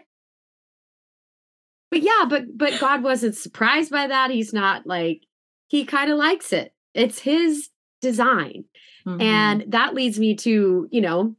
But 1.91 2.03
yeah, 2.03 2.25
but 2.29 2.45
but 2.57 2.79
God 2.81 3.03
wasn't 3.03 3.37
surprised 3.37 3.91
by 3.91 4.09
that. 4.09 4.31
He's 4.31 4.53
not 4.53 4.87
like 4.87 5.23
he 5.69 5.85
kind 5.85 6.11
of 6.11 6.19
likes 6.19 6.53
it. 6.53 6.73
It's 6.95 7.19
his 7.19 7.69
design. 8.01 8.65
Mm-hmm. 9.07 9.21
And 9.21 9.65
that 9.69 9.95
leads 9.95 10.19
me 10.19 10.35
to, 10.37 10.89
you 10.91 11.01
know, 11.01 11.37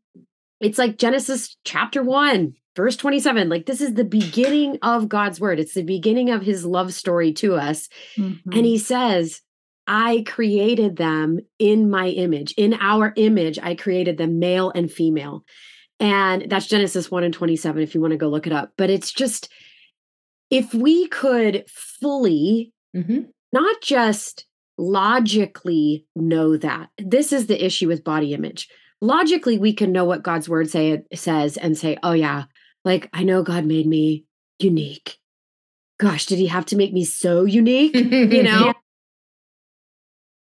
it's 0.59 0.77
like 0.77 0.97
Genesis 0.97 1.55
chapter 1.63 2.03
1, 2.03 2.53
verse 2.75 2.95
27. 2.95 3.49
Like 3.49 3.65
this 3.65 3.81
is 3.81 3.93
the 3.93 4.03
beginning 4.03 4.77
of 4.81 5.09
God's 5.09 5.39
word. 5.39 5.59
It's 5.59 5.73
the 5.73 5.83
beginning 5.83 6.29
of 6.29 6.41
his 6.41 6.65
love 6.65 6.93
story 6.93 7.33
to 7.33 7.55
us. 7.55 7.89
Mm-hmm. 8.17 8.51
And 8.51 8.65
he 8.65 8.77
says, 8.77 9.41
I 9.87 10.23
created 10.27 10.97
them 10.97 11.39
in 11.59 11.89
my 11.89 12.09
image. 12.09 12.53
In 12.57 12.73
our 12.79 13.13
image, 13.15 13.57
I 13.61 13.75
created 13.75 14.17
them 14.17 14.39
male 14.39 14.71
and 14.75 14.91
female. 14.91 15.45
And 15.99 16.49
that's 16.49 16.67
Genesis 16.67 17.09
1 17.09 17.23
and 17.23 17.33
27 17.33 17.81
if 17.81 17.95
you 17.95 18.01
want 18.01 18.11
to 18.11 18.17
go 18.17 18.27
look 18.27 18.45
it 18.45 18.53
up. 18.53 18.73
But 18.77 18.89
it's 18.89 19.11
just, 19.11 19.49
if 20.49 20.73
we 20.73 21.07
could 21.07 21.63
fully, 21.69 22.73
mm-hmm. 22.95 23.21
not 23.53 23.81
just 23.81 24.45
logically 24.77 26.05
know 26.15 26.57
that, 26.57 26.89
this 26.97 27.31
is 27.31 27.47
the 27.47 27.65
issue 27.65 27.87
with 27.87 28.03
body 28.03 28.33
image. 28.33 28.67
Logically, 29.01 29.57
we 29.57 29.73
can 29.73 29.91
know 29.91 30.05
what 30.05 30.23
God's 30.23 30.49
word 30.49 30.69
say 30.69 31.03
says 31.13 31.57
and 31.57 31.77
say, 31.77 31.97
oh 32.03 32.13
yeah, 32.13 32.45
like 32.83 33.09
I 33.13 33.23
know 33.23 33.43
God 33.43 33.65
made 33.65 33.85
me 33.85 34.25
unique. 34.59 35.17
Gosh, 35.99 36.25
did 36.25 36.39
he 36.39 36.47
have 36.47 36.65
to 36.67 36.75
make 36.75 36.93
me 36.93 37.03
so 37.05 37.43
unique? 37.45 37.95
You 37.95 38.43
know? 38.43 38.65
yeah. 38.67 38.73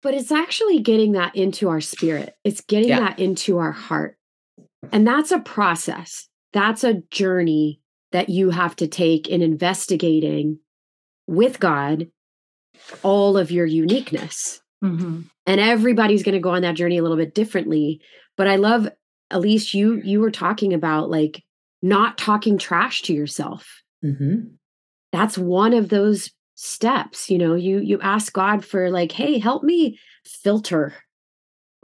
But 0.02 0.14
it's 0.14 0.30
actually 0.30 0.78
getting 0.80 1.12
that 1.12 1.34
into 1.34 1.68
our 1.68 1.80
spirit. 1.80 2.36
It's 2.44 2.60
getting 2.60 2.90
yeah. 2.90 3.00
that 3.00 3.18
into 3.18 3.58
our 3.58 3.72
heart. 3.72 4.16
And 4.92 5.06
that's 5.06 5.32
a 5.32 5.40
process. 5.40 6.28
That's 6.52 6.84
a 6.84 7.02
journey 7.10 7.80
that 8.12 8.28
you 8.28 8.50
have 8.50 8.76
to 8.76 8.86
take 8.86 9.28
in 9.28 9.42
investigating 9.42 10.60
with 11.26 11.60
God 11.60 12.08
all 13.02 13.36
of 13.36 13.50
your 13.50 13.66
uniqueness. 13.66 14.60
Mm-hmm. 14.82 15.22
And 15.46 15.60
everybody's 15.60 16.22
going 16.22 16.34
to 16.34 16.40
go 16.40 16.50
on 16.50 16.62
that 16.62 16.76
journey 16.76 16.98
a 16.98 17.02
little 17.02 17.16
bit 17.16 17.34
differently. 17.34 18.00
But 18.38 18.48
I 18.48 18.56
love, 18.56 18.88
Elise 19.30 19.74
you 19.74 20.00
you 20.02 20.20
were 20.20 20.30
talking 20.30 20.72
about 20.72 21.10
like 21.10 21.44
not 21.82 22.16
talking 22.16 22.56
trash 22.56 23.02
to 23.02 23.12
yourself. 23.12 23.82
Mm-hmm. 24.02 24.54
That's 25.12 25.36
one 25.36 25.74
of 25.74 25.90
those 25.90 26.30
steps. 26.54 27.28
You 27.28 27.36
know, 27.36 27.54
you 27.54 27.80
you 27.80 28.00
ask 28.00 28.32
God 28.32 28.64
for 28.64 28.90
like, 28.90 29.12
hey, 29.12 29.38
help 29.38 29.62
me 29.62 29.98
filter 30.24 30.94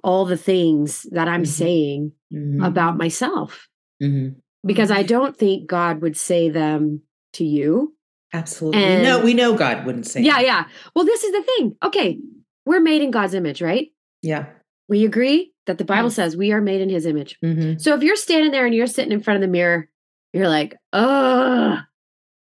all 0.02 0.24
the 0.24 0.36
things 0.36 1.06
that 1.10 1.28
I'm 1.28 1.42
mm-hmm. 1.42 1.50
saying 1.50 2.12
mm-hmm. 2.32 2.62
about 2.62 2.96
myself. 2.96 3.68
Mm-hmm. 4.02 4.38
Because 4.64 4.90
I 4.90 5.02
don't 5.02 5.36
think 5.36 5.68
God 5.68 6.00
would 6.00 6.16
say 6.16 6.48
them 6.48 7.02
to 7.34 7.44
you. 7.44 7.94
Absolutely. 8.32 8.82
And, 8.82 9.02
no, 9.02 9.22
we 9.22 9.34
know 9.34 9.54
God 9.54 9.84
wouldn't 9.84 10.06
say. 10.06 10.22
Yeah, 10.22 10.40
yeah. 10.40 10.64
Well, 10.94 11.04
this 11.04 11.22
is 11.24 11.32
the 11.32 11.42
thing. 11.42 11.76
Okay, 11.82 12.18
we're 12.64 12.80
made 12.80 13.02
in 13.02 13.10
God's 13.10 13.34
image, 13.34 13.60
right? 13.60 13.88
Yeah. 14.22 14.46
We 14.88 15.04
agree 15.04 15.53
that 15.66 15.78
the 15.78 15.84
Bible 15.84 16.10
says 16.10 16.36
we 16.36 16.52
are 16.52 16.60
made 16.60 16.80
in 16.80 16.88
his 16.88 17.06
image. 17.06 17.38
Mm-hmm. 17.44 17.78
So 17.78 17.94
if 17.94 18.02
you're 18.02 18.16
standing 18.16 18.50
there 18.50 18.66
and 18.66 18.74
you're 18.74 18.86
sitting 18.86 19.12
in 19.12 19.20
front 19.20 19.36
of 19.36 19.40
the 19.40 19.48
mirror, 19.48 19.88
you're 20.32 20.48
like, 20.48 20.76
oh, 20.92 21.78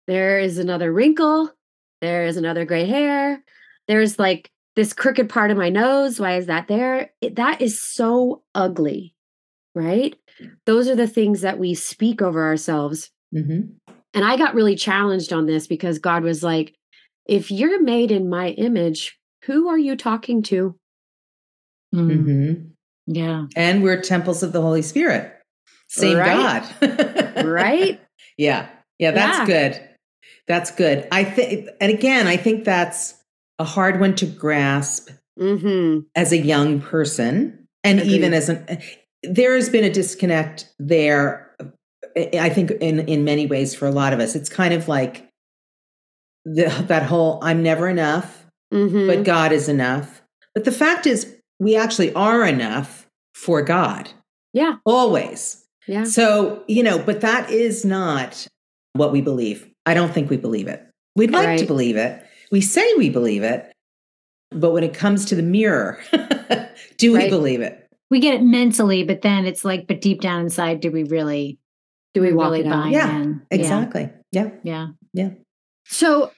there 0.07 0.39
is 0.39 0.59
another 0.59 0.93
wrinkle. 0.93 1.51
There 2.01 2.27
is 2.27 2.37
another 2.37 2.65
gray 2.65 2.87
hair. 2.87 3.43
There's 3.89 4.19
like 4.19 4.51
this 4.77 4.93
crooked 4.93 5.29
part 5.29 5.51
of 5.51 5.57
my 5.57 5.69
nose. 5.69 6.21
Why 6.21 6.37
is 6.37 6.47
that 6.47 6.69
there? 6.69 7.11
It, 7.21 7.37
that 7.37 7.61
is 7.61 7.83
so 7.83 8.43
ugly, 8.55 9.15
right? 9.75 10.15
Those 10.67 10.89
are 10.89 10.95
the 10.95 11.09
things 11.09 11.41
that 11.41 11.59
we 11.59 11.75
speak 11.75 12.23
over 12.23 12.45
ourselves. 12.45 13.11
Mm-hmm. 13.35 13.93
And 14.15 14.25
I 14.25 14.37
got 14.37 14.55
really 14.55 14.77
challenged 14.77 15.33
on 15.33 15.47
this 15.47 15.67
because 15.67 15.99
God 15.99 16.23
was 16.23 16.43
like, 16.43 16.75
if 17.27 17.51
you're 17.51 17.83
made 17.83 18.11
in 18.11 18.31
my 18.31 18.51
image, 18.51 19.19
who 19.45 19.69
are 19.69 19.79
you 19.79 19.97
talking 19.97 20.43
to? 20.45 20.79
Mm. 21.95 22.11
Mm-hmm. 22.11 22.69
Yeah. 23.09 23.47
And 23.57 23.83
we're 23.83 24.01
temples 24.01 24.43
of 24.43 24.53
the 24.53 24.61
Holy 24.61 24.83
Spirit. 24.83 25.35
Same 25.89 26.19
right? 26.19 26.63
God. 26.81 27.45
right? 27.45 28.01
Yeah. 28.37 28.69
Yeah, 29.01 29.11
that's 29.11 29.39
yeah. 29.39 29.47
good. 29.47 29.89
That's 30.47 30.71
good. 30.71 31.09
I 31.11 31.25
think, 31.25 31.71
and 31.81 31.91
again, 31.91 32.29
I 32.29 32.37
think 32.37 32.65
that's 32.65 33.17
a 33.59 33.65
hard 33.65 33.99
one 33.99 34.15
to 34.15 34.27
grasp 34.27 35.11
mm-hmm. 35.37 36.07
as 36.15 36.31
a 36.31 36.37
young 36.37 36.81
person. 36.81 37.67
And 37.83 37.99
Agreed. 37.99 38.13
even 38.13 38.35
as 38.35 38.49
an, 38.49 38.79
there 39.25 39.57
has 39.57 39.69
been 39.69 39.83
a 39.83 39.91
disconnect 39.91 40.73
there. 40.79 41.53
I 42.17 42.49
think 42.49 42.71
in, 42.81 43.01
in 43.09 43.25
many 43.25 43.47
ways 43.47 43.75
for 43.75 43.87
a 43.87 43.93
lot 43.93 44.13
of 44.13 44.21
us, 44.21 44.37
it's 44.37 44.49
kind 44.49 44.73
of 44.73 44.87
like 44.87 45.29
the, 46.45 46.69
that 46.87 47.03
whole 47.03 47.41
I'm 47.43 47.65
never 47.65 47.89
enough, 47.89 48.47
mm-hmm. 48.73 49.09
but 49.09 49.25
God 49.25 49.51
is 49.51 49.69
enough. 49.69 50.23
But 50.55 50.65
the 50.65 50.71
fact 50.71 51.07
is, 51.07 51.35
we 51.59 51.77
actually 51.77 52.13
are 52.15 52.45
enough 52.45 53.07
for 53.35 53.63
God. 53.63 54.11
Yeah. 54.53 54.77
Always. 54.85 55.65
Yeah. 55.87 56.05
So, 56.05 56.65
you 56.69 56.83
know, 56.83 56.99
but 56.99 57.21
that 57.23 57.51
is 57.51 57.85
not 57.85 58.47
what 58.93 59.13
we 59.13 59.21
believe. 59.21 59.69
I 59.87 59.95
don't 59.95 60.13
think 60.13 60.31
we 60.31 60.37
believe 60.37 60.69
it. 60.69 60.85
We'd 61.17 61.31
like 61.31 61.47
right. 61.47 61.59
to 61.59 61.67
believe 61.67 61.97
it. 61.97 62.23
We 62.51 62.61
say 62.61 62.87
we 62.95 63.11
believe 63.11 63.43
it. 63.43 63.73
But 64.51 64.73
when 64.73 64.85
it 64.85 64.95
comes 64.95 65.27
to 65.27 65.35
the 65.35 65.43
mirror, 65.43 65.99
do 66.97 67.15
right. 67.15 67.25
we 67.25 67.31
believe 67.31 67.61
it? 67.61 67.87
We 68.11 68.21
get 68.21 68.35
it 68.35 68.43
mentally, 68.43 69.05
but 69.05 69.21
then 69.23 69.45
it's 69.45 69.65
like, 69.65 69.87
but 69.87 70.01
deep 70.01 70.21
down 70.21 70.41
inside, 70.41 70.81
do 70.81 70.91
we 70.91 71.03
really, 71.03 71.59
do 72.15 72.23
we, 72.23 72.33
really 72.33 72.63
buy 72.63 72.89
yeah, 72.89 73.21
in? 73.21 73.43
Exactly. 73.51 74.11
Yeah. 74.33 74.51
Yeah. 74.63 74.89
Yeah. 75.13 75.31
So, 75.85 76.33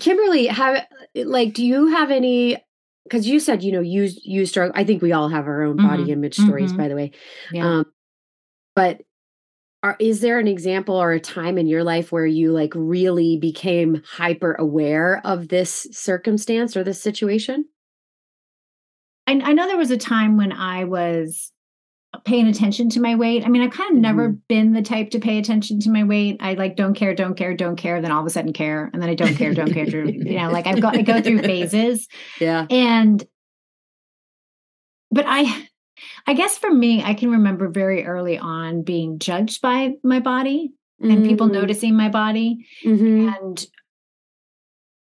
Kimberly, 0.00 0.46
have 0.46 0.84
like, 1.14 1.54
do 1.54 1.64
you 1.64 1.88
have 1.88 2.10
any 2.10 2.56
because 3.04 3.26
you 3.26 3.40
said 3.40 3.62
you 3.62 3.72
know 3.72 3.80
you 3.80 4.08
you 4.22 4.46
struggle 4.46 4.72
i 4.76 4.84
think 4.84 5.02
we 5.02 5.12
all 5.12 5.28
have 5.28 5.46
our 5.46 5.62
own 5.62 5.76
mm-hmm. 5.76 5.88
body 5.88 6.10
image 6.12 6.34
stories 6.34 6.70
mm-hmm. 6.70 6.82
by 6.82 6.88
the 6.88 6.94
way 6.94 7.10
yeah. 7.52 7.66
um 7.66 7.86
but 8.74 9.00
are, 9.82 9.96
is 9.98 10.20
there 10.20 10.38
an 10.38 10.46
example 10.46 10.94
or 10.94 11.10
a 11.12 11.20
time 11.20 11.58
in 11.58 11.66
your 11.66 11.82
life 11.82 12.12
where 12.12 12.26
you 12.26 12.52
like 12.52 12.72
really 12.76 13.36
became 13.36 14.00
hyper 14.06 14.54
aware 14.54 15.20
of 15.24 15.48
this 15.48 15.88
circumstance 15.90 16.76
or 16.76 16.84
this 16.84 17.02
situation 17.02 17.64
I, 19.26 19.40
I 19.40 19.52
know 19.52 19.66
there 19.66 19.76
was 19.76 19.90
a 19.90 19.98
time 19.98 20.36
when 20.36 20.52
i 20.52 20.84
was 20.84 21.52
paying 22.24 22.46
attention 22.46 22.90
to 22.90 23.00
my 23.00 23.14
weight. 23.14 23.44
I 23.44 23.48
mean, 23.48 23.62
I've 23.62 23.70
kind 23.70 23.90
of 23.90 23.94
mm-hmm. 23.94 24.02
never 24.02 24.28
been 24.28 24.72
the 24.72 24.82
type 24.82 25.10
to 25.10 25.18
pay 25.18 25.38
attention 25.38 25.80
to 25.80 25.90
my 25.90 26.04
weight. 26.04 26.38
I 26.40 26.54
like 26.54 26.76
don't 26.76 26.94
care, 26.94 27.14
don't 27.14 27.34
care, 27.34 27.54
don't 27.54 27.76
care. 27.76 28.00
Then 28.00 28.12
all 28.12 28.20
of 28.20 28.26
a 28.26 28.30
sudden 28.30 28.52
care, 28.52 28.90
and 28.92 29.02
then 29.02 29.08
I 29.08 29.14
don't 29.14 29.34
care, 29.34 29.54
don't 29.54 29.72
care. 29.72 29.86
you 29.86 30.38
know, 30.38 30.50
like 30.50 30.66
I've 30.66 30.80
got 30.80 30.96
I 30.96 31.02
go 31.02 31.20
through 31.20 31.38
phases. 31.42 32.08
Yeah. 32.38 32.66
And, 32.68 33.24
but 35.10 35.24
I, 35.26 35.68
I 36.26 36.34
guess 36.34 36.58
for 36.58 36.72
me, 36.72 37.02
I 37.02 37.14
can 37.14 37.30
remember 37.30 37.68
very 37.68 38.04
early 38.04 38.38
on 38.38 38.82
being 38.82 39.18
judged 39.18 39.62
by 39.62 39.92
my 40.02 40.20
body 40.20 40.72
mm-hmm. 41.02 41.10
and 41.10 41.24
people 41.24 41.46
mm-hmm. 41.46 41.60
noticing 41.60 41.96
my 41.96 42.08
body, 42.08 42.66
mm-hmm. 42.84 43.28
and 43.28 43.66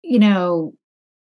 you 0.03 0.19
know, 0.19 0.75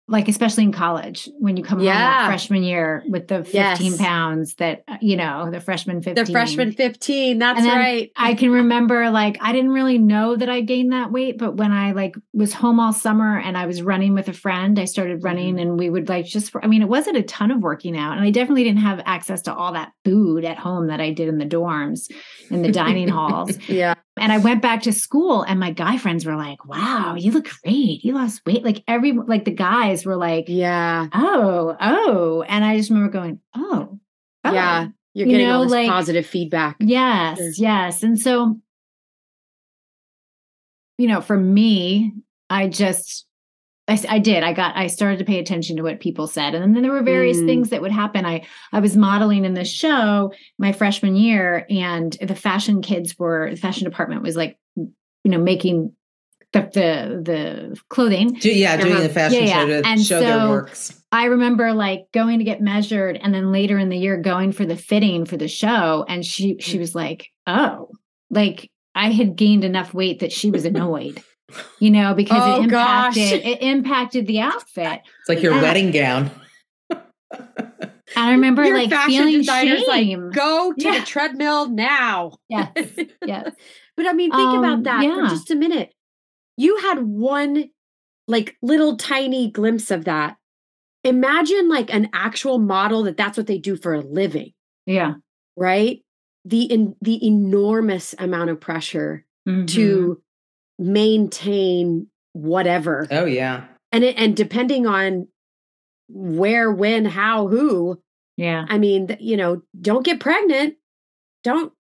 like 0.09 0.27
especially 0.27 0.63
in 0.63 0.71
college 0.73 1.29
when 1.39 1.55
you 1.55 1.63
come 1.63 1.79
yeah. 1.79 2.19
home 2.19 2.27
freshman 2.27 2.61
year 2.61 3.03
with 3.07 3.29
the 3.29 3.43
15 3.43 3.53
yes. 3.53 3.97
pounds 3.97 4.55
that 4.55 4.83
uh, 4.89 4.97
you 5.01 5.15
know 5.15 5.49
the 5.49 5.61
freshman 5.61 6.01
15 6.01 6.25
the 6.25 6.31
freshman 6.31 6.73
15 6.73 7.39
that's 7.39 7.61
right 7.61 8.11
i 8.17 8.33
can 8.33 8.51
remember 8.51 9.09
like 9.09 9.37
i 9.39 9.53
didn't 9.53 9.71
really 9.71 9.97
know 9.97 10.35
that 10.35 10.49
i 10.49 10.59
gained 10.59 10.91
that 10.91 11.11
weight 11.11 11.37
but 11.37 11.55
when 11.55 11.71
i 11.71 11.93
like 11.93 12.15
was 12.33 12.53
home 12.53 12.81
all 12.81 12.91
summer 12.91 13.39
and 13.39 13.57
i 13.57 13.65
was 13.65 13.81
running 13.81 14.13
with 14.13 14.27
a 14.27 14.33
friend 14.33 14.77
i 14.77 14.83
started 14.83 15.23
running 15.23 15.55
mm-hmm. 15.55 15.69
and 15.69 15.79
we 15.79 15.89
would 15.89 16.09
like 16.09 16.25
just 16.25 16.53
i 16.61 16.67
mean 16.67 16.81
it 16.81 16.89
wasn't 16.89 17.15
a 17.15 17.23
ton 17.23 17.49
of 17.49 17.61
working 17.61 17.97
out 17.97 18.17
and 18.17 18.25
i 18.25 18.29
definitely 18.29 18.63
didn't 18.63 18.81
have 18.81 19.01
access 19.05 19.41
to 19.41 19.53
all 19.53 19.71
that 19.71 19.93
food 20.03 20.43
at 20.43 20.57
home 20.57 20.87
that 20.87 20.99
i 20.99 21.11
did 21.11 21.29
in 21.29 21.37
the 21.37 21.45
dorms 21.45 22.11
in 22.49 22.61
the 22.61 22.71
dining 22.71 23.07
halls 23.07 23.57
yeah 23.69 23.93
and 24.17 24.31
I 24.31 24.37
went 24.37 24.61
back 24.61 24.83
to 24.83 24.93
school 24.93 25.41
and 25.41 25.59
my 25.59 25.71
guy 25.71 25.97
friends 25.97 26.25
were 26.25 26.35
like, 26.35 26.65
wow, 26.65 27.15
you 27.17 27.31
look 27.31 27.49
great. 27.63 28.03
You 28.03 28.13
lost 28.13 28.45
weight. 28.45 28.63
Like 28.63 28.83
every, 28.87 29.11
like 29.13 29.45
the 29.45 29.51
guys 29.51 30.05
were 30.05 30.15
like, 30.15 30.45
yeah. 30.47 31.07
Oh, 31.13 31.75
oh. 31.79 32.43
And 32.43 32.63
I 32.63 32.77
just 32.77 32.89
remember 32.89 33.11
going, 33.11 33.39
oh, 33.55 33.99
oh. 34.43 34.53
yeah. 34.53 34.87
You're 35.15 35.27
getting 35.27 35.41
you 35.41 35.47
know, 35.47 35.57
all 35.57 35.63
this 35.63 35.71
like, 35.71 35.89
positive 35.89 36.25
feedback. 36.25 36.75
Yes. 36.79 37.37
Sure. 37.37 37.51
Yes. 37.57 38.03
And 38.03 38.19
so, 38.19 38.59
you 40.97 41.07
know, 41.07 41.21
for 41.21 41.37
me, 41.37 42.13
I 42.49 42.67
just 42.67 43.25
I, 43.87 44.01
I 44.07 44.19
did. 44.19 44.43
I 44.43 44.53
got. 44.53 44.77
I 44.77 44.87
started 44.87 45.19
to 45.19 45.25
pay 45.25 45.39
attention 45.39 45.75
to 45.75 45.83
what 45.83 45.99
people 45.99 46.27
said, 46.27 46.55
and 46.55 46.75
then 46.75 46.83
there 46.83 46.91
were 46.91 47.03
various 47.03 47.37
mm. 47.37 47.45
things 47.45 47.69
that 47.69 47.81
would 47.81 47.91
happen. 47.91 48.25
I 48.25 48.45
I 48.71 48.79
was 48.79 48.95
modeling 48.95 49.43
in 49.43 49.55
this 49.55 49.69
show 49.69 50.31
my 50.57 50.71
freshman 50.71 51.17
year, 51.17 51.65
and 51.69 52.15
the 52.21 52.35
fashion 52.35 52.81
kids 52.81 53.19
were 53.19 53.49
the 53.51 53.57
fashion 53.57 53.83
department 53.83 54.21
was 54.21 54.37
like, 54.37 54.57
you 54.77 54.91
know, 55.25 55.37
making 55.37 55.93
the 56.53 56.61
the, 56.61 57.21
the 57.23 57.81
clothing. 57.89 58.37
Yeah, 58.41 58.77
doing 58.77 59.01
the 59.01 59.09
fashion 59.09 59.43
yeah, 59.43 59.59
show 59.59 59.67
to 59.67 59.81
and 59.85 59.99
show 59.99 60.21
so 60.21 60.25
their 60.25 60.49
works. 60.49 61.03
I 61.11 61.25
remember 61.25 61.73
like 61.73 62.05
going 62.13 62.39
to 62.39 62.45
get 62.45 62.61
measured, 62.61 63.17
and 63.21 63.33
then 63.33 63.51
later 63.51 63.77
in 63.77 63.89
the 63.89 63.97
year 63.97 64.15
going 64.15 64.53
for 64.53 64.65
the 64.65 64.77
fitting 64.77 65.25
for 65.25 65.35
the 65.35 65.49
show, 65.49 66.05
and 66.07 66.25
she 66.25 66.55
she 66.61 66.77
mm. 66.77 66.79
was 66.79 66.95
like, 66.95 67.27
"Oh, 67.47 67.89
like 68.29 68.71
I 68.95 69.11
had 69.11 69.35
gained 69.35 69.65
enough 69.65 69.93
weight 69.93 70.19
that 70.21 70.31
she 70.31 70.51
was 70.51 70.63
annoyed." 70.63 71.21
You 71.79 71.91
know, 71.91 72.13
because 72.13 72.41
oh, 72.41 72.61
it 72.61 72.63
impacted 72.65 73.43
gosh. 73.43 73.51
it 73.51 73.61
impacted 73.61 74.27
the 74.27 74.41
outfit. 74.41 75.01
It's 75.21 75.29
like 75.29 75.41
your 75.41 75.53
wedding 75.53 75.91
gown. 75.91 76.31
I 78.15 78.31
remember 78.31 78.63
Your 78.63 78.77
like 78.77 78.93
feeling 79.05 79.43
shame. 79.43 79.87
Like, 79.87 80.33
go 80.33 80.73
to 80.73 80.83
yeah. 80.83 80.99
the 80.99 81.05
treadmill 81.05 81.69
now. 81.69 82.33
Yes. 82.49 82.71
Yes. 83.25 83.51
but 83.95 84.07
I 84.07 84.13
mean, 84.13 84.31
think 84.31 84.41
um, 84.41 84.59
about 84.59 84.83
that 84.83 85.03
yeah. 85.03 85.15
for 85.15 85.27
just 85.27 85.51
a 85.51 85.55
minute. 85.55 85.93
You 86.57 86.77
had 86.77 86.99
one 86.99 87.69
like 88.27 88.55
little 88.61 88.97
tiny 88.97 89.49
glimpse 89.49 89.91
of 89.91 90.05
that. 90.05 90.37
Imagine 91.03 91.69
like 91.69 91.93
an 91.93 92.09
actual 92.13 92.59
model 92.59 93.03
that 93.03 93.17
that's 93.17 93.37
what 93.37 93.47
they 93.47 93.57
do 93.57 93.75
for 93.75 93.93
a 93.93 94.01
living. 94.01 94.51
Yeah. 94.85 95.15
Right? 95.55 96.01
The 96.45 96.63
in 96.63 96.95
the 97.01 97.25
enormous 97.25 98.13
amount 98.19 98.49
of 98.49 98.59
pressure 98.59 99.25
mm-hmm. 99.47 99.65
to 99.67 100.21
maintain 100.79 102.07
whatever. 102.33 103.07
Oh 103.11 103.25
yeah. 103.25 103.65
And 103.91 104.03
it, 104.03 104.17
and 104.17 104.35
depending 104.35 104.87
on 104.87 105.27
where, 106.09 106.71
when, 106.71 107.05
how, 107.05 107.47
who. 107.47 108.01
Yeah. 108.37 108.65
I 108.67 108.77
mean, 108.77 109.15
you 109.19 109.37
know, 109.37 109.61
don't 109.79 110.05
get 110.05 110.19
pregnant. 110.19 110.75
Don't 111.43 111.71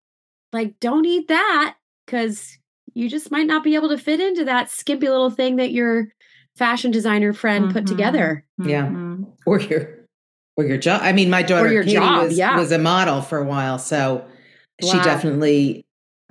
like 0.51 0.79
don't 0.79 1.05
eat 1.05 1.29
that 1.29 1.75
cuz 2.05 2.59
you 2.93 3.09
just 3.09 3.31
might 3.31 3.47
not 3.47 3.63
be 3.63 3.75
able 3.75 3.89
to 3.89 3.97
fit 3.97 4.19
into 4.19 4.45
that 4.45 4.69
skimpy 4.69 5.09
little 5.09 5.31
thing 5.31 5.55
that 5.55 5.71
your 5.71 6.09
fashion 6.55 6.91
designer 6.91 7.33
friend 7.33 7.65
mm-hmm. 7.65 7.73
put 7.73 7.87
together. 7.87 8.45
Yeah. 8.63 8.85
Mm-hmm. 8.85 9.23
Or 9.45 9.59
your 9.59 10.03
or 10.55 10.65
your 10.65 10.77
job. 10.77 11.01
I 11.03 11.13
mean, 11.13 11.29
my 11.29 11.41
daughter 11.41 11.69
Katie 11.69 11.93
job, 11.93 12.25
was 12.25 12.37
yeah. 12.37 12.57
was 12.57 12.71
a 12.71 12.77
model 12.77 13.21
for 13.21 13.39
a 13.39 13.45
while, 13.45 13.79
so 13.79 14.25
wow. 14.81 14.91
she 14.91 14.97
definitely 14.99 15.85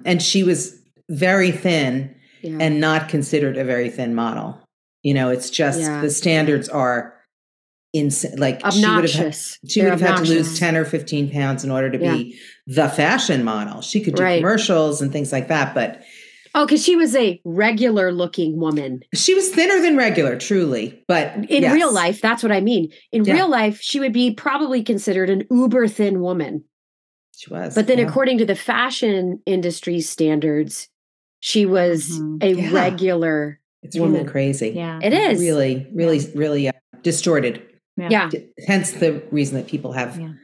and 0.04 0.22
she 0.22 0.42
was 0.42 0.80
very 1.08 1.50
thin 1.50 2.14
yeah. 2.42 2.58
and 2.60 2.80
not 2.80 3.08
considered 3.08 3.56
a 3.56 3.64
very 3.64 3.90
thin 3.90 4.14
model. 4.14 4.58
You 5.02 5.14
know, 5.14 5.30
it's 5.30 5.50
just 5.50 5.80
yeah. 5.80 6.00
the 6.00 6.10
standards 6.10 6.68
are 6.68 7.14
insane. 7.92 8.36
Like 8.36 8.62
obnoxious. 8.64 8.78
she 8.80 9.18
would 9.18 9.24
have, 9.24 9.70
she 9.70 9.82
would 9.82 9.90
have 9.90 10.00
had 10.00 10.24
to 10.24 10.30
lose 10.30 10.58
10 10.58 10.76
or 10.76 10.84
15 10.84 11.30
pounds 11.30 11.64
in 11.64 11.70
order 11.70 11.90
to 11.90 11.98
yeah. 11.98 12.14
be 12.14 12.38
the 12.66 12.88
fashion 12.88 13.44
model. 13.44 13.80
She 13.82 14.00
could 14.00 14.14
do 14.14 14.22
right. 14.22 14.40
commercials 14.40 15.02
and 15.02 15.12
things 15.12 15.32
like 15.32 15.48
that, 15.48 15.74
but 15.74 16.02
Oh, 16.54 16.66
because 16.66 16.84
she 16.84 16.96
was 16.96 17.16
a 17.16 17.40
regular 17.44 18.12
looking 18.12 18.58
woman. 18.58 19.00
She 19.14 19.34
was 19.34 19.48
thinner 19.48 19.80
than 19.80 19.96
regular, 19.96 20.36
truly. 20.36 21.02
But 21.08 21.34
in 21.48 21.62
yes. 21.62 21.72
real 21.72 21.92
life, 21.92 22.20
that's 22.20 22.42
what 22.42 22.52
I 22.52 22.60
mean. 22.60 22.92
In 23.10 23.24
yeah. 23.24 23.32
real 23.34 23.48
life, 23.48 23.80
she 23.80 23.98
would 24.00 24.12
be 24.12 24.34
probably 24.34 24.82
considered 24.82 25.30
an 25.30 25.44
uber 25.50 25.88
thin 25.88 26.20
woman. 26.20 26.64
She 27.36 27.50
was. 27.50 27.74
But 27.74 27.86
then, 27.86 27.98
yeah. 27.98 28.06
according 28.06 28.38
to 28.38 28.44
the 28.44 28.54
fashion 28.54 29.40
industry 29.46 30.02
standards, 30.02 30.88
she 31.42 31.66
was 31.66 32.08
mm-hmm. 32.08 32.36
a 32.40 32.52
yeah. 32.52 32.72
regular 32.72 33.58
it's 33.82 33.98
woman. 33.98 34.14
really 34.14 34.28
crazy. 34.28 34.70
Yeah. 34.70 35.00
It 35.02 35.12
is. 35.12 35.40
Really, 35.40 35.88
really, 35.92 36.18
yeah. 36.18 36.30
really 36.36 36.68
uh, 36.68 36.72
distorted. 37.02 37.66
Yeah. 37.96 38.30
yeah. 38.32 38.40
Hence 38.68 38.92
the 38.92 39.20
reason 39.32 39.56
that 39.56 39.66
people 39.66 39.90
have 39.92 40.18
yeah. 40.18 40.34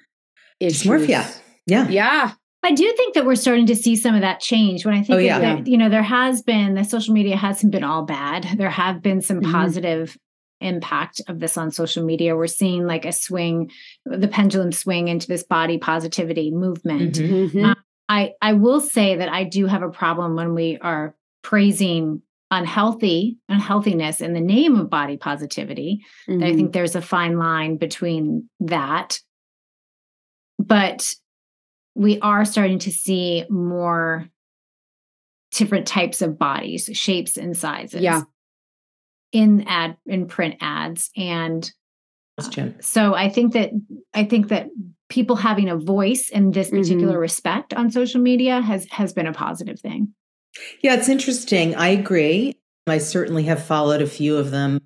dysmorphia. 0.60 1.40
Yeah. 1.66 1.88
Yeah. 1.88 2.32
I 2.64 2.72
do 2.72 2.92
think 2.96 3.14
that 3.14 3.24
we're 3.24 3.36
starting 3.36 3.66
to 3.66 3.76
see 3.76 3.94
some 3.94 4.16
of 4.16 4.22
that 4.22 4.40
change 4.40 4.84
when 4.84 4.94
I 4.94 5.04
think 5.04 5.10
oh, 5.10 5.18
yeah. 5.18 5.38
that, 5.38 5.68
you 5.68 5.78
know, 5.78 5.88
there 5.88 6.02
has 6.02 6.42
been 6.42 6.74
the 6.74 6.82
social 6.82 7.14
media 7.14 7.36
hasn't 7.36 7.70
been 7.70 7.84
all 7.84 8.02
bad. 8.02 8.48
There 8.58 8.68
have 8.68 9.00
been 9.00 9.22
some 9.22 9.40
mm-hmm. 9.40 9.52
positive 9.52 10.18
impact 10.60 11.22
of 11.28 11.38
this 11.38 11.56
on 11.56 11.70
social 11.70 12.04
media. 12.04 12.34
We're 12.34 12.48
seeing 12.48 12.88
like 12.88 13.04
a 13.04 13.12
swing, 13.12 13.70
the 14.04 14.26
pendulum 14.26 14.72
swing 14.72 15.06
into 15.06 15.28
this 15.28 15.44
body 15.44 15.78
positivity 15.78 16.50
movement. 16.50 17.14
Mm-hmm. 17.14 17.34
mm-hmm. 17.34 17.64
Um, 17.66 17.76
I 18.08 18.32
I 18.40 18.54
will 18.54 18.80
say 18.80 19.16
that 19.16 19.28
I 19.28 19.44
do 19.44 19.66
have 19.66 19.82
a 19.82 19.90
problem 19.90 20.36
when 20.36 20.54
we 20.54 20.78
are 20.78 21.14
praising 21.42 22.22
unhealthy 22.50 23.36
unhealthiness 23.50 24.20
in 24.20 24.32
the 24.32 24.40
name 24.40 24.76
of 24.76 24.88
body 24.88 25.16
positivity. 25.16 26.04
Mm-hmm. 26.28 26.44
I 26.44 26.54
think 26.54 26.72
there's 26.72 26.96
a 26.96 27.02
fine 27.02 27.38
line 27.38 27.76
between 27.76 28.48
that. 28.60 29.20
But 30.58 31.14
we 31.94 32.18
are 32.20 32.44
starting 32.44 32.78
to 32.80 32.90
see 32.90 33.44
more 33.48 34.28
different 35.52 35.86
types 35.86 36.22
of 36.22 36.38
bodies, 36.38 36.90
shapes 36.92 37.36
and 37.36 37.56
sizes. 37.56 38.00
Yeah. 38.00 38.22
In 39.30 39.64
ad 39.68 39.98
in 40.06 40.26
print 40.26 40.56
ads 40.60 41.10
and 41.14 41.70
uh, 42.38 42.68
so 42.80 43.14
I 43.14 43.28
think 43.28 43.52
that 43.52 43.70
I 44.14 44.24
think 44.24 44.48
that 44.48 44.68
people 45.08 45.36
having 45.36 45.68
a 45.68 45.76
voice 45.76 46.28
in 46.30 46.50
this 46.50 46.70
particular 46.70 47.14
mm-hmm. 47.14 47.20
respect 47.20 47.74
on 47.74 47.90
social 47.90 48.20
media 48.20 48.60
has 48.60 48.86
has 48.90 49.12
been 49.12 49.26
a 49.26 49.32
positive 49.32 49.80
thing. 49.80 50.12
Yeah, 50.82 50.94
it's 50.94 51.08
interesting. 51.08 51.74
I 51.74 51.88
agree. 51.88 52.56
I 52.86 52.98
certainly 52.98 53.44
have 53.44 53.62
followed 53.62 54.02
a 54.02 54.06
few 54.06 54.36
of 54.36 54.50
them. 54.50 54.80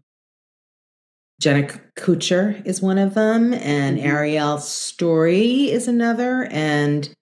Jenna 1.41 1.67
Kutcher 1.97 2.65
is 2.65 2.81
one 2.81 2.99
of 2.99 3.15
them, 3.15 3.53
and 3.55 3.99
mm-hmm. 3.99 4.07
Ariel 4.07 4.59
Story 4.59 5.71
is 5.71 5.89
another. 5.89 6.49
And 6.51 7.13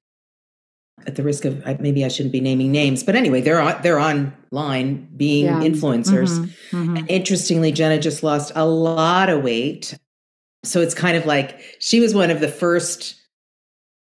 at 1.07 1.17
the 1.17 1.23
risk 1.23 1.47
of 1.47 1.65
maybe 1.81 2.05
I 2.05 2.09
shouldn't 2.09 2.33
be 2.33 2.41
naming 2.41 2.71
names, 2.71 3.03
but 3.03 3.17
anyway, 3.17 3.41
they're 3.41 3.61
on, 3.61 3.81
they're 3.83 3.99
online 3.99 5.09
being 5.17 5.47
yeah. 5.47 5.61
influencers. 5.61 6.39
Mm-hmm. 6.39 6.77
Mm-hmm. 6.77 7.07
interestingly, 7.09 7.73
Jenna 7.73 7.99
just 7.99 8.23
lost 8.23 8.53
a 8.55 8.67
lot 8.67 9.31
of 9.31 9.43
weight. 9.43 9.99
So 10.65 10.81
it's 10.81 10.95
kind 10.95 11.17
of 11.17 11.27
like 11.27 11.61
she 11.79 12.01
was 12.01 12.15
one 12.15 12.31
of 12.31 12.41
the 12.41 12.49
first 12.49 13.15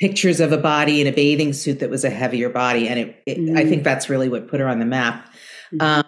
pictures 0.00 0.40
of 0.40 0.52
a 0.52 0.58
body 0.58 1.00
in 1.00 1.06
a 1.06 1.12
bathing 1.12 1.52
suit 1.52 1.80
that 1.80 1.90
was 1.90 2.04
a 2.04 2.10
heavier 2.10 2.48
body. 2.48 2.88
And 2.88 2.98
it, 3.00 3.22
it 3.26 3.38
mm. 3.38 3.58
I 3.58 3.64
think 3.64 3.82
mm. 3.82 3.84
that's 3.84 4.08
really 4.08 4.28
what 4.28 4.48
put 4.48 4.60
her 4.60 4.68
on 4.68 4.78
the 4.78 4.84
map. 4.84 5.32
Mm. 5.72 5.82
Um, 5.82 6.04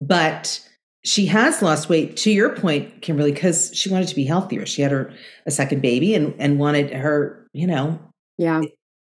but 0.00 0.60
she 1.04 1.26
has 1.26 1.62
lost 1.62 1.88
weight 1.88 2.16
to 2.18 2.30
your 2.30 2.54
point, 2.56 3.02
Kimberly, 3.02 3.32
because 3.32 3.70
she 3.74 3.90
wanted 3.90 4.08
to 4.08 4.14
be 4.14 4.24
healthier. 4.24 4.66
She 4.66 4.82
had 4.82 4.92
her 4.92 5.12
a 5.46 5.50
second 5.50 5.82
baby 5.82 6.14
and, 6.14 6.34
and 6.38 6.58
wanted 6.58 6.92
her, 6.92 7.46
you 7.52 7.66
know. 7.66 7.98
Yeah. 8.38 8.62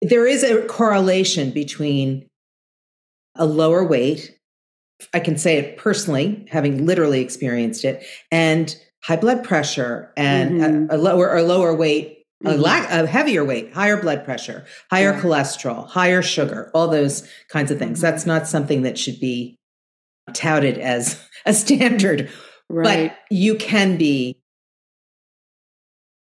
There 0.01 0.27
is 0.27 0.43
a 0.43 0.65
correlation 0.67 1.51
between 1.51 2.27
a 3.35 3.45
lower 3.45 3.83
weight. 3.83 4.37
I 5.13 5.19
can 5.19 5.37
say 5.37 5.57
it 5.57 5.77
personally, 5.77 6.45
having 6.49 6.85
literally 6.85 7.21
experienced 7.21 7.85
it, 7.85 8.03
and 8.31 8.75
high 9.03 9.15
blood 9.15 9.43
pressure 9.43 10.11
and 10.17 10.61
mm-hmm. 10.61 10.91
a, 10.91 10.95
a, 10.95 10.97
lower 10.97 11.29
or 11.29 11.41
lower 11.41 11.73
weight 11.73 12.19
a, 12.45 12.49
mm-hmm. 12.49 12.61
lack, 12.61 12.89
a 12.89 13.05
heavier 13.05 13.43
weight, 13.43 13.73
higher 13.73 14.01
blood 14.01 14.23
pressure, 14.23 14.65
higher 14.89 15.11
yeah. 15.11 15.21
cholesterol, 15.21 15.87
higher 15.87 16.21
sugar, 16.21 16.71
all 16.73 16.87
those 16.87 17.27
kinds 17.49 17.69
of 17.69 17.77
things. 17.77 17.99
Mm-hmm. 17.99 18.11
That's 18.11 18.25
not 18.25 18.47
something 18.47 18.83
that 18.83 18.97
should 18.97 19.19
be 19.19 19.57
touted 20.33 20.77
as 20.77 21.21
a 21.45 21.53
standard. 21.53 22.29
Right. 22.69 23.09
But 23.09 23.17
you 23.29 23.55
can 23.55 23.97
be 23.97 24.39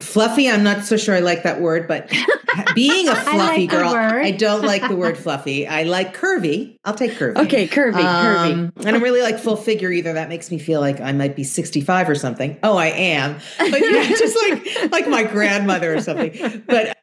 fluffy. 0.02 0.50
I'm 0.50 0.64
not 0.64 0.86
so 0.86 0.98
sure 0.98 1.16
I 1.16 1.20
like 1.20 1.44
that 1.44 1.62
word, 1.62 1.88
but 1.88 2.12
being 2.76 3.08
a 3.08 3.16
fluffy 3.16 3.68
like 3.68 3.70
girl, 3.70 3.90
I 3.90 4.32
don't 4.32 4.64
like 4.64 4.88
the 4.88 4.96
word 4.96 5.18
fluffy. 5.18 5.68
I 5.68 5.84
like 5.84 6.16
curvy. 6.16 6.78
I'll 6.86 6.94
take 6.94 7.12
curvy. 7.12 7.38
Okay, 7.46 7.68
curvy, 7.68 8.04
um, 8.04 8.72
curvy. 8.72 8.86
I 8.86 8.92
don't 8.92 9.02
really 9.02 9.22
like 9.22 9.40
full 9.40 9.56
figure 9.58 9.92
either. 9.92 10.14
That 10.14 10.30
makes 10.30 10.52
me 10.52 10.60
feel 10.60 10.80
like 10.80 11.00
I 11.02 11.12
might 11.12 11.36
be 11.36 11.44
65 11.44 12.10
or 12.10 12.16
something. 12.16 12.58
Oh, 12.64 12.78
I 12.78 12.88
am. 12.88 13.38
But 13.58 13.82
yeah, 13.82 14.08
just 14.08 14.38
like 14.50 14.92
like 14.92 15.08
my 15.08 15.24
grandmother 15.24 15.94
or 15.94 16.02
something. 16.02 16.64
But 16.68 16.98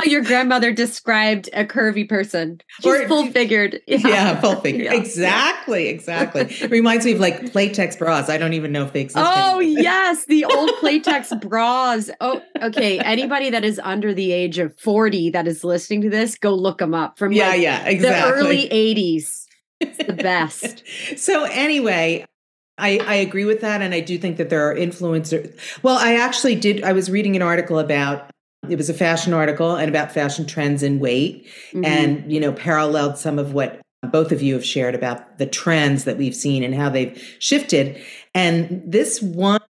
how 0.00 0.10
your 0.10 0.22
grandmother 0.22 0.72
described 0.72 1.48
a 1.52 1.64
curvy 1.64 2.08
person. 2.08 2.60
She's 2.80 3.06
full 3.06 3.26
figured. 3.26 3.80
Yeah. 3.90 3.98
yeah, 4.06 4.40
full 4.40 4.56
figured. 4.56 4.84
Yeah. 4.84 4.94
Exactly, 4.94 5.88
exactly. 5.88 6.42
It 6.42 6.70
reminds 6.70 7.04
me 7.04 7.12
of 7.12 7.20
like 7.20 7.40
Playtex 7.52 7.98
bras. 7.98 8.30
I 8.30 8.38
don't 8.38 8.52
even 8.52 8.70
know 8.70 8.84
if 8.84 8.92
they 8.92 9.00
exist. 9.00 9.18
Oh, 9.18 9.58
anymore. 9.58 9.82
yes, 9.82 10.26
the 10.26 10.44
old 10.44 10.70
Playtex 10.80 11.38
bras. 11.40 12.08
Oh, 12.20 12.40
okay. 12.62 13.00
Anybody 13.00 13.50
that 13.50 13.64
is 13.64 13.80
under 13.82 14.14
the 14.14 14.32
age 14.32 14.58
of 14.58 14.78
40 14.78 15.30
that 15.30 15.48
is 15.48 15.64
listening 15.64 16.02
to 16.02 16.10
this, 16.10 16.38
go 16.38 16.54
look 16.54 16.78
them 16.78 16.94
up 16.94 17.18
from 17.18 17.32
yeah, 17.32 17.48
like 17.48 17.60
yeah, 17.62 17.84
exactly. 17.86 18.30
the 18.30 18.38
early 18.38 18.68
80s. 18.68 19.46
It's 19.80 19.98
the 19.98 20.12
best. 20.12 20.84
so 21.16 21.44
anyway, 21.44 22.26
I, 22.78 22.98
I, 22.98 23.14
agree 23.16 23.44
with 23.44 23.60
that. 23.62 23.82
And 23.82 23.92
I 23.92 24.00
do 24.00 24.18
think 24.18 24.36
that 24.36 24.50
there 24.50 24.70
are 24.70 24.74
influencers. 24.74 25.52
Well, 25.82 25.96
I 25.98 26.16
actually 26.16 26.54
did. 26.54 26.84
I 26.84 26.92
was 26.92 27.10
reading 27.10 27.34
an 27.36 27.42
article 27.42 27.78
about 27.78 28.30
it 28.70 28.76
was 28.76 28.88
a 28.88 28.94
fashion 28.94 29.32
article 29.32 29.76
and 29.76 29.88
about 29.88 30.12
fashion 30.12 30.46
trends 30.46 30.82
in 30.82 30.98
weight 30.98 31.46
mm-hmm. 31.72 31.84
and 31.84 32.30
you 32.32 32.40
know 32.40 32.52
paralleled 32.52 33.18
some 33.18 33.38
of 33.38 33.52
what 33.52 33.80
both 34.10 34.32
of 34.32 34.40
you 34.40 34.54
have 34.54 34.64
shared 34.64 34.94
about 34.94 35.38
the 35.38 35.46
trends 35.46 36.04
that 36.04 36.16
we've 36.16 36.34
seen 36.34 36.62
and 36.62 36.74
how 36.74 36.88
they've 36.88 37.36
shifted 37.38 38.02
and 38.34 38.82
this 38.86 39.20
one 39.20 39.60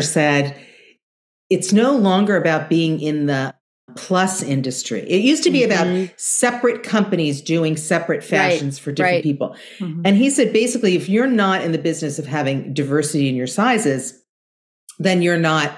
said 0.00 0.58
it's 1.50 1.72
no 1.72 1.96
longer 1.96 2.36
about 2.36 2.68
being 2.68 3.00
in 3.00 3.26
the 3.26 3.54
plus 3.96 4.42
industry. 4.42 5.00
It 5.00 5.22
used 5.22 5.44
to 5.44 5.50
be 5.50 5.60
mm-hmm. 5.60 6.06
about 6.06 6.20
separate 6.20 6.82
companies 6.82 7.40
doing 7.40 7.76
separate 7.76 8.24
fashions 8.24 8.78
right, 8.78 8.84
for 8.84 8.92
different 8.92 9.16
right. 9.16 9.22
people. 9.22 9.56
Mm-hmm. 9.78 10.02
And 10.04 10.16
he 10.16 10.30
said 10.30 10.52
basically 10.52 10.96
if 10.96 11.08
you're 11.08 11.26
not 11.26 11.62
in 11.62 11.72
the 11.72 11.78
business 11.78 12.18
of 12.18 12.26
having 12.26 12.72
diversity 12.74 13.28
in 13.28 13.36
your 13.36 13.46
sizes, 13.46 14.20
then 14.98 15.22
you're 15.22 15.38
not 15.38 15.76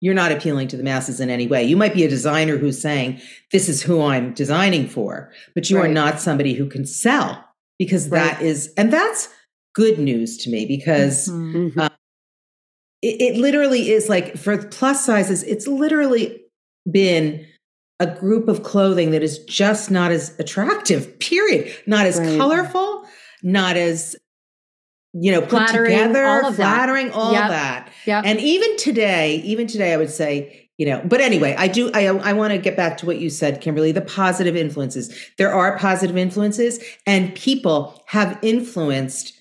you're 0.00 0.14
not 0.14 0.32
appealing 0.32 0.68
to 0.68 0.76
the 0.76 0.82
masses 0.82 1.20
in 1.20 1.30
any 1.30 1.46
way. 1.46 1.64
You 1.64 1.76
might 1.76 1.94
be 1.94 2.04
a 2.04 2.08
designer 2.08 2.56
who's 2.56 2.80
saying, 2.80 3.20
This 3.52 3.68
is 3.68 3.82
who 3.82 4.02
I'm 4.02 4.32
designing 4.34 4.86
for, 4.86 5.32
but 5.54 5.68
you 5.68 5.78
right. 5.78 5.90
are 5.90 5.92
not 5.92 6.20
somebody 6.20 6.54
who 6.54 6.68
can 6.68 6.86
sell 6.86 7.44
because 7.78 8.08
right. 8.08 8.38
that 8.38 8.42
is, 8.42 8.72
and 8.76 8.92
that's 8.92 9.28
good 9.74 9.98
news 9.98 10.36
to 10.38 10.50
me 10.50 10.66
because 10.66 11.28
mm-hmm. 11.28 11.78
uh, 11.78 11.88
it, 13.02 13.20
it 13.20 13.36
literally 13.36 13.90
is 13.90 14.08
like 14.08 14.36
for 14.36 14.56
plus 14.58 15.04
sizes, 15.04 15.42
it's 15.44 15.66
literally 15.66 16.40
been 16.90 17.44
a 18.00 18.06
group 18.06 18.48
of 18.48 18.62
clothing 18.62 19.10
that 19.10 19.22
is 19.22 19.38
just 19.44 19.90
not 19.90 20.10
as 20.10 20.38
attractive, 20.38 21.18
period. 21.20 21.74
Not 21.86 22.06
as 22.06 22.18
right. 22.18 22.38
colorful, 22.38 23.04
not 23.42 23.76
as 23.76 24.16
you 25.20 25.32
know, 25.32 25.40
put 25.40 25.68
together, 25.68 26.24
all 26.24 26.52
flattering, 26.52 27.08
that. 27.08 27.14
all 27.14 27.32
yep. 27.32 27.48
that. 27.48 27.92
Yeah. 28.06 28.22
And 28.24 28.40
even 28.40 28.76
today, 28.76 29.36
even 29.36 29.66
today, 29.66 29.92
I 29.92 29.96
would 29.96 30.10
say, 30.10 30.68
you 30.76 30.86
know, 30.86 31.02
but 31.04 31.20
anyway, 31.20 31.56
I 31.58 31.66
do, 31.66 31.90
I, 31.92 32.06
I 32.06 32.32
want 32.32 32.52
to 32.52 32.58
get 32.58 32.76
back 32.76 32.98
to 32.98 33.06
what 33.06 33.18
you 33.18 33.30
said, 33.30 33.60
Kimberly, 33.60 33.90
the 33.90 34.00
positive 34.00 34.56
influences. 34.56 35.12
There 35.36 35.52
are 35.52 35.76
positive 35.76 36.16
influences 36.16 36.78
and 37.04 37.34
people 37.34 38.02
have 38.06 38.38
influenced 38.42 39.32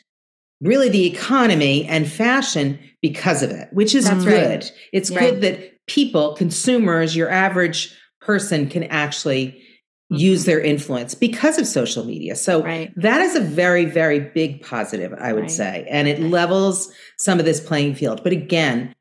really 0.62 0.90
the 0.90 1.06
economy 1.06 1.86
and 1.86 2.10
fashion 2.10 2.80
because 3.04 3.44
of 3.44 3.52
it, 3.52 3.68
which 3.72 3.94
is 3.94 4.06
That's 4.06 4.26
good. 4.26 4.62
Right. 4.62 4.74
It's 4.92 5.12
right. 5.12 5.20
good 5.20 5.42
that 5.42 5.86
people, 5.86 6.34
consumers, 6.36 7.16
your 7.16 7.30
average 7.30 7.96
person 8.20 8.68
can 8.68 8.84
actually 8.86 9.62
use 10.10 10.46
their 10.46 10.60
influence 10.60 11.14
because 11.14 11.58
of 11.58 11.68
social 11.68 12.06
media. 12.06 12.36
So 12.36 12.64
right. 12.64 12.94
that 12.96 13.22
is 13.22 13.36
a 13.36 13.42
very, 13.42 13.86
very 13.86 14.20
big 14.20 14.62
positive, 14.62 15.14
I 15.20 15.34
would 15.34 15.42
right. 15.42 15.52
say. 15.52 15.88
And 15.90 16.08
it 16.08 16.22
levels 16.22 16.92
some 17.18 17.40
of 17.40 17.46
this 17.46 17.60
playing 17.60 17.96
field. 17.96 18.24
But 18.24 18.32
again, 18.32 18.96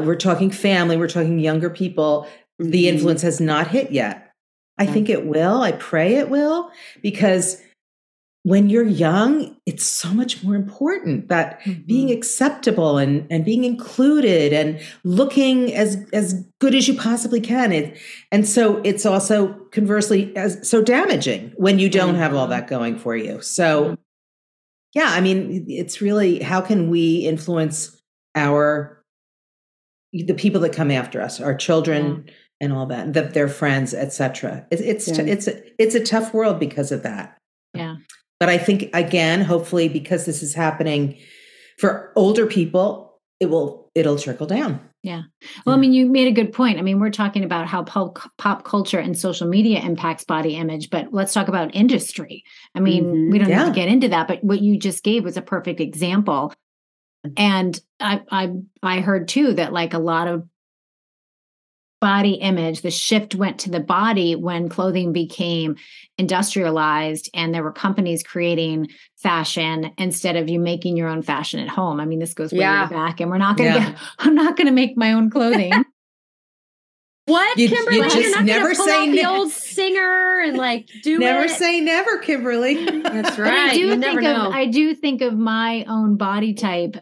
we're 0.00 0.16
talking 0.16 0.50
family, 0.50 0.96
we're 0.96 1.08
talking 1.08 1.38
younger 1.38 1.70
people. 1.70 2.26
Mm-hmm. 2.60 2.70
The 2.70 2.88
influence 2.88 3.22
has 3.22 3.40
not 3.40 3.68
hit 3.68 3.92
yet. 3.92 4.32
I 4.78 4.84
think 4.84 5.08
it 5.08 5.24
will. 5.24 5.62
I 5.62 5.72
pray 5.72 6.16
it 6.16 6.28
will 6.28 6.70
because 7.02 7.62
when 8.46 8.70
you're 8.70 8.86
young, 8.86 9.56
it's 9.66 9.84
so 9.84 10.14
much 10.14 10.44
more 10.44 10.54
important 10.54 11.26
that 11.26 11.60
mm-hmm. 11.62 11.82
being 11.82 12.12
acceptable 12.12 12.96
and, 12.96 13.26
and 13.28 13.44
being 13.44 13.64
included 13.64 14.52
and 14.52 14.80
looking 15.02 15.74
as 15.74 15.96
as 16.12 16.46
good 16.60 16.72
as 16.72 16.86
you 16.86 16.94
possibly 16.94 17.40
can. 17.40 17.72
It, 17.72 17.98
and 18.30 18.46
so 18.48 18.80
it's 18.84 19.04
also 19.04 19.52
conversely 19.72 20.34
as 20.36 20.60
so 20.68 20.80
damaging 20.80 21.54
when 21.56 21.80
you 21.80 21.90
don't 21.90 22.14
have 22.14 22.36
all 22.36 22.44
mm-hmm. 22.44 22.50
that 22.50 22.68
going 22.68 22.96
for 23.00 23.16
you. 23.16 23.42
So 23.42 23.82
mm-hmm. 23.82 23.94
yeah, 24.94 25.08
I 25.08 25.20
mean, 25.20 25.66
it's 25.68 26.00
really 26.00 26.38
how 26.38 26.60
can 26.60 26.88
we 26.88 27.26
influence 27.26 28.00
our 28.36 29.02
the 30.12 30.34
people 30.34 30.60
that 30.60 30.72
come 30.72 30.92
after 30.92 31.20
us, 31.20 31.40
our 31.40 31.56
children 31.56 32.30
and 32.60 32.72
all 32.72 32.86
that, 32.86 33.12
the, 33.12 33.22
their 33.22 33.48
friends, 33.48 33.92
etc. 33.92 34.68
It, 34.70 34.82
it's 34.82 35.08
yeah. 35.08 35.24
it's 35.24 35.48
it's 35.80 35.96
a 35.96 36.04
tough 36.04 36.32
world 36.32 36.60
because 36.60 36.92
of 36.92 37.02
that. 37.02 37.36
Yeah. 37.74 37.96
But 38.38 38.48
I 38.48 38.58
think, 38.58 38.90
again, 38.92 39.40
hopefully, 39.40 39.88
because 39.88 40.26
this 40.26 40.42
is 40.42 40.54
happening 40.54 41.16
for 41.78 42.12
older 42.16 42.46
people, 42.46 43.20
it 43.40 43.46
will 43.46 43.90
it'll 43.94 44.18
trickle 44.18 44.46
down. 44.46 44.80
Yeah. 45.02 45.22
Well, 45.64 45.74
I 45.76 45.78
mean, 45.78 45.92
you 45.92 46.06
made 46.06 46.26
a 46.26 46.32
good 46.32 46.52
point. 46.52 46.78
I 46.78 46.82
mean, 46.82 46.98
we're 46.98 47.10
talking 47.10 47.44
about 47.44 47.66
how 47.68 47.84
pop, 47.84 48.18
pop 48.38 48.64
culture 48.64 48.98
and 48.98 49.16
social 49.16 49.46
media 49.46 49.80
impacts 49.80 50.24
body 50.24 50.56
image, 50.56 50.90
but 50.90 51.12
let's 51.12 51.32
talk 51.32 51.46
about 51.46 51.74
industry. 51.74 52.42
I 52.74 52.80
mean, 52.80 53.04
mm-hmm. 53.04 53.30
we 53.30 53.38
don't 53.38 53.48
yeah. 53.48 53.58
have 53.58 53.68
to 53.68 53.72
get 53.72 53.88
into 53.88 54.08
that, 54.08 54.26
but 54.26 54.42
what 54.42 54.60
you 54.60 54.76
just 54.76 55.04
gave 55.04 55.22
was 55.22 55.36
a 55.36 55.42
perfect 55.42 55.80
example. 55.80 56.52
And 57.36 57.80
I, 58.00 58.22
I, 58.30 58.52
I 58.82 59.00
heard 59.00 59.28
too 59.28 59.52
that 59.54 59.72
like 59.72 59.94
a 59.94 59.98
lot 59.98 60.26
of 60.26 60.46
body 62.06 62.34
image 62.34 62.82
the 62.82 62.90
shift 62.90 63.34
went 63.34 63.58
to 63.58 63.68
the 63.68 63.80
body 63.80 64.36
when 64.36 64.68
clothing 64.68 65.12
became 65.12 65.74
industrialized 66.18 67.28
and 67.34 67.52
there 67.52 67.64
were 67.64 67.72
companies 67.72 68.22
creating 68.22 68.86
fashion 69.16 69.90
instead 69.98 70.36
of 70.36 70.48
you 70.48 70.60
making 70.60 70.96
your 70.96 71.08
own 71.08 71.20
fashion 71.20 71.58
at 71.58 71.68
home 71.68 71.98
i 71.98 72.04
mean 72.04 72.20
this 72.20 72.32
goes 72.32 72.52
way 72.52 72.60
yeah. 72.60 72.86
back 72.86 73.18
and 73.18 73.28
we're 73.28 73.38
not 73.38 73.56
gonna 73.56 73.70
yeah. 73.70 73.98
i'm 74.20 74.36
not 74.36 74.56
gonna 74.56 74.70
make 74.70 74.96
my 74.96 75.12
own 75.12 75.28
clothing 75.28 75.72
What, 77.28 77.58
you, 77.58 77.68
Kimberly? 77.68 77.96
You 77.96 78.02
are 78.04 78.30
not 78.36 78.44
never 78.44 78.72
pull 78.72 78.86
say 78.86 79.02
out 79.02 79.08
ne- 79.08 79.20
the 79.20 79.28
old 79.28 79.50
singer 79.50 80.42
and 80.44 80.56
like 80.56 80.88
do 81.02 81.18
never 81.18 81.46
it. 81.46 81.50
say 81.50 81.80
never, 81.80 82.18
Kimberly. 82.18 83.00
That's 83.00 83.36
right. 83.36 83.52
I 83.52 83.74
do 83.74 83.80
you 83.80 84.00
think 84.00 84.22
of 84.22 84.52
I 84.52 84.66
do 84.66 84.94
think 84.94 85.22
of 85.22 85.36
my 85.36 85.84
own 85.88 86.16
body 86.18 86.54
type 86.54 86.98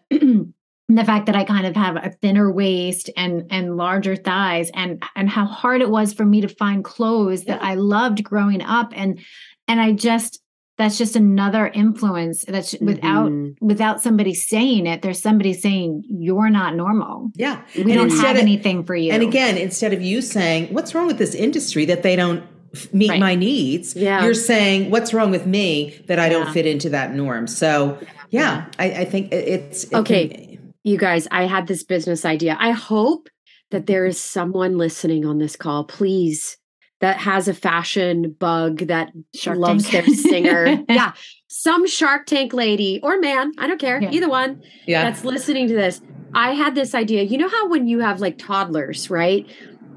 the 0.88 1.04
fact 1.04 1.26
that 1.26 1.36
I 1.36 1.44
kind 1.44 1.66
of 1.66 1.74
have 1.76 1.96
a 1.96 2.10
thinner 2.10 2.52
waist 2.52 3.10
and 3.16 3.46
and 3.50 3.76
larger 3.76 4.16
thighs 4.16 4.70
and 4.74 5.02
and 5.16 5.28
how 5.28 5.46
hard 5.46 5.80
it 5.80 5.88
was 5.88 6.12
for 6.12 6.24
me 6.24 6.42
to 6.42 6.48
find 6.48 6.84
clothes 6.84 7.44
that 7.44 7.62
I 7.62 7.74
loved 7.74 8.22
growing 8.22 8.62
up 8.62 8.92
and 8.94 9.18
and 9.66 9.80
I 9.80 9.92
just 9.92 10.40
that's 10.76 10.98
just 10.98 11.14
another 11.14 11.68
influence 11.68 12.44
that's 12.46 12.74
without 12.80 13.30
mm-hmm. 13.30 13.66
without 13.66 14.02
somebody 14.02 14.34
saying 14.34 14.86
it 14.86 15.02
there's 15.02 15.20
somebody 15.20 15.52
saying 15.52 16.02
you're 16.08 16.50
not 16.50 16.74
normal 16.74 17.30
yeah 17.34 17.62
we 17.76 17.82
and 17.82 17.94
don't 17.94 18.10
have 18.10 18.36
of, 18.36 18.42
anything 18.42 18.84
for 18.84 18.94
you 18.94 19.12
and 19.12 19.22
again 19.22 19.56
instead 19.56 19.92
of 19.92 20.02
you 20.02 20.20
saying 20.20 20.72
what's 20.74 20.94
wrong 20.94 21.06
with 21.06 21.18
this 21.18 21.34
industry 21.34 21.84
that 21.84 22.02
they 22.02 22.16
don't 22.16 22.44
meet 22.92 23.10
right. 23.10 23.20
my 23.20 23.34
needs 23.36 23.94
yeah. 23.94 24.24
you're 24.24 24.34
saying 24.34 24.90
what's 24.90 25.14
wrong 25.14 25.30
with 25.30 25.46
me 25.46 25.96
that 26.06 26.18
i 26.18 26.28
don't 26.28 26.52
fit 26.52 26.66
into 26.66 26.88
that 26.88 27.14
norm 27.14 27.46
so 27.46 27.96
yeah, 28.30 28.40
yeah. 28.40 28.66
I, 28.80 28.84
I, 29.02 29.04
think 29.04 29.32
it's 29.32 29.84
it 29.84 29.94
okay 29.94 30.28
can, 30.28 30.53
you 30.84 30.98
guys, 30.98 31.26
I 31.30 31.46
had 31.46 31.66
this 31.66 31.82
business 31.82 32.24
idea. 32.24 32.56
I 32.60 32.70
hope 32.70 33.28
that 33.70 33.86
there 33.86 34.06
is 34.06 34.20
someone 34.20 34.78
listening 34.78 35.24
on 35.24 35.38
this 35.38 35.56
call, 35.56 35.84
please, 35.84 36.58
that 37.00 37.16
has 37.18 37.48
a 37.48 37.54
fashion 37.54 38.36
bug 38.38 38.78
that 38.86 39.10
Shark 39.34 39.58
loves 39.58 39.88
Tank. 39.88 40.06
their 40.06 40.14
singer. 40.14 40.84
yeah. 40.88 41.12
Some 41.48 41.86
Shark 41.86 42.26
Tank 42.26 42.52
lady 42.52 43.00
or 43.02 43.18
man, 43.18 43.52
I 43.58 43.66
don't 43.66 43.80
care, 43.80 44.00
yeah. 44.00 44.10
either 44.10 44.28
one 44.28 44.62
yeah. 44.86 45.02
that's 45.02 45.24
listening 45.24 45.68
to 45.68 45.74
this. 45.74 46.00
I 46.34 46.52
had 46.52 46.74
this 46.74 46.94
idea. 46.94 47.22
You 47.22 47.38
know 47.38 47.48
how 47.48 47.68
when 47.68 47.88
you 47.88 48.00
have 48.00 48.20
like 48.20 48.38
toddlers, 48.38 49.08
right? 49.08 49.46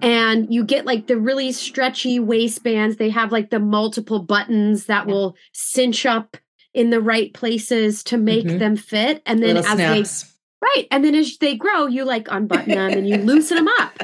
And 0.01 0.53
you 0.53 0.63
get 0.63 0.85
like 0.85 1.07
the 1.07 1.17
really 1.17 1.51
stretchy 1.51 2.19
waistbands, 2.19 2.97
they 2.97 3.09
have 3.09 3.31
like 3.31 3.49
the 3.49 3.59
multiple 3.59 4.19
buttons 4.19 4.85
that 4.85 5.07
yeah. 5.07 5.13
will 5.13 5.35
cinch 5.53 6.05
up 6.05 6.37
in 6.73 6.91
the 6.91 7.01
right 7.01 7.33
places 7.33 8.03
to 8.03 8.17
make 8.17 8.45
mm-hmm. 8.45 8.59
them 8.59 8.75
fit. 8.75 9.23
And 9.25 9.41
then 9.41 9.55
Little 9.55 9.71
as 9.71 9.75
snaps. 9.75 10.36
They 10.61 10.67
Right. 10.67 10.87
And 10.91 11.03
then 11.03 11.15
as 11.15 11.37
they 11.37 11.55
grow, 11.55 11.85
you 11.87 12.05
like 12.05 12.27
unbutton 12.29 12.69
them 12.69 12.91
and 12.91 13.07
you 13.07 13.17
loosen 13.17 13.57
them 13.57 13.67
up. 13.79 14.03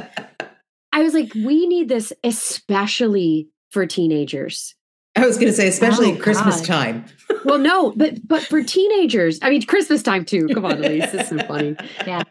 I 0.92 1.02
was 1.02 1.14
like, 1.14 1.34
we 1.34 1.66
need 1.66 1.90
this 1.90 2.14
especially 2.24 3.50
for 3.72 3.86
teenagers. 3.86 4.76
I 5.16 5.26
was 5.26 5.38
going 5.38 5.48
to 5.48 5.54
say, 5.54 5.68
especially 5.68 6.14
oh, 6.14 6.18
Christmas 6.18 6.58
God. 6.62 6.66
time. 6.66 7.06
well, 7.46 7.60
no, 7.60 7.92
but 7.92 8.28
but 8.28 8.44
for 8.44 8.64
teenagers, 8.64 9.40
I 9.42 9.50
mean, 9.50 9.64
Christmas 9.64 10.02
time 10.02 10.26
too. 10.26 10.48
Come 10.48 10.66
on, 10.66 10.84
Elise, 10.84 11.12
this 11.12 11.32
is 11.32 11.42
so 11.42 11.48
funny. 11.48 11.76
Yeah. 12.06 12.24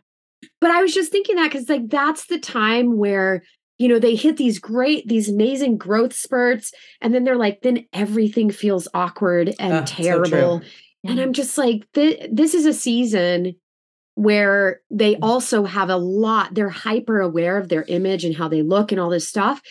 But 0.60 0.70
I 0.70 0.82
was 0.82 0.94
just 0.94 1.12
thinking 1.12 1.36
that 1.36 1.50
because 1.50 1.68
like 1.68 1.88
that's 1.88 2.26
the 2.26 2.38
time 2.38 2.96
where 2.96 3.42
you 3.78 3.88
know 3.88 3.98
they 3.98 4.14
hit 4.14 4.36
these 4.36 4.58
great, 4.58 5.06
these 5.08 5.28
amazing 5.28 5.78
growth 5.78 6.12
spurts, 6.12 6.72
and 7.00 7.14
then 7.14 7.24
they're 7.24 7.36
like, 7.36 7.62
then 7.62 7.86
everything 7.92 8.50
feels 8.50 8.88
awkward 8.94 9.54
and 9.58 9.72
uh, 9.72 9.84
terrible. 9.86 10.60
So 10.60 10.62
and 11.04 11.20
I'm 11.20 11.32
just 11.32 11.58
like, 11.58 11.90
th- 11.94 12.28
this 12.32 12.54
is 12.54 12.64
a 12.64 12.72
season 12.72 13.56
where 14.14 14.80
they 14.90 15.14
mm. 15.14 15.18
also 15.22 15.64
have 15.64 15.88
a 15.88 15.96
lot, 15.96 16.54
they're 16.54 16.68
hyper 16.68 17.20
aware 17.20 17.58
of 17.58 17.68
their 17.68 17.84
image 17.84 18.24
and 18.24 18.36
how 18.36 18.48
they 18.48 18.62
look 18.62 18.92
and 18.92 19.00
all 19.00 19.10
this 19.10 19.28
stuff. 19.28 19.62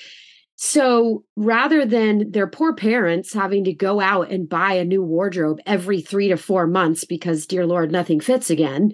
So 0.55 1.23
rather 1.35 1.85
than 1.85 2.31
their 2.31 2.45
poor 2.45 2.75
parents 2.75 3.33
having 3.33 3.63
to 3.63 3.73
go 3.73 3.99
out 3.99 4.29
and 4.31 4.47
buy 4.47 4.73
a 4.73 4.85
new 4.85 5.01
wardrobe 5.01 5.59
every 5.65 6.01
three 6.01 6.27
to 6.27 6.37
four 6.37 6.67
months 6.67 7.03
because, 7.03 7.47
dear 7.47 7.65
Lord, 7.65 7.91
nothing 7.91 8.19
fits 8.19 8.51
again, 8.51 8.91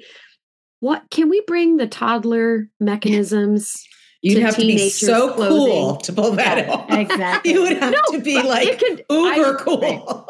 what 0.79 1.03
can 1.11 1.29
we 1.29 1.41
bring 1.45 1.75
the 1.75 1.87
toddler 1.87 2.69
mechanisms? 2.79 3.75
You'd 4.21 4.43
have 4.43 4.55
to 4.55 4.61
be 4.61 4.89
so 4.89 5.33
clothing? 5.33 5.73
cool 5.73 5.97
to 5.97 6.13
pull 6.13 6.31
that 6.31 6.57
yeah, 6.57 6.73
off. 6.73 6.91
Exactly. 6.91 7.51
You 7.51 7.61
would 7.63 7.77
have 7.77 7.93
no, 7.93 8.17
to 8.17 8.21
be 8.21 8.41
like 8.41 8.67
it 8.67 8.79
could, 8.79 9.05
uber 9.09 9.59
I, 9.59 9.61
cool. 9.61 10.25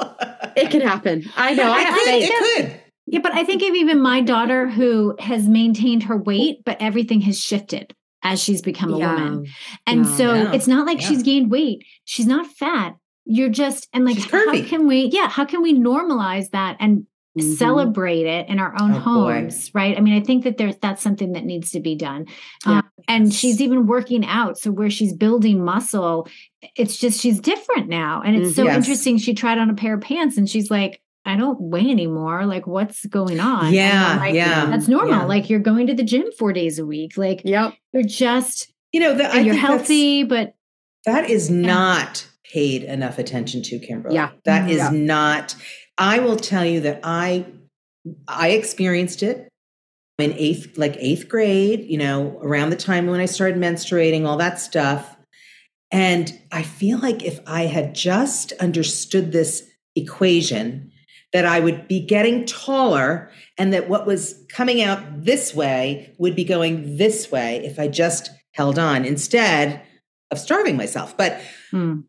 It 0.56 0.72
can 0.72 0.82
happen. 0.82 1.24
I 1.36 1.54
know. 1.54 1.72
I 1.72 1.86
could. 1.86 2.14
It 2.24 2.58
could. 2.58 2.82
Yeah, 3.08 3.20
but 3.20 3.34
I 3.34 3.46
think 3.46 3.62
of 3.64 3.74
even 3.74 4.02
my 4.02 4.22
daughter 4.22 4.70
who 4.70 5.16
has 5.20 5.48
maintained 5.48 6.04
her 6.04 6.18
weight, 6.18 6.64
but 6.66 6.78
everything 6.82 7.22
has 7.22 7.40
shifted 7.40 7.96
as 8.22 8.44
she's 8.44 8.62
become 8.62 8.94
a 8.94 9.00
yeah. 9.00 9.14
woman. 9.14 9.48
And 9.86 10.06
yeah, 10.06 10.16
so 10.18 10.34
yeah. 10.34 10.52
it's 10.54 10.68
not 10.68 10.86
like 10.86 11.00
she's 11.00 11.24
gained 11.24 11.50
weight. 11.50 11.86
She's 12.04 12.28
not 12.28 12.48
fat. 12.48 12.96
You're 13.26 13.50
just 13.50 13.88
and 13.94 14.06
like 14.06 14.20
how 14.30 14.62
can 14.64 14.88
we 14.88 15.10
yeah, 15.14 15.30
how 15.30 15.46
can 15.46 15.62
we 15.62 15.74
normalize 15.74 16.50
that 16.52 16.78
and 16.80 17.08
mm-hmm. 17.38 17.54
celebrate 17.54 18.26
it 18.26 18.50
in 18.50 18.60
our 18.60 18.74
own 18.80 18.94
oh, 18.94 19.00
homes, 19.00 19.70
boy. 19.70 19.80
right? 19.80 19.98
I 19.98 20.02
mean, 20.02 20.22
I 20.22 20.24
think 20.24 20.44
that 20.44 20.58
there's 20.58 20.78
that's 20.78 21.02
something 21.02 21.34
that 21.34 21.46
needs 21.46 21.72
to 21.72 21.80
be 21.80 21.96
done. 21.96 22.28
Um, 22.66 22.90
and 23.08 23.34
she's 23.34 23.62
even 23.62 23.88
working 23.88 24.26
out. 24.26 24.58
So 24.58 24.72
where 24.72 24.90
she's 24.90 25.14
building 25.14 25.64
muscle, 25.64 26.28
it's 26.76 26.98
just 26.98 27.22
she's 27.22 27.40
different 27.40 27.88
now. 27.88 28.22
And 28.26 28.36
it's 28.36 28.48
mm-hmm. 28.48 28.56
so 28.56 28.64
yes. 28.66 28.76
interesting. 28.78 29.18
She 29.18 29.34
tried 29.34 29.60
on 29.60 29.70
a 29.70 29.76
pair 29.76 29.96
of 29.96 30.02
pants 30.02 30.38
and 30.38 30.50
she's 30.50 30.70
like, 30.70 31.02
I 31.28 31.36
don't 31.36 31.60
weigh 31.60 31.92
anymore. 31.92 32.46
Like, 32.46 32.66
what's 32.66 33.06
going 33.06 33.40
on? 33.40 33.74
Yeah, 33.74 34.18
like, 34.20 34.34
yeah, 34.34 34.66
that's 34.68 34.88
normal. 34.88 35.12
Yeah. 35.12 35.24
Like, 35.26 35.50
you're 35.50 35.60
going 35.60 35.88
to 35.88 35.94
the 35.94 36.04
gym 36.04 36.32
four 36.40 36.54
days 36.54 36.80
a 36.80 36.86
week. 36.86 37.18
Like, 37.18 37.42
yep, 37.44 37.74
you're 37.92 38.04
just, 38.04 38.72
you 38.94 39.02
know, 39.02 39.14
the, 39.14 39.44
you're 39.44 39.54
healthy, 39.54 40.24
but 40.24 40.56
that 41.06 41.30
is 41.30 41.50
not 41.50 42.26
paid 42.46 42.84
enough 42.84 43.20
attention 43.20 43.62
to, 43.64 43.78
Kimberly. 43.78 44.16
Yeah, 44.16 44.32
that 44.46 44.72
is 44.72 44.78
yeah. 44.78 44.90
not. 44.92 45.56
I 45.98 46.20
will 46.20 46.38
tell 46.38 46.66
you 46.66 46.80
that 46.82 47.02
I, 47.04 47.46
I 48.28 48.52
experienced 48.52 49.22
it 49.22 49.50
in 50.18 50.32
eighth, 50.34 50.78
like 50.78 50.96
eighth 50.98 51.28
grade, 51.28 51.82
you 51.82 51.98
know, 51.98 52.40
around 52.42 52.70
the 52.70 52.78
time 52.78 53.08
when 53.08 53.20
I 53.20 53.26
started 53.26 53.60
menstruating, 53.60 54.26
all 54.26 54.38
that 54.38 54.60
stuff. 54.60 55.18
And 55.92 56.40
I 56.52 56.64
feel 56.64 57.00
like 57.00 57.24
if 57.24 57.40
I 57.46 57.64
had 57.64 57.94
just 57.94 58.54
understood 58.54 59.32
this 59.32 59.70
equation, 59.96 60.92
that 61.38 61.46
I 61.46 61.60
would 61.60 61.88
be 61.88 62.00
getting 62.00 62.48
taller 62.48 63.30
and 63.60 63.72
that 63.72 63.88
what 63.88 64.08
was 64.08 64.44
coming 64.50 64.82
out 64.82 65.00
this 65.24 65.54
way 65.54 66.16
would 66.18 66.36
be 66.36 66.44
going 66.44 66.98
this 66.98 67.32
way 67.32 67.64
if 67.64 67.78
I 67.78 67.88
just 67.88 68.32
held 68.54 68.80
on 68.80 69.06
instead 69.06 69.84
of 70.32 70.40
starving 70.40 70.78
myself. 70.78 71.16
But 71.16 71.40
hmm. 71.70 72.00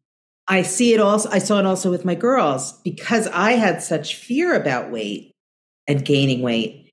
I 0.49 0.63
see 0.63 0.95
it 0.95 1.01
also, 1.01 1.29
I 1.29 1.41
saw 1.41 1.59
it 1.59 1.67
also 1.67 1.91
with 1.91 2.07
my 2.07 2.15
girls 2.15 2.81
because 2.85 3.27
I 3.27 3.53
had 3.53 3.83
such 3.83 4.15
fear 4.15 4.55
about 4.55 4.91
weight 4.91 5.35
and 5.87 6.03
gaining 6.07 6.41
weight 6.41 6.88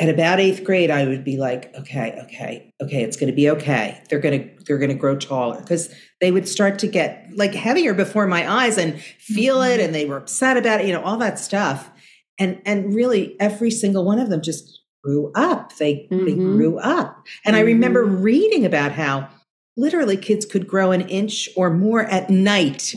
at 0.00 0.08
about 0.08 0.40
eighth 0.40 0.64
grade, 0.64 0.90
I 0.90 1.04
would 1.04 1.24
be 1.24 1.36
like, 1.36 1.74
okay, 1.76 2.18
okay, 2.24 2.72
okay, 2.82 3.02
it's 3.02 3.18
going 3.18 3.30
to 3.30 3.36
be 3.36 3.50
okay. 3.50 4.02
They're 4.08 4.18
going 4.18 4.40
to 4.40 4.64
they're 4.64 4.78
going 4.78 4.90
to 4.90 4.96
grow 4.96 5.14
taller 5.14 5.60
because 5.60 5.94
they 6.22 6.32
would 6.32 6.48
start 6.48 6.78
to 6.80 6.86
get 6.86 7.28
like 7.34 7.54
heavier 7.54 7.92
before 7.92 8.26
my 8.26 8.50
eyes 8.50 8.78
and 8.78 8.98
feel 9.00 9.58
mm-hmm. 9.58 9.78
it, 9.78 9.84
and 9.84 9.94
they 9.94 10.06
were 10.06 10.16
upset 10.16 10.56
about 10.56 10.80
it, 10.80 10.86
you 10.86 10.94
know, 10.94 11.02
all 11.02 11.18
that 11.18 11.38
stuff. 11.38 11.90
And 12.38 12.62
and 12.64 12.94
really, 12.94 13.38
every 13.38 13.70
single 13.70 14.06
one 14.06 14.18
of 14.18 14.30
them 14.30 14.40
just 14.40 14.80
grew 15.04 15.30
up. 15.34 15.76
They 15.76 16.08
mm-hmm. 16.10 16.24
they 16.24 16.34
grew 16.34 16.78
up, 16.78 17.26
and 17.44 17.54
mm-hmm. 17.54 17.62
I 17.62 17.66
remember 17.66 18.06
mm-hmm. 18.06 18.22
reading 18.22 18.64
about 18.64 18.92
how 18.92 19.28
literally 19.76 20.16
kids 20.16 20.46
could 20.46 20.66
grow 20.66 20.92
an 20.92 21.02
inch 21.02 21.50
or 21.56 21.68
more 21.68 22.04
at 22.04 22.30
night, 22.30 22.94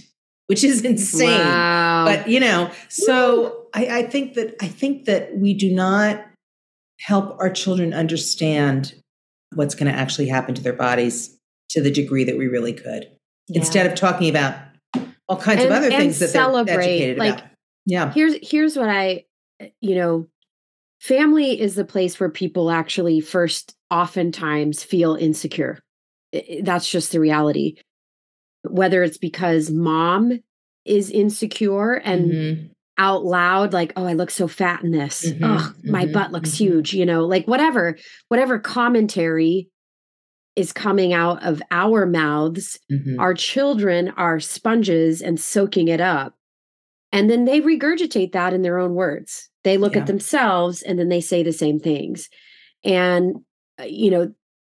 which 0.48 0.64
is 0.64 0.86
insane. 0.86 1.30
Wow. 1.30 2.06
But 2.06 2.30
you 2.30 2.40
know, 2.40 2.72
so 2.88 3.68
I, 3.74 3.88
I 3.88 4.04
think 4.04 4.36
that 4.36 4.56
I 4.62 4.70
think 4.70 5.04
that 5.06 5.36
we 5.36 5.54
do 5.54 5.70
not 5.70 6.24
help 7.04 7.38
our 7.40 7.50
children 7.50 7.94
understand 7.94 8.96
what's 9.54 9.76
going 9.76 9.92
to 9.92 9.98
actually 9.98 10.28
happen 10.28 10.56
to 10.56 10.62
their 10.62 10.74
bodies 10.74 11.38
to 11.70 11.82
the 11.82 11.92
degree 11.92 12.24
that 12.24 12.38
we 12.38 12.48
really 12.48 12.74
could 12.74 13.12
yeah. 13.48 13.60
instead 13.60 13.86
of 13.86 13.94
talking 13.96 14.30
about 14.30 14.56
all 15.28 15.38
kinds 15.38 15.62
and, 15.62 15.72
of 15.72 15.78
other 15.78 15.90
things 15.90 16.20
that 16.20 16.30
celebrate. 16.30 16.74
they're 16.74 16.82
educated 16.82 17.18
like, 17.18 17.34
about. 17.34 17.50
Yeah. 17.86 18.12
Here's 18.14 18.36
here's 18.42 18.78
what 18.78 18.90
I 18.90 19.26
you 19.82 19.96
know 19.96 20.28
family 21.02 21.60
is 21.60 21.76
the 21.76 21.84
place 21.84 22.20
where 22.20 22.30
people 22.30 22.72
actually 22.72 23.20
first 23.20 23.76
oftentimes 23.92 24.84
feel 24.84 25.16
insecure. 25.16 25.80
That's 26.62 26.90
just 26.90 27.12
the 27.12 27.20
reality. 27.20 27.76
Whether 28.64 29.04
it's 29.04 29.18
because 29.18 29.70
mom 29.70 30.40
is 30.86 31.10
insecure 31.10 31.94
and 31.94 32.32
mm-hmm 32.32 32.73
out 32.98 33.26
loud 33.26 33.74
like 33.74 33.92
oh 33.96 34.06
i 34.06 34.14
look 34.14 34.30
so 34.30 34.48
fat 34.48 34.84
in 34.84 34.92
this 34.92 35.28
mm-hmm, 35.28 35.44
oh 35.44 35.58
mm-hmm, 35.58 35.92
my 35.92 36.06
butt 36.06 36.32
looks 36.32 36.52
mm-hmm. 36.52 36.66
huge 36.66 36.94
you 36.94 37.06
know 37.06 37.26
like 37.26 37.48
whatever 37.48 37.98
whatever 38.28 38.60
commentary 38.60 39.68
is 40.56 40.72
coming 40.72 41.14
out 41.14 41.44
of 41.44 41.62
our 41.72 42.06
mouths 42.06 42.80
mm-hmm. 42.92 43.20
our 43.20 43.34
children 43.34 44.10
are 44.16 44.40
sponges 44.40 45.22
and 45.22 45.40
soaking 45.40 45.88
it 45.88 46.02
up 46.02 46.36
and 47.12 47.30
then 47.30 47.46
they 47.46 47.62
regurgitate 47.62 48.32
that 48.32 48.54
in 48.54 48.62
their 48.62 48.78
own 48.78 48.94
words 48.94 49.50
they 49.64 49.78
look 49.78 49.96
yeah. 49.96 50.02
at 50.02 50.08
themselves 50.08 50.84
and 50.84 51.00
then 51.00 51.10
they 51.10 51.22
say 51.22 51.42
the 51.42 51.52
same 51.52 51.80
things 51.80 52.30
and 52.84 53.38
uh, 53.80 53.86
you 53.86 54.12
know 54.12 54.32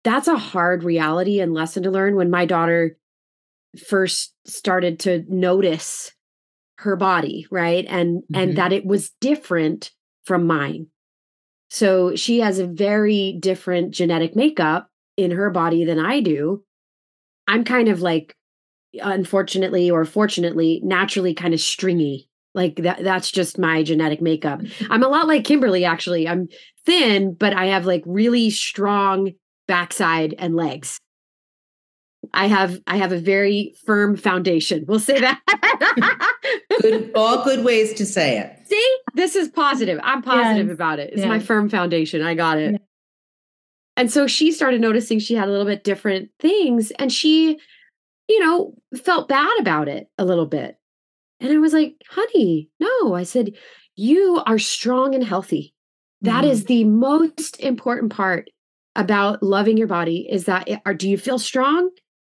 that's 0.04 0.28
a 0.28 0.36
hard 0.36 0.84
reality 0.84 1.40
and 1.40 1.54
lesson 1.54 1.82
to 1.82 1.90
learn 1.90 2.14
when 2.14 2.30
my 2.30 2.44
daughter 2.44 2.96
first 3.88 4.34
started 4.44 5.00
to 5.00 5.24
notice 5.28 6.12
her 6.78 6.96
body 6.96 7.46
right? 7.50 7.86
And 7.88 8.22
mm-hmm. 8.22 8.34
and 8.34 8.56
that 8.56 8.72
it 8.72 8.84
was 8.84 9.10
different 9.20 9.90
from 10.24 10.46
mine. 10.46 10.88
So 11.70 12.14
she 12.14 12.40
has 12.40 12.58
a 12.58 12.66
very 12.66 13.36
different 13.40 13.92
genetic 13.92 14.36
makeup 14.36 14.88
in 15.16 15.30
her 15.30 15.50
body 15.50 15.84
than 15.84 15.98
i 15.98 16.20
do. 16.20 16.62
I'm 17.46 17.64
kind 17.64 17.88
of 17.88 18.00
like 18.00 18.34
unfortunately 19.02 19.90
or 19.90 20.04
fortunately 20.04 20.80
naturally 20.84 21.34
kind 21.34 21.54
of 21.54 21.60
stringy. 21.60 22.28
Like 22.54 22.76
that 22.76 23.02
that's 23.02 23.30
just 23.30 23.58
my 23.58 23.82
genetic 23.82 24.20
makeup. 24.20 24.60
I'm 24.88 25.02
a 25.02 25.08
lot 25.08 25.26
like 25.26 25.44
kimberly 25.44 25.84
actually. 25.84 26.28
I'm 26.28 26.48
thin 26.86 27.34
but 27.34 27.54
i 27.54 27.66
have 27.66 27.86
like 27.86 28.02
really 28.06 28.50
strong 28.50 29.32
backside 29.66 30.34
and 30.38 30.54
legs 30.54 31.00
I 32.34 32.46
have 32.46 32.80
I 32.86 32.96
have 32.96 33.12
a 33.12 33.18
very 33.18 33.74
firm 33.86 34.16
foundation. 34.16 34.84
We'll 34.86 35.00
say 35.00 35.20
that. 35.20 35.40
good, 36.80 37.12
all 37.14 37.44
good 37.44 37.64
ways 37.64 37.94
to 37.94 38.04
say 38.04 38.38
it. 38.38 38.68
See, 38.68 38.96
this 39.14 39.36
is 39.36 39.48
positive. 39.48 40.00
I'm 40.02 40.22
positive 40.22 40.66
yes. 40.66 40.74
about 40.74 40.98
it. 40.98 41.10
It's 41.10 41.20
yes. 41.20 41.28
my 41.28 41.38
firm 41.38 41.68
foundation. 41.68 42.22
I 42.22 42.34
got 42.34 42.58
it. 42.58 42.72
Yes. 42.72 42.80
And 43.96 44.10
so 44.10 44.26
she 44.26 44.50
started 44.50 44.80
noticing 44.80 45.18
she 45.18 45.34
had 45.34 45.48
a 45.48 45.50
little 45.52 45.66
bit 45.66 45.84
different 45.84 46.30
things, 46.40 46.90
and 46.92 47.12
she, 47.12 47.58
you 48.28 48.40
know, 48.40 48.74
felt 48.96 49.28
bad 49.28 49.60
about 49.60 49.88
it 49.88 50.08
a 50.18 50.24
little 50.24 50.46
bit. 50.46 50.76
And 51.40 51.52
I 51.52 51.58
was 51.58 51.72
like, 51.72 51.94
"Honey, 52.10 52.70
no." 52.80 53.14
I 53.14 53.22
said, 53.22 53.52
"You 53.94 54.42
are 54.46 54.58
strong 54.58 55.14
and 55.14 55.24
healthy. 55.24 55.74
That 56.22 56.44
mm. 56.44 56.50
is 56.50 56.64
the 56.64 56.84
most 56.84 57.60
important 57.60 58.12
part." 58.12 58.48
about 58.96 59.42
loving 59.42 59.76
your 59.76 59.88
body 59.88 60.24
is 60.30 60.44
that 60.44 60.68
are 60.86 60.94
do 60.94 61.10
you 61.10 61.18
feel 61.18 61.36
strong 61.36 61.90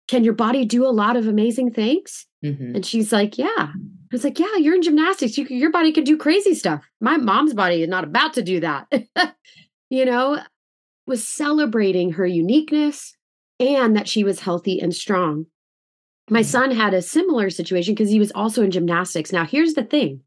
can 0.08 0.24
your 0.24 0.34
body 0.34 0.66
do 0.66 0.86
a 0.86 0.90
lot 0.90 1.18
of 1.18 1.28
amazing 1.28 1.72
things? 1.72 2.26
Mm-hmm. 2.44 2.76
And 2.76 2.86
she's 2.86 3.12
like, 3.12 3.38
yeah. 3.38 3.48
I 3.58 3.74
was 4.12 4.24
like, 4.24 4.40
yeah, 4.40 4.56
you're 4.58 4.76
in 4.76 4.82
gymnastics. 4.82 5.38
You, 5.38 5.46
your 5.46 5.72
body 5.72 5.92
can 5.92 6.04
do 6.04 6.18
crazy 6.18 6.54
stuff. 6.54 6.84
My 7.02 7.18
mom's 7.18 7.54
body 7.54 7.82
is 7.82 7.90
not 7.90 8.04
about 8.04 8.34
to 8.36 8.42
do 8.42 8.60
that. 8.60 8.88
you 9.90 10.06
know, 10.06 10.40
was 11.08 11.28
celebrating 11.28 12.12
her 12.14 12.26
uniqueness 12.26 13.16
and 13.60 13.96
that 13.96 14.08
she 14.08 14.24
was 14.24 14.40
healthy 14.40 14.80
and 14.80 14.94
strong. 14.94 15.46
My 16.30 16.42
mm-hmm. 16.42 16.50
son 16.50 16.72
had 16.72 16.94
a 16.94 17.02
similar 17.02 17.50
situation 17.50 17.94
because 17.94 18.10
he 18.10 18.20
was 18.20 18.32
also 18.34 18.64
in 18.64 18.72
gymnastics. 18.72 19.32
Now, 19.32 19.46
here's 19.46 19.74
the 19.74 19.84
thing 19.84 20.22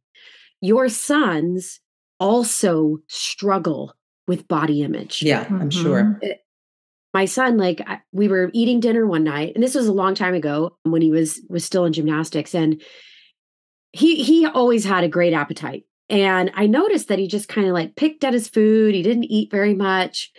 your 0.61 0.89
sons 0.89 1.81
also 2.19 2.99
struggle 3.07 3.95
with 4.27 4.49
body 4.49 4.83
image. 4.83 5.23
Yeah, 5.23 5.47
I'm 5.49 5.71
mm-hmm. 5.71 5.83
sure. 5.83 6.21
Eh, 6.23 6.35
my 7.15 7.25
son 7.25 7.57
like 7.57 7.81
we 8.13 8.29
were 8.29 8.51
eating 8.53 8.81
dinner 8.81 9.07
one 9.07 9.25
night 9.25 9.53
and 9.55 9.63
this 9.63 9.75
was 9.75 9.87
a 9.87 9.93
long 9.93 10.15
time 10.15 10.35
ago 10.35 10.77
when 10.83 11.03
he 11.03 11.11
was 11.11 11.41
was 11.49 11.65
still 11.65 11.85
in 11.85 11.93
gymnastics 11.93 12.55
and 12.55 12.83
he 13.93 14.23
he 14.23 14.47
always 14.47 14.85
had 14.85 15.05
a 15.05 15.09
great 15.09 15.33
appetite 15.33 15.85
and 16.09 16.51
i 16.55 16.67
noticed 16.67 17.09
that 17.09 17.19
he 17.19 17.27
just 17.27 17.49
kind 17.49 17.67
of 17.67 17.73
like 17.73 17.97
picked 17.97 18.25
at 18.25 18.35
his 18.35 18.49
food 18.49 18.95
he 18.95 19.03
didn't 19.03 19.25
eat 19.25 19.51
very 19.51 19.75
much 19.75 20.31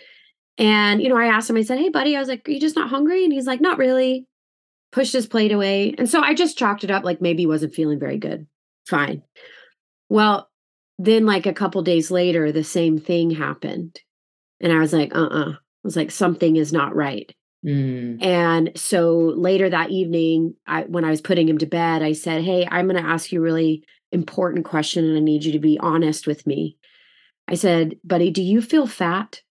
and 0.57 1.01
you 1.01 1.09
know 1.09 1.17
i 1.17 1.25
asked 1.25 1.49
him 1.49 1.57
i 1.57 1.61
said 1.61 1.79
hey 1.79 1.89
buddy 1.89 2.15
i 2.15 2.19
was 2.19 2.29
like 2.29 2.47
are 2.47 2.51
you 2.51 2.59
just 2.59 2.75
not 2.75 2.89
hungry? 2.89 3.23
And 3.23 3.33
he's 3.33 3.47
like 3.47 3.61
not 3.61 3.77
really 3.77 4.27
pushed 4.91 5.13
his 5.13 5.27
plate 5.27 5.51
away 5.51 5.93
and 5.97 6.09
so 6.09 6.21
i 6.21 6.33
just 6.33 6.57
chalked 6.57 6.83
it 6.83 6.91
up 6.91 7.03
like 7.03 7.21
maybe 7.21 7.43
he 7.43 7.47
wasn't 7.47 7.73
feeling 7.73 7.99
very 7.99 8.17
good 8.17 8.47
fine. 8.87 9.21
Well 10.09 10.49
then 10.97 11.25
like 11.27 11.45
a 11.45 11.53
couple 11.53 11.81
days 11.83 12.09
later 12.11 12.51
the 12.51 12.63
same 12.63 12.99
thing 12.99 13.31
happened 13.31 13.99
and 14.59 14.73
i 14.73 14.79
was 14.79 14.91
like 14.91 15.15
uh-uh 15.15 15.53
was 15.83 15.95
like 15.95 16.11
something 16.11 16.55
is 16.55 16.73
not 16.73 16.95
right 16.95 17.33
mm. 17.65 18.21
and 18.23 18.71
so 18.75 19.33
later 19.37 19.69
that 19.69 19.91
evening 19.91 20.55
I, 20.67 20.83
when 20.83 21.05
i 21.05 21.09
was 21.09 21.21
putting 21.21 21.47
him 21.47 21.57
to 21.59 21.65
bed 21.65 22.01
i 22.01 22.13
said 22.13 22.43
hey 22.43 22.67
i'm 22.69 22.87
going 22.87 23.01
to 23.01 23.09
ask 23.09 23.31
you 23.31 23.39
a 23.39 23.43
really 23.43 23.83
important 24.11 24.65
question 24.65 25.05
and 25.05 25.17
i 25.17 25.21
need 25.21 25.43
you 25.43 25.51
to 25.53 25.59
be 25.59 25.79
honest 25.79 26.27
with 26.27 26.45
me 26.47 26.77
i 27.47 27.55
said 27.55 27.95
buddy 28.03 28.31
do 28.31 28.41
you 28.41 28.61
feel 28.61 28.87
fat 28.87 29.41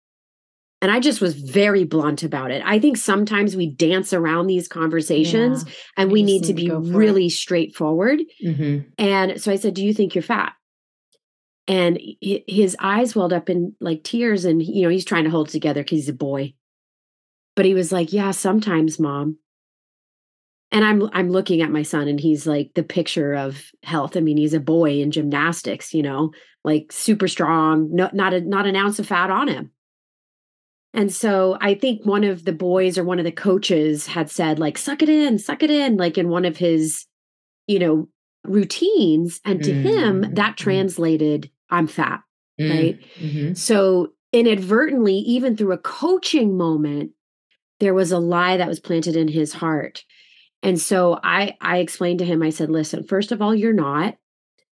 and 0.80 0.92
I 0.92 1.00
just 1.00 1.20
was 1.20 1.34
very 1.34 1.84
blunt 1.84 2.22
about 2.22 2.50
it. 2.50 2.62
I 2.64 2.78
think 2.78 2.96
sometimes 2.96 3.56
we 3.56 3.68
dance 3.68 4.12
around 4.12 4.46
these 4.46 4.68
conversations 4.68 5.64
yeah, 5.66 5.72
and 5.96 6.12
we 6.12 6.22
need 6.22 6.44
to 6.44 6.54
be 6.54 6.70
really 6.70 7.28
straightforward. 7.28 8.20
Mm-hmm. 8.44 8.88
And 8.96 9.42
so 9.42 9.50
I 9.50 9.56
said, 9.56 9.74
Do 9.74 9.84
you 9.84 9.92
think 9.92 10.14
you're 10.14 10.22
fat? 10.22 10.52
And 11.68 12.00
his 12.20 12.74
eyes 12.80 13.14
welled 13.14 13.32
up 13.32 13.50
in 13.50 13.74
like 13.78 14.02
tears 14.02 14.46
and 14.46 14.62
you 14.62 14.82
know 14.82 14.88
he's 14.88 15.04
trying 15.04 15.24
to 15.24 15.30
hold 15.30 15.48
it 15.48 15.52
together 15.52 15.82
because 15.82 15.98
he's 15.98 16.08
a 16.08 16.14
boy 16.14 16.52
but 17.54 17.64
he 17.64 17.74
was 17.74 17.92
like 17.92 18.12
yeah 18.12 18.30
sometimes 18.30 18.98
mom 18.98 19.36
and 20.72 20.84
i'm 20.84 21.08
i'm 21.12 21.30
looking 21.30 21.60
at 21.60 21.70
my 21.70 21.82
son 21.82 22.08
and 22.08 22.18
he's 22.18 22.46
like 22.46 22.72
the 22.74 22.82
picture 22.82 23.34
of 23.34 23.70
health 23.82 24.16
i 24.16 24.20
mean 24.20 24.38
he's 24.38 24.54
a 24.54 24.60
boy 24.60 25.00
in 25.00 25.10
gymnastics 25.10 25.92
you 25.92 26.02
know 26.02 26.32
like 26.64 26.90
super 26.90 27.28
strong 27.28 27.88
no, 27.94 28.10
not 28.12 28.32
a 28.32 28.40
not 28.40 28.66
an 28.66 28.74
ounce 28.74 28.98
of 28.98 29.06
fat 29.06 29.30
on 29.30 29.46
him 29.46 29.70
and 30.94 31.12
so 31.12 31.58
i 31.60 31.74
think 31.74 32.04
one 32.04 32.24
of 32.24 32.46
the 32.46 32.52
boys 32.52 32.96
or 32.96 33.04
one 33.04 33.18
of 33.18 33.24
the 33.24 33.32
coaches 33.32 34.06
had 34.06 34.30
said 34.30 34.58
like 34.58 34.78
suck 34.78 35.02
it 35.02 35.10
in 35.10 35.38
suck 35.38 35.62
it 35.62 35.70
in 35.70 35.98
like 35.98 36.16
in 36.16 36.30
one 36.30 36.46
of 36.46 36.56
his 36.56 37.04
you 37.66 37.78
know 37.78 38.08
routines 38.44 39.40
and 39.44 39.62
to 39.62 39.72
mm. 39.72 39.82
him 39.82 40.34
that 40.34 40.54
mm. 40.54 40.56
translated 40.56 41.50
I'm 41.70 41.86
fat, 41.86 42.22
mm 42.60 42.70
right? 42.70 43.00
Mm-hmm. 43.18 43.54
So 43.54 44.12
inadvertently, 44.32 45.14
even 45.14 45.56
through 45.56 45.72
a 45.72 45.78
coaching 45.78 46.56
moment, 46.56 47.12
there 47.80 47.94
was 47.94 48.12
a 48.12 48.18
lie 48.18 48.56
that 48.56 48.68
was 48.68 48.80
planted 48.80 49.16
in 49.16 49.28
his 49.28 49.52
heart. 49.52 50.04
And 50.62 50.80
so 50.80 51.18
I 51.22 51.56
I 51.60 51.78
explained 51.78 52.18
to 52.20 52.24
him, 52.24 52.42
I 52.42 52.50
said, 52.50 52.70
listen, 52.70 53.04
first 53.04 53.32
of 53.32 53.40
all, 53.40 53.54
you're 53.54 53.72
not. 53.72 54.16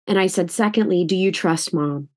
And 0.07 0.18
I 0.18 0.26
said, 0.26 0.51
secondly, 0.51 1.05
do 1.05 1.16
you 1.16 1.32
trust 1.32 1.74
mom? 1.74 2.09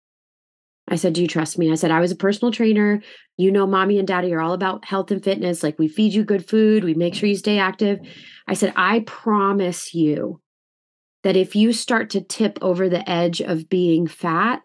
I 0.87 0.95
said, 0.95 1.13
Do 1.13 1.21
you 1.21 1.27
trust 1.27 1.57
me? 1.57 1.71
I 1.71 1.75
said, 1.75 1.91
I 1.91 1.99
was 1.99 2.11
a 2.11 2.15
personal 2.15 2.51
trainer. 2.51 3.01
You 3.37 3.51
know, 3.51 3.65
mommy 3.65 3.97
and 3.97 4.07
daddy 4.07 4.33
are 4.33 4.41
all 4.41 4.53
about 4.53 4.85
health 4.85 5.11
and 5.11 5.23
fitness. 5.23 5.63
Like, 5.63 5.79
we 5.79 5.87
feed 5.87 6.13
you 6.13 6.23
good 6.23 6.47
food, 6.47 6.83
we 6.83 6.93
make 6.93 7.15
sure 7.15 7.27
you 7.27 7.35
stay 7.35 7.57
active. 7.57 7.99
I 8.47 8.53
said, 8.53 8.73
I 8.75 8.99
promise 9.01 9.93
you 9.93 10.41
that 11.25 11.35
if 11.35 11.55
you 11.55 11.73
start 11.73 12.11
to 12.11 12.21
tip 12.21 12.59
over 12.61 12.87
the 12.87 13.09
edge 13.09 13.41
of 13.41 13.67
being 13.67 14.05
fat, 14.05 14.61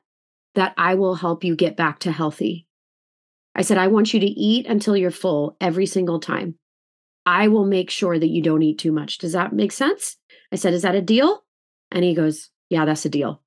that 0.54 0.74
I 0.76 0.94
will 0.94 1.14
help 1.14 1.42
you 1.42 1.56
get 1.56 1.74
back 1.74 2.00
to 2.00 2.12
healthy. 2.12 2.66
I 3.54 3.62
said, 3.62 3.78
I 3.78 3.86
want 3.86 4.12
you 4.12 4.20
to 4.20 4.26
eat 4.26 4.66
until 4.66 4.94
you're 4.94 5.10
full 5.10 5.56
every 5.58 5.86
single 5.86 6.20
time. 6.20 6.56
I 7.24 7.48
will 7.48 7.64
make 7.64 7.88
sure 7.88 8.18
that 8.18 8.28
you 8.28 8.42
don't 8.42 8.62
eat 8.62 8.78
too 8.78 8.92
much. 8.92 9.16
Does 9.16 9.32
that 9.32 9.54
make 9.54 9.72
sense? 9.72 10.18
I 10.52 10.56
said, 10.56 10.74
Is 10.74 10.82
that 10.82 10.94
a 10.94 11.00
deal? 11.00 11.42
And 11.90 12.04
he 12.04 12.12
goes, 12.12 12.50
Yeah, 12.68 12.84
that's 12.84 13.06
a 13.06 13.10
deal. 13.10 13.42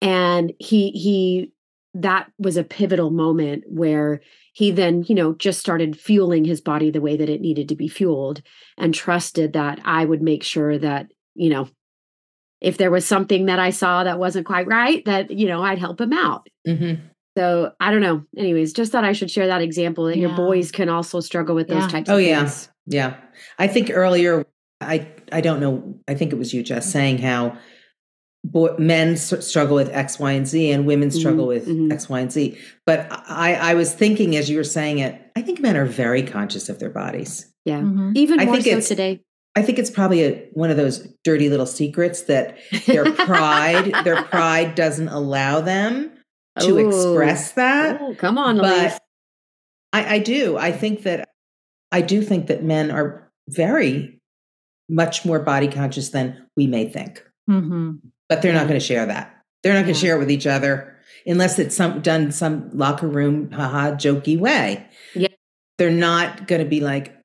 And 0.00 0.54
he, 0.58 0.90
he, 0.92 1.52
that 1.92 2.32
was 2.38 2.56
a 2.56 2.64
pivotal 2.64 3.10
moment 3.10 3.64
where 3.66 4.22
he 4.54 4.70
then, 4.70 5.04
you 5.06 5.14
know, 5.14 5.34
just 5.34 5.60
started 5.60 6.00
fueling 6.00 6.46
his 6.46 6.62
body 6.62 6.90
the 6.90 7.02
way 7.02 7.14
that 7.14 7.28
it 7.28 7.42
needed 7.42 7.68
to 7.68 7.76
be 7.76 7.88
fueled 7.88 8.40
and 8.78 8.94
trusted 8.94 9.52
that 9.52 9.80
I 9.84 10.06
would 10.06 10.22
make 10.22 10.42
sure 10.42 10.78
that, 10.78 11.08
you 11.34 11.50
know, 11.50 11.68
if 12.62 12.78
there 12.78 12.90
was 12.90 13.04
something 13.06 13.46
that 13.46 13.58
I 13.58 13.70
saw 13.70 14.04
that 14.04 14.18
wasn't 14.18 14.46
quite 14.46 14.66
right, 14.66 15.04
that, 15.04 15.30
you 15.30 15.48
know, 15.48 15.62
I'd 15.62 15.78
help 15.78 16.00
him 16.00 16.12
out. 16.12 16.48
Mm-hmm. 16.66 17.04
So 17.36 17.72
I 17.80 17.90
don't 17.90 18.00
know. 18.00 18.24
Anyways, 18.36 18.72
just 18.72 18.92
thought 18.92 19.04
I 19.04 19.12
should 19.12 19.30
share 19.30 19.48
that 19.48 19.62
example 19.62 20.04
that 20.04 20.16
yeah. 20.16 20.28
your 20.28 20.36
boys 20.36 20.70
can 20.70 20.88
also 20.88 21.20
struggle 21.20 21.54
with 21.54 21.68
those 21.68 21.90
types 21.90 22.08
oh, 22.08 22.16
of 22.16 22.22
yeah. 22.22 22.38
things. 22.40 22.68
Yeah. 22.86 23.16
I 23.58 23.66
think 23.66 23.90
earlier, 23.92 24.46
I, 24.80 25.08
I 25.32 25.40
don't 25.40 25.60
know, 25.60 25.98
I 26.06 26.14
think 26.14 26.32
it 26.32 26.36
was 26.36 26.54
you 26.54 26.62
just 26.62 26.90
saying 26.90 27.18
how 27.18 27.58
boy, 28.44 28.74
men 28.78 29.16
struggle 29.16 29.76
with 29.76 29.90
X, 29.90 30.18
Y, 30.18 30.32
and 30.32 30.46
Z, 30.46 30.70
and 30.70 30.86
women 30.86 31.10
struggle 31.10 31.46
mm-hmm. 31.46 31.66
with 31.66 31.68
mm-hmm. 31.68 31.92
X, 31.92 32.08
Y, 32.08 32.20
and 32.20 32.32
Z. 32.32 32.58
But 32.86 33.06
I, 33.10 33.54
I 33.54 33.74
was 33.74 33.94
thinking 33.94 34.36
as 34.36 34.50
you 34.50 34.56
were 34.56 34.64
saying 34.64 34.98
it, 34.98 35.20
I 35.34 35.42
think 35.42 35.60
men 35.60 35.76
are 35.76 35.86
very 35.86 36.22
conscious 36.22 36.68
of 36.68 36.78
their 36.78 36.90
bodies. 36.90 37.52
Yeah, 37.64 37.80
mm-hmm. 37.80 38.12
even 38.16 38.40
I 38.40 38.44
more 38.44 38.60
think 38.60 38.82
so 38.82 38.88
today. 38.88 39.20
I 39.54 39.62
think 39.62 39.78
it's 39.78 39.90
probably 39.90 40.24
a, 40.24 40.48
one 40.52 40.70
of 40.70 40.76
those 40.76 41.06
dirty 41.24 41.48
little 41.48 41.66
secrets 41.66 42.22
that 42.22 42.56
their 42.86 43.10
pride, 43.12 43.92
their 44.04 44.22
pride 44.24 44.74
doesn't 44.74 45.08
allow 45.08 45.60
them 45.60 46.10
to 46.60 46.78
Ooh. 46.78 46.88
express 46.88 47.52
that. 47.52 48.00
Ooh, 48.00 48.14
come 48.14 48.38
on, 48.38 48.58
but 48.58 48.98
I, 49.92 50.14
I 50.14 50.18
do. 50.18 50.56
I 50.56 50.72
think 50.72 51.02
that 51.02 51.28
I 51.90 52.00
do 52.00 52.22
think 52.22 52.46
that 52.46 52.64
men 52.64 52.90
are 52.90 53.30
very 53.48 54.18
much 54.88 55.24
more 55.24 55.38
body 55.38 55.68
conscious 55.68 56.10
than 56.10 56.46
we 56.56 56.66
may 56.66 56.88
think. 56.88 57.22
Mm-hmm. 57.48 57.92
But 58.28 58.42
they're 58.42 58.54
not 58.54 58.68
going 58.68 58.80
to 58.80 58.84
share 58.84 59.06
that. 59.06 59.42
They're 59.62 59.74
not 59.74 59.82
going 59.82 59.94
to 59.94 60.00
share 60.00 60.16
it 60.16 60.18
with 60.18 60.30
each 60.30 60.46
other 60.46 60.96
unless 61.26 61.58
it's 61.58 61.76
some 61.76 62.00
done 62.00 62.32
some 62.32 62.70
locker 62.72 63.06
room 63.06 63.50
haha 63.50 63.92
jokey 63.92 64.38
way. 64.38 64.86
Yeah. 65.14 65.28
They're 65.78 65.90
not 65.90 66.46
going 66.46 66.62
to 66.62 66.68
be 66.68 66.80
like, 66.80 67.16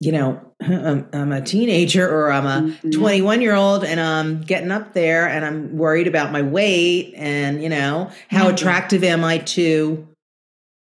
you 0.00 0.12
know, 0.12 0.40
I'm, 0.60 1.08
I'm 1.12 1.32
a 1.32 1.40
teenager 1.40 2.08
or 2.08 2.32
I'm 2.32 2.46
a 2.46 2.72
mm-hmm. 2.72 2.90
21 2.90 3.40
year 3.40 3.54
old 3.54 3.84
and 3.84 4.00
I'm 4.00 4.42
getting 4.42 4.70
up 4.70 4.92
there 4.92 5.28
and 5.28 5.44
I'm 5.44 5.76
worried 5.76 6.06
about 6.06 6.32
my 6.32 6.42
weight 6.42 7.14
and, 7.16 7.62
you 7.62 7.68
know, 7.68 8.10
how 8.28 8.44
mm-hmm. 8.44 8.54
attractive 8.54 9.04
am 9.04 9.24
I 9.24 9.38
to 9.38 10.06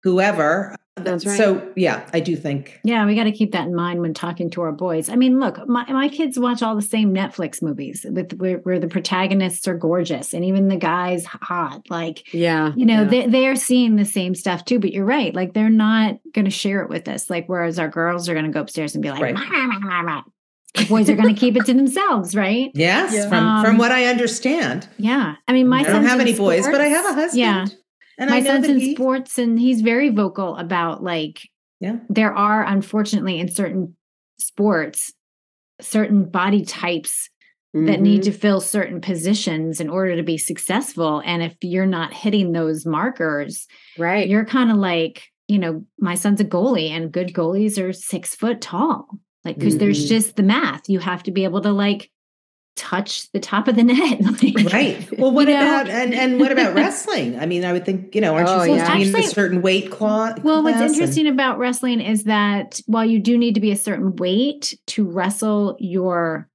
whoever. 0.03 0.77
That's 1.05 1.27
right. 1.27 1.37
So 1.37 1.73
yeah, 1.77 2.09
I 2.13 2.21
do 2.21 2.37
think. 2.37 2.81
Yeah, 2.85 3.07
we 3.07 3.15
got 3.15 3.25
to 3.25 3.33
keep 3.33 3.53
that 3.53 3.67
in 3.67 3.75
mind 3.75 4.01
when 4.01 4.15
talking 4.15 4.51
to 4.51 4.63
our 4.63 4.73
boys. 4.73 5.09
I 5.09 5.17
mean, 5.17 5.41
look, 5.41 5.67
my, 5.69 5.91
my 5.93 6.09
kids 6.09 6.39
watch 6.39 6.63
all 6.63 6.77
the 6.77 6.83
same 6.83 7.15
Netflix 7.15 7.63
movies 7.63 8.07
with 8.09 8.33
where, 8.35 8.59
where 8.59 8.79
the 8.79 8.89
protagonists 8.89 9.67
are 9.69 9.77
gorgeous 9.77 10.35
and 10.35 10.45
even 10.45 10.69
the 10.69 10.77
guys 10.77 11.25
hot. 11.25 11.83
Like, 11.91 12.33
yeah, 12.33 12.73
you 12.77 12.87
know, 12.87 13.03
yeah. 13.03 13.09
they 13.09 13.27
they're 13.27 13.57
seeing 13.57 13.97
the 13.97 14.05
same 14.05 14.35
stuff 14.35 14.65
too. 14.65 14.79
But 14.79 14.93
you're 14.93 15.05
right. 15.05 15.35
Like, 15.35 15.55
they're 15.55 15.71
not 15.71 16.19
going 16.33 16.45
to 16.45 16.51
share 16.51 16.83
it 16.83 16.89
with 16.89 17.09
us. 17.09 17.31
Like, 17.31 17.49
whereas 17.49 17.79
our 17.79 17.89
girls 17.89 18.29
are 18.29 18.35
going 18.35 18.47
to 18.47 18.53
go 18.53 18.61
upstairs 18.61 18.95
and 18.95 19.03
be 19.03 19.11
like, 19.11 19.23
right. 19.23 20.25
the 20.75 20.85
boys 20.87 21.11
are 21.11 21.17
going 21.17 21.35
to 21.35 21.39
keep 21.39 21.57
it 21.57 21.67
to 21.67 21.75
themselves, 21.75 22.35
right? 22.35 22.71
Yes, 22.75 23.13
yeah. 23.13 23.29
from 23.29 23.47
um, 23.47 23.65
from 23.65 23.79
what 23.79 23.93
I 23.93 24.07
understand. 24.07 24.89
Yeah, 24.99 25.35
I 25.49 25.53
mean, 25.53 25.69
my 25.69 25.81
I 25.81 25.83
don't 25.85 26.05
have 26.05 26.21
any 26.21 26.35
sports, 26.35 26.63
boys, 26.63 26.73
but 26.73 26.81
I 26.81 26.87
have 26.87 27.05
a 27.05 27.15
husband. 27.15 27.41
Yeah, 27.41 27.67
and 28.21 28.31
my 28.31 28.43
son's 28.43 28.69
in 28.69 28.79
he... 28.79 28.95
sports 28.95 29.39
and 29.39 29.59
he's 29.59 29.81
very 29.81 30.11
vocal 30.11 30.57
about 30.57 31.03
like 31.03 31.49
yeah 31.81 31.97
there 32.09 32.33
are 32.33 32.63
unfortunately 32.65 33.41
in 33.41 33.51
certain 33.51 33.97
sports 34.39 35.13
certain 35.81 36.25
body 36.25 36.65
types 36.65 37.29
mm-hmm. 37.75 37.87
that 37.87 38.01
need 38.01 38.23
to 38.23 38.31
mm-hmm. 38.31 38.39
fill 38.39 38.61
certain 38.61 39.01
positions 39.01 39.81
in 39.81 39.89
order 39.89 40.15
to 40.15 40.23
be 40.23 40.39
successful 40.39 41.23
and 41.25 41.43
if 41.43 41.57
you're 41.63 41.87
not 41.87 42.15
hitting 42.15 42.53
those 42.53 42.87
markers 42.87 43.67
right 43.99 44.29
you're 44.29 44.45
kind 44.45 44.71
of 44.71 44.77
like 44.77 45.25
you 45.49 45.59
know 45.59 45.85
my 45.99 46.15
son's 46.15 46.41
a 46.41 46.45
goalie 46.45 46.91
and 46.91 47.13
good 47.13 47.33
goalies 47.33 47.83
are 47.83 47.93
six 47.93 48.35
foot 48.37 48.61
tall 48.61 49.09
like 49.45 49.57
because 49.57 49.75
mm-hmm. 49.75 49.85
there's 49.85 50.09
just 50.09 50.37
the 50.37 50.43
math 50.43 50.89
you 50.89 50.99
have 50.99 51.23
to 51.23 51.31
be 51.31 51.45
able 51.45 51.63
to 51.63 51.73
like 51.73 52.11
touch 52.81 53.31
the 53.33 53.41
top 53.41 53.69
of 53.69 53.77
the 53.77 53.83
net. 53.83 54.21
like, 54.43 54.73
right. 54.73 55.19
Well, 55.19 55.31
what 55.31 55.49
about 55.49 55.87
know? 55.87 55.93
and 55.93 56.15
and 56.15 56.41
what 56.41 56.51
about 56.51 56.75
wrestling? 56.75 57.39
I 57.39 57.45
mean, 57.45 57.65
I 57.65 57.73
would 57.73 57.85
think 57.85 58.15
you 58.15 58.23
know, 58.23 58.35
aren't 58.35 58.49
oh, 58.49 58.63
you 58.63 58.79
supposed 58.79 58.79
yeah. 58.79 58.93
to 58.93 59.13
be 59.13 59.19
in 59.19 59.25
a 59.25 59.29
certain 59.29 59.63
weight 59.63 59.91
class? 59.91 60.39
Well, 60.43 60.63
what's 60.63 60.81
interesting 60.81 61.27
and, 61.27 61.35
about 61.35 61.59
wrestling 61.59 62.01
is 62.01 62.25
that 62.25 62.81
while 62.87 63.05
you 63.05 63.19
do 63.19 63.37
need 63.37 63.55
to 63.55 63.61
be 63.61 63.71
a 63.71 63.77
certain 63.77 64.17
weight 64.17 64.75
to 64.89 65.05
wrestle 65.05 65.77
your 65.79 66.49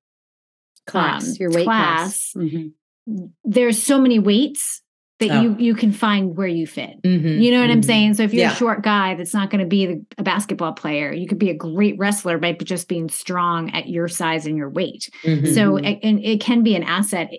class, 0.87 1.29
um, 1.29 1.35
your 1.39 1.51
weight 1.51 1.65
class, 1.65 2.33
class 2.33 2.43
mm-hmm. 2.43 3.25
there's 3.43 3.81
so 3.81 3.99
many 3.99 4.17
weights 4.17 4.81
that 5.19 5.31
oh. 5.31 5.41
you 5.41 5.55
you 5.57 5.75
can 5.75 5.91
find 5.91 6.35
where 6.35 6.47
you 6.47 6.67
fit. 6.67 7.01
Mm-hmm, 7.03 7.41
you 7.41 7.51
know 7.51 7.59
what 7.59 7.69
mm-hmm. 7.69 7.77
I'm 7.77 7.83
saying? 7.83 8.13
So 8.15 8.23
if 8.23 8.33
you're 8.33 8.43
yeah. 8.43 8.53
a 8.53 8.55
short 8.55 8.81
guy 8.81 9.15
that's 9.15 9.33
not 9.33 9.49
going 9.49 9.61
to 9.61 9.67
be 9.67 9.85
the, 9.85 10.05
a 10.17 10.23
basketball 10.23 10.73
player, 10.73 11.13
you 11.13 11.27
could 11.27 11.39
be 11.39 11.49
a 11.49 11.55
great 11.55 11.97
wrestler 11.97 12.37
by 12.37 12.53
just 12.53 12.87
being 12.87 13.09
strong 13.09 13.71
at 13.71 13.87
your 13.87 14.07
size 14.07 14.45
and 14.45 14.57
your 14.57 14.69
weight. 14.69 15.09
Mm-hmm. 15.23 15.53
So 15.53 15.77
it, 15.77 15.99
and 16.03 16.23
it 16.23 16.41
can 16.41 16.63
be 16.63 16.75
an 16.75 16.83
asset 16.83 17.31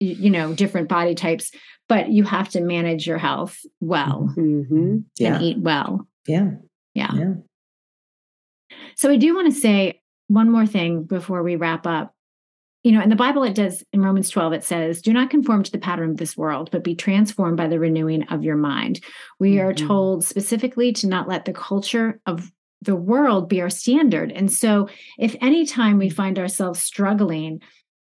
you 0.00 0.30
know 0.30 0.54
different 0.54 0.88
body 0.88 1.14
types 1.14 1.50
but 1.88 2.10
you 2.10 2.22
have 2.22 2.48
to 2.48 2.60
manage 2.60 3.06
your 3.06 3.18
health 3.18 3.58
well 3.80 4.32
mm-hmm. 4.36 4.98
yeah. 5.18 5.34
and 5.34 5.44
eat 5.44 5.58
well 5.58 6.06
yeah. 6.26 6.50
yeah 6.94 7.12
yeah 7.14 7.34
so 8.94 9.10
i 9.10 9.16
do 9.16 9.34
want 9.34 9.52
to 9.52 9.60
say 9.60 10.00
one 10.28 10.50
more 10.50 10.66
thing 10.66 11.02
before 11.02 11.42
we 11.42 11.56
wrap 11.56 11.86
up 11.86 12.14
you 12.84 12.92
know, 12.92 13.02
in 13.02 13.08
the 13.08 13.16
Bible, 13.16 13.42
it 13.42 13.54
does 13.54 13.82
in 13.92 14.02
Romans 14.02 14.30
12, 14.30 14.52
it 14.52 14.64
says, 14.64 15.02
Do 15.02 15.12
not 15.12 15.30
conform 15.30 15.62
to 15.64 15.72
the 15.72 15.78
pattern 15.78 16.10
of 16.10 16.16
this 16.16 16.36
world, 16.36 16.70
but 16.70 16.84
be 16.84 16.94
transformed 16.94 17.56
by 17.56 17.66
the 17.66 17.78
renewing 17.78 18.22
of 18.28 18.44
your 18.44 18.56
mind. 18.56 19.00
We 19.40 19.56
mm-hmm. 19.56 19.68
are 19.68 19.74
told 19.74 20.24
specifically 20.24 20.92
to 20.94 21.08
not 21.08 21.28
let 21.28 21.44
the 21.44 21.52
culture 21.52 22.20
of 22.26 22.50
the 22.82 22.94
world 22.94 23.48
be 23.48 23.60
our 23.60 23.70
standard. 23.70 24.30
And 24.30 24.52
so, 24.52 24.88
if 25.18 25.34
any 25.40 25.66
time 25.66 25.98
we 25.98 26.08
find 26.08 26.38
ourselves 26.38 26.80
struggling, 26.80 27.60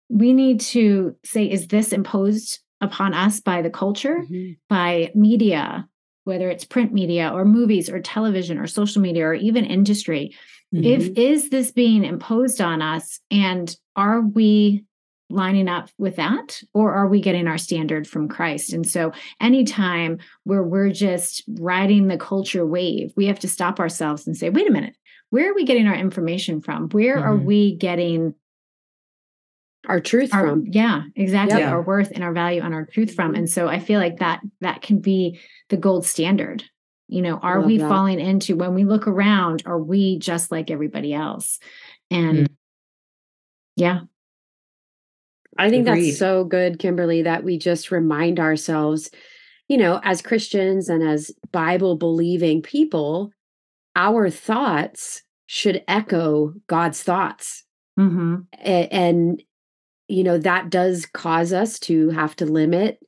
we 0.08 0.32
need 0.32 0.60
to 0.60 1.16
say, 1.24 1.44
Is 1.44 1.66
this 1.68 1.92
imposed 1.92 2.60
upon 2.80 3.12
us 3.12 3.40
by 3.40 3.60
the 3.60 3.70
culture, 3.70 4.20
mm-hmm. 4.22 4.52
by 4.70 5.12
media, 5.14 5.86
whether 6.24 6.48
it's 6.48 6.64
print 6.64 6.94
media 6.94 7.30
or 7.30 7.44
movies 7.44 7.90
or 7.90 8.00
television 8.00 8.58
or 8.58 8.66
social 8.66 9.02
media 9.02 9.26
or 9.26 9.34
even 9.34 9.66
industry? 9.66 10.34
Mm-hmm. 10.72 10.84
If 10.84 11.18
is 11.18 11.50
this 11.50 11.70
being 11.70 12.04
imposed 12.04 12.60
on 12.60 12.80
us 12.80 13.20
and 13.30 13.74
are 13.94 14.20
we 14.20 14.84
lining 15.28 15.68
up 15.68 15.88
with 15.98 16.16
that 16.16 16.62
or 16.74 16.92
are 16.92 17.08
we 17.08 17.20
getting 17.20 17.46
our 17.46 17.58
standard 17.58 18.06
from 18.06 18.28
Christ? 18.28 18.72
And 18.72 18.86
so 18.86 19.12
anytime 19.40 20.18
where 20.44 20.62
we're 20.62 20.92
just 20.92 21.42
riding 21.48 22.08
the 22.08 22.18
culture 22.18 22.66
wave, 22.66 23.12
we 23.16 23.26
have 23.26 23.38
to 23.40 23.48
stop 23.48 23.80
ourselves 23.80 24.26
and 24.26 24.36
say, 24.36 24.50
wait 24.50 24.68
a 24.68 24.72
minute, 24.72 24.96
where 25.30 25.50
are 25.50 25.54
we 25.54 25.64
getting 25.64 25.86
our 25.86 25.94
information 25.94 26.60
from? 26.60 26.88
Where 26.90 27.16
mm-hmm. 27.16 27.28
are 27.28 27.36
we 27.36 27.74
getting 27.76 28.34
our 29.88 30.00
truth 30.00 30.32
our, 30.32 30.46
from? 30.46 30.66
Yeah, 30.66 31.02
exactly. 31.16 31.60
Yep. 31.60 31.72
Our 31.72 31.82
worth 31.82 32.10
and 32.12 32.22
our 32.22 32.32
value 32.32 32.62
and 32.62 32.74
our 32.74 32.86
truth 32.86 33.14
from. 33.14 33.34
And 33.34 33.48
so 33.48 33.66
I 33.68 33.78
feel 33.78 33.98
like 33.98 34.18
that 34.18 34.40
that 34.60 34.82
can 34.82 35.00
be 35.00 35.40
the 35.70 35.76
gold 35.76 36.06
standard. 36.06 36.64
You 37.12 37.20
know, 37.20 37.36
are 37.36 37.60
we 37.60 37.76
that. 37.76 37.88
falling 37.90 38.18
into 38.18 38.56
when 38.56 38.74
we 38.74 38.84
look 38.84 39.06
around, 39.06 39.64
are 39.66 39.78
we 39.78 40.18
just 40.18 40.50
like 40.50 40.70
everybody 40.70 41.12
else? 41.12 41.58
And 42.10 42.38
mm 42.38 42.46
yeah. 43.74 44.00
I 45.56 45.70
think 45.70 45.88
Agreed. 45.88 46.10
that's 46.10 46.18
so 46.18 46.44
good, 46.44 46.78
Kimberly, 46.78 47.22
that 47.22 47.42
we 47.42 47.56
just 47.56 47.90
remind 47.90 48.38
ourselves, 48.38 49.10
you 49.66 49.78
know, 49.78 49.98
as 50.04 50.20
Christians 50.20 50.90
and 50.90 51.02
as 51.02 51.30
Bible 51.52 51.96
believing 51.96 52.60
people, 52.60 53.32
our 53.96 54.28
thoughts 54.28 55.22
should 55.46 55.82
echo 55.88 56.52
God's 56.66 57.02
thoughts. 57.02 57.64
Mm-hmm. 57.98 58.40
And, 58.60 58.92
and, 58.92 59.42
you 60.08 60.22
know, 60.22 60.36
that 60.36 60.68
does 60.68 61.06
cause 61.06 61.54
us 61.54 61.78
to 61.80 62.10
have 62.10 62.36
to 62.36 62.44
limit 62.44 62.98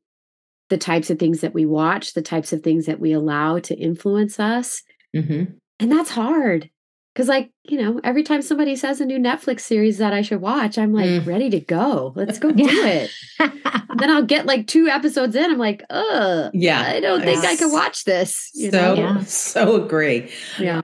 the 0.71 0.79
types 0.79 1.11
of 1.11 1.19
things 1.19 1.41
that 1.41 1.55
we 1.55 1.67
watch, 1.67 2.15
the 2.15 2.23
types 2.23 2.53
of 2.53 2.62
things 2.62 2.87
that 2.87 3.01
we 3.01 3.12
allow 3.12 3.59
to 3.61 3.75
influence 3.77 4.41
us. 4.41 4.83
Mm-hmm. 5.15 5.53
And 5.81 5.93
that's 5.93 6.11
hard. 6.11 6.71
Cause 7.15 7.29
like, 7.29 7.51
you 7.62 7.81
know, 7.81 8.01
every 8.03 8.25
time 8.25 8.43
somebody 8.43 8.75
says 8.75 9.01
a 9.01 9.05
new 9.05 9.19
Netflix 9.19 9.61
series 9.61 9.99
that 9.99 10.12
I 10.12 10.23
should 10.23 10.41
watch, 10.41 10.77
I'm 10.79 10.93
like 10.93 11.07
mm. 11.07 11.27
ready 11.27 11.49
to 11.51 11.61
go. 11.61 12.12
Let's 12.17 12.41
go 12.41 12.51
do 12.51 12.65
it. 12.69 13.11
then 13.39 14.11
I'll 14.11 14.25
get 14.25 14.47
like 14.47 14.67
two 14.67 14.89
episodes 14.89 15.37
in. 15.37 15.45
I'm 15.45 15.59
like, 15.59 15.85
oh 15.91 16.51
yeah, 16.53 16.81
I 16.81 16.99
don't 16.99 17.21
think 17.21 17.41
yes. 17.43 17.53
I 17.53 17.57
can 17.57 17.71
watch 17.71 18.05
this. 18.05 18.51
so 18.53 18.95
yeah. 18.95 19.23
so 19.23 19.85
agree. 19.85 20.29
Yeah. 20.59 20.81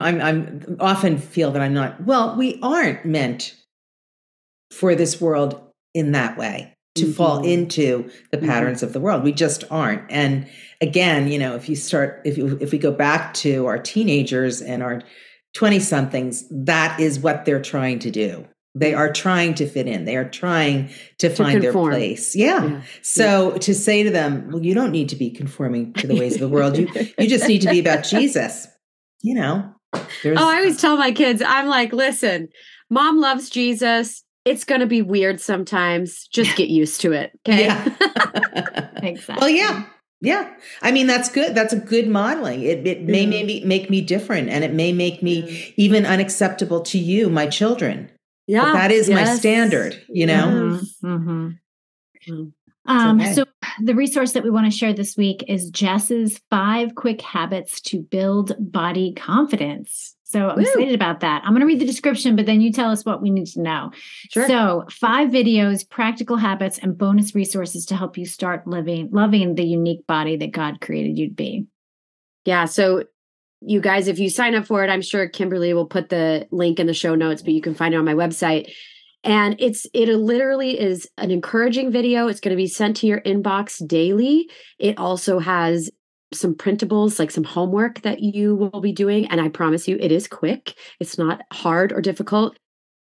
I'm 0.00 0.22
I'm 0.22 0.76
often 0.80 1.18
feel 1.18 1.50
that 1.50 1.60
I'm 1.60 1.74
not 1.74 2.02
well, 2.04 2.34
we 2.34 2.58
aren't 2.62 3.04
meant 3.04 3.54
for 4.70 4.94
this 4.94 5.20
world 5.20 5.60
in 5.92 6.12
that 6.12 6.38
way 6.38 6.73
to 6.94 7.04
mm-hmm. 7.04 7.12
fall 7.12 7.44
into 7.44 8.08
the 8.30 8.36
mm-hmm. 8.36 8.46
patterns 8.46 8.78
mm-hmm. 8.78 8.86
of 8.86 8.92
the 8.92 9.00
world. 9.00 9.24
We 9.24 9.32
just 9.32 9.64
aren't. 9.70 10.02
And 10.10 10.48
again, 10.80 11.28
you 11.28 11.38
know, 11.38 11.56
if 11.56 11.68
you 11.68 11.76
start 11.76 12.20
if 12.24 12.38
you 12.38 12.58
if 12.60 12.72
we 12.72 12.78
go 12.78 12.92
back 12.92 13.34
to 13.34 13.66
our 13.66 13.78
teenagers 13.78 14.62
and 14.62 14.82
our 14.82 15.02
20 15.54 15.80
somethings, 15.80 16.44
that 16.50 16.98
is 17.00 17.18
what 17.18 17.44
they're 17.44 17.62
trying 17.62 17.98
to 18.00 18.10
do. 18.10 18.46
They 18.76 18.92
are 18.92 19.12
trying 19.12 19.54
to 19.54 19.68
fit 19.68 19.86
in. 19.86 20.04
They 20.04 20.16
are 20.16 20.28
trying 20.28 20.88
to, 21.18 21.28
to 21.28 21.34
find 21.34 21.62
conform. 21.62 21.90
their 21.90 22.00
place. 22.00 22.34
Yeah. 22.34 22.64
yeah. 22.64 22.82
So 23.02 23.52
yeah. 23.52 23.58
to 23.58 23.74
say 23.74 24.02
to 24.02 24.10
them, 24.10 24.50
well, 24.50 24.64
you 24.64 24.74
don't 24.74 24.90
need 24.90 25.08
to 25.10 25.16
be 25.16 25.30
conforming 25.30 25.92
to 25.94 26.08
the 26.08 26.16
ways 26.16 26.34
of 26.34 26.40
the 26.40 26.48
world. 26.48 26.76
You 26.76 26.88
you 27.18 27.28
just 27.28 27.46
need 27.46 27.62
to 27.62 27.70
be 27.70 27.78
about 27.78 28.02
Jesus. 28.02 28.66
You 29.22 29.34
know. 29.34 29.72
oh, 29.94 30.06
I 30.24 30.56
always 30.56 30.80
tell 30.80 30.96
my 30.96 31.12
kids, 31.12 31.40
I'm 31.40 31.68
like, 31.68 31.92
listen, 31.92 32.48
mom 32.90 33.20
loves 33.20 33.48
Jesus. 33.48 34.24
It's 34.44 34.64
going 34.64 34.80
to 34.80 34.86
be 34.86 35.02
weird 35.02 35.40
sometimes. 35.40 36.26
Just 36.28 36.56
get 36.56 36.68
used 36.68 37.00
to 37.02 37.12
it. 37.12 37.32
Okay. 37.48 37.64
Yeah. 37.64 38.90
exactly. 39.02 39.36
Well, 39.40 39.48
yeah. 39.48 39.84
Yeah. 40.20 40.50
I 40.80 40.90
mean, 40.90 41.06
that's 41.06 41.30
good. 41.30 41.54
That's 41.54 41.72
a 41.72 41.78
good 41.78 42.08
modeling. 42.08 42.62
It, 42.62 42.86
it 42.86 43.02
may 43.02 43.26
mm. 43.26 43.30
maybe 43.30 43.64
make 43.64 43.90
me 43.90 44.00
different 44.00 44.48
and 44.48 44.64
it 44.64 44.72
may 44.72 44.92
make 44.92 45.22
me 45.22 45.42
mm. 45.42 45.74
even 45.76 46.06
unacceptable 46.06 46.80
to 46.82 46.98
you, 46.98 47.28
my 47.28 47.46
children. 47.46 48.10
Yeah. 48.46 48.64
But 48.64 48.72
that 48.74 48.90
is 48.90 49.08
yes. 49.08 49.28
my 49.28 49.34
standard, 49.34 50.02
you 50.08 50.26
know? 50.26 50.80
Mm-hmm. 51.02 51.50
Mm. 52.28 52.52
Um, 52.86 53.20
okay. 53.20 53.32
So, 53.32 53.44
the 53.82 53.94
resource 53.94 54.32
that 54.32 54.44
we 54.44 54.50
want 54.50 54.70
to 54.70 54.76
share 54.76 54.92
this 54.92 55.16
week 55.16 55.44
is 55.48 55.70
Jess's 55.70 56.40
five 56.50 56.94
quick 56.94 57.20
habits 57.22 57.80
to 57.82 58.00
build 58.00 58.54
body 58.58 59.14
confidence. 59.14 60.13
So 60.34 60.48
I'm 60.48 60.56
Woo. 60.56 60.62
excited 60.62 60.96
about 60.96 61.20
that. 61.20 61.42
I'm 61.44 61.52
going 61.52 61.60
to 61.60 61.66
read 61.66 61.78
the 61.78 61.86
description, 61.86 62.34
but 62.34 62.44
then 62.44 62.60
you 62.60 62.72
tell 62.72 62.90
us 62.90 63.04
what 63.04 63.22
we 63.22 63.30
need 63.30 63.46
to 63.46 63.62
know. 63.62 63.92
Sure. 64.32 64.48
So, 64.48 64.84
five 64.90 65.28
videos, 65.28 65.88
practical 65.88 66.36
habits, 66.36 66.76
and 66.78 66.98
bonus 66.98 67.36
resources 67.36 67.86
to 67.86 67.94
help 67.94 68.18
you 68.18 68.26
start 68.26 68.66
living, 68.66 69.10
loving 69.12 69.54
the 69.54 69.64
unique 69.64 70.04
body 70.08 70.36
that 70.38 70.50
God 70.50 70.80
created 70.80 71.16
you 71.16 71.28
to 71.28 71.34
be. 71.34 71.66
Yeah. 72.44 72.64
So, 72.64 73.04
you 73.60 73.80
guys, 73.80 74.08
if 74.08 74.18
you 74.18 74.28
sign 74.28 74.56
up 74.56 74.66
for 74.66 74.82
it, 74.82 74.90
I'm 74.90 75.02
sure 75.02 75.28
Kimberly 75.28 75.72
will 75.72 75.86
put 75.86 76.08
the 76.08 76.48
link 76.50 76.80
in 76.80 76.88
the 76.88 76.94
show 76.94 77.14
notes, 77.14 77.40
but 77.40 77.52
you 77.52 77.62
can 77.62 77.76
find 77.76 77.94
it 77.94 77.98
on 77.98 78.04
my 78.04 78.14
website. 78.14 78.72
And 79.22 79.54
it's 79.60 79.86
it 79.94 80.08
literally 80.08 80.80
is 80.80 81.08
an 81.16 81.30
encouraging 81.30 81.92
video. 81.92 82.26
It's 82.26 82.40
going 82.40 82.50
to 82.50 82.56
be 82.56 82.66
sent 82.66 82.96
to 82.98 83.06
your 83.06 83.20
inbox 83.20 83.86
daily. 83.86 84.50
It 84.80 84.98
also 84.98 85.38
has 85.38 85.92
some 86.34 86.54
printables, 86.54 87.18
like 87.18 87.30
some 87.30 87.44
homework 87.44 88.02
that 88.02 88.20
you 88.20 88.54
will 88.54 88.80
be 88.80 88.92
doing. 88.92 89.26
And 89.26 89.40
I 89.40 89.48
promise 89.48 89.88
you, 89.88 89.96
it 90.00 90.12
is 90.12 90.28
quick. 90.28 90.74
It's 91.00 91.18
not 91.18 91.42
hard 91.52 91.92
or 91.92 92.00
difficult. 92.00 92.56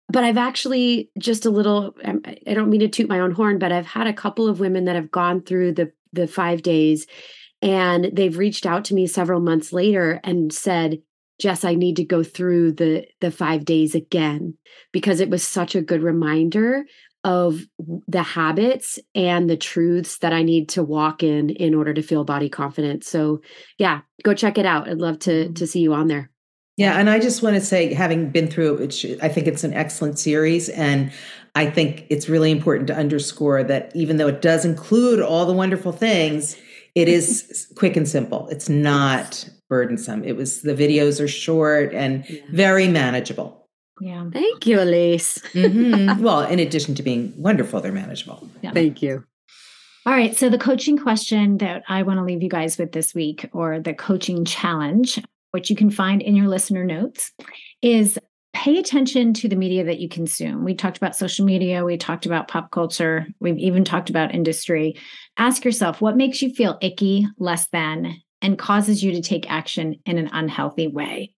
But 0.08 0.24
I've 0.24 0.36
actually 0.36 1.10
just 1.18 1.46
a 1.46 1.50
little, 1.50 1.94
um, 2.04 2.20
I 2.46 2.52
don't 2.52 2.68
mean 2.68 2.80
to 2.80 2.88
toot 2.88 3.08
my 3.08 3.20
own 3.20 3.32
horn, 3.32 3.58
but 3.58 3.72
I've 3.72 3.86
had 3.86 4.06
a 4.06 4.12
couple 4.12 4.48
of 4.48 4.60
women 4.60 4.84
that 4.84 4.96
have 4.96 5.10
gone 5.10 5.40
through 5.40 5.72
the, 5.72 5.92
the 6.12 6.26
five 6.26 6.62
days 6.62 7.06
and 7.64 8.10
they've 8.12 8.36
reached 8.36 8.66
out 8.66 8.84
to 8.86 8.94
me 8.94 9.06
several 9.06 9.40
months 9.40 9.72
later 9.72 10.20
and 10.22 10.52
said, 10.52 11.00
Jess, 11.40 11.64
I 11.64 11.74
need 11.74 11.96
to 11.96 12.04
go 12.04 12.22
through 12.22 12.72
the 12.72 13.06
the 13.20 13.30
5 13.30 13.64
days 13.64 13.94
again 13.94 14.56
because 14.92 15.18
it 15.18 15.30
was 15.30 15.42
such 15.42 15.74
a 15.74 15.82
good 15.82 16.02
reminder 16.02 16.84
of 17.24 17.62
the 18.06 18.22
habits 18.22 18.98
and 19.14 19.48
the 19.48 19.56
truths 19.56 20.18
that 20.18 20.32
I 20.32 20.42
need 20.42 20.68
to 20.70 20.82
walk 20.82 21.22
in 21.22 21.50
in 21.50 21.74
order 21.74 21.94
to 21.94 22.02
feel 22.02 22.24
body 22.24 22.48
confident. 22.48 23.02
So, 23.02 23.40
yeah, 23.78 24.02
go 24.22 24.34
check 24.34 24.58
it 24.58 24.66
out. 24.66 24.88
I'd 24.88 24.98
love 24.98 25.18
to 25.20 25.30
mm-hmm. 25.30 25.54
to 25.54 25.66
see 25.66 25.80
you 25.80 25.94
on 25.94 26.08
there. 26.08 26.30
Yeah, 26.76 26.98
and 26.98 27.08
I 27.08 27.20
just 27.20 27.42
want 27.42 27.54
to 27.54 27.60
say, 27.60 27.94
having 27.94 28.30
been 28.30 28.48
through 28.48 28.78
it, 28.78 29.04
I 29.22 29.28
think 29.28 29.46
it's 29.46 29.62
an 29.62 29.72
excellent 29.72 30.18
series, 30.18 30.68
and 30.68 31.12
I 31.54 31.70
think 31.70 32.04
it's 32.10 32.28
really 32.28 32.50
important 32.50 32.88
to 32.88 32.96
underscore 32.96 33.62
that 33.62 33.92
even 33.94 34.16
though 34.16 34.26
it 34.26 34.42
does 34.42 34.64
include 34.64 35.20
all 35.20 35.46
the 35.46 35.52
wonderful 35.52 35.92
things, 35.92 36.56
it 36.94 37.08
is 37.08 37.72
quick 37.76 37.96
and 37.96 38.08
simple. 38.08 38.48
It's 38.48 38.68
not 38.68 39.48
burdensome. 39.68 40.24
It 40.24 40.36
was 40.36 40.62
the 40.62 40.74
videos 40.74 41.22
are 41.22 41.28
short 41.28 41.94
and 41.94 42.28
yeah. 42.28 42.40
very 42.50 42.88
manageable. 42.88 43.63
Yeah. 44.00 44.28
Thank 44.32 44.66
you, 44.66 44.80
Elise. 44.80 45.38
mm-hmm. 45.52 46.22
Well, 46.22 46.42
in 46.42 46.58
addition 46.58 46.94
to 46.96 47.02
being 47.02 47.32
wonderful, 47.36 47.80
they're 47.80 47.92
manageable. 47.92 48.48
Yeah. 48.62 48.72
Thank 48.72 49.02
you. 49.02 49.24
All 50.06 50.12
right. 50.12 50.36
So, 50.36 50.48
the 50.48 50.58
coaching 50.58 50.98
question 50.98 51.58
that 51.58 51.82
I 51.88 52.02
want 52.02 52.18
to 52.18 52.24
leave 52.24 52.42
you 52.42 52.48
guys 52.48 52.76
with 52.76 52.92
this 52.92 53.14
week, 53.14 53.48
or 53.52 53.80
the 53.80 53.94
coaching 53.94 54.44
challenge, 54.44 55.18
which 55.52 55.70
you 55.70 55.76
can 55.76 55.90
find 55.90 56.20
in 56.20 56.36
your 56.36 56.48
listener 56.48 56.84
notes, 56.84 57.32
is 57.80 58.18
pay 58.52 58.78
attention 58.78 59.32
to 59.34 59.48
the 59.48 59.56
media 59.56 59.84
that 59.84 59.98
you 59.98 60.08
consume. 60.08 60.64
We 60.64 60.74
talked 60.74 60.96
about 60.96 61.16
social 61.16 61.44
media, 61.44 61.84
we 61.84 61.96
talked 61.96 62.26
about 62.26 62.48
pop 62.48 62.70
culture, 62.70 63.26
we've 63.40 63.58
even 63.58 63.84
talked 63.84 64.10
about 64.10 64.34
industry. 64.34 64.96
Ask 65.36 65.64
yourself 65.64 66.00
what 66.00 66.16
makes 66.16 66.42
you 66.42 66.52
feel 66.52 66.78
icky, 66.80 67.26
less 67.38 67.66
than, 67.68 68.16
and 68.42 68.58
causes 68.58 69.02
you 69.02 69.12
to 69.12 69.22
take 69.22 69.50
action 69.50 69.96
in 70.04 70.18
an 70.18 70.30
unhealthy 70.32 70.86
way. 70.86 71.34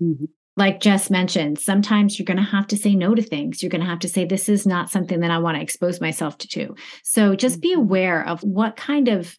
Mm-hmm 0.00 0.26
like 0.56 0.80
Jess 0.80 1.10
mentioned, 1.10 1.58
sometimes 1.58 2.18
you're 2.18 2.26
going 2.26 2.36
to 2.36 2.42
have 2.42 2.66
to 2.68 2.76
say 2.76 2.94
no 2.94 3.14
to 3.14 3.22
things. 3.22 3.62
You're 3.62 3.70
going 3.70 3.82
to 3.82 3.86
have 3.86 4.00
to 4.00 4.08
say, 4.08 4.24
this 4.24 4.48
is 4.48 4.66
not 4.66 4.90
something 4.90 5.20
that 5.20 5.30
I 5.30 5.38
want 5.38 5.56
to 5.56 5.62
expose 5.62 6.00
myself 6.00 6.36
to. 6.38 6.74
So 7.02 7.34
just 7.34 7.60
be 7.60 7.72
mm-hmm. 7.72 7.82
aware 7.82 8.26
of 8.26 8.42
what 8.42 8.76
kind 8.76 9.08
of 9.08 9.36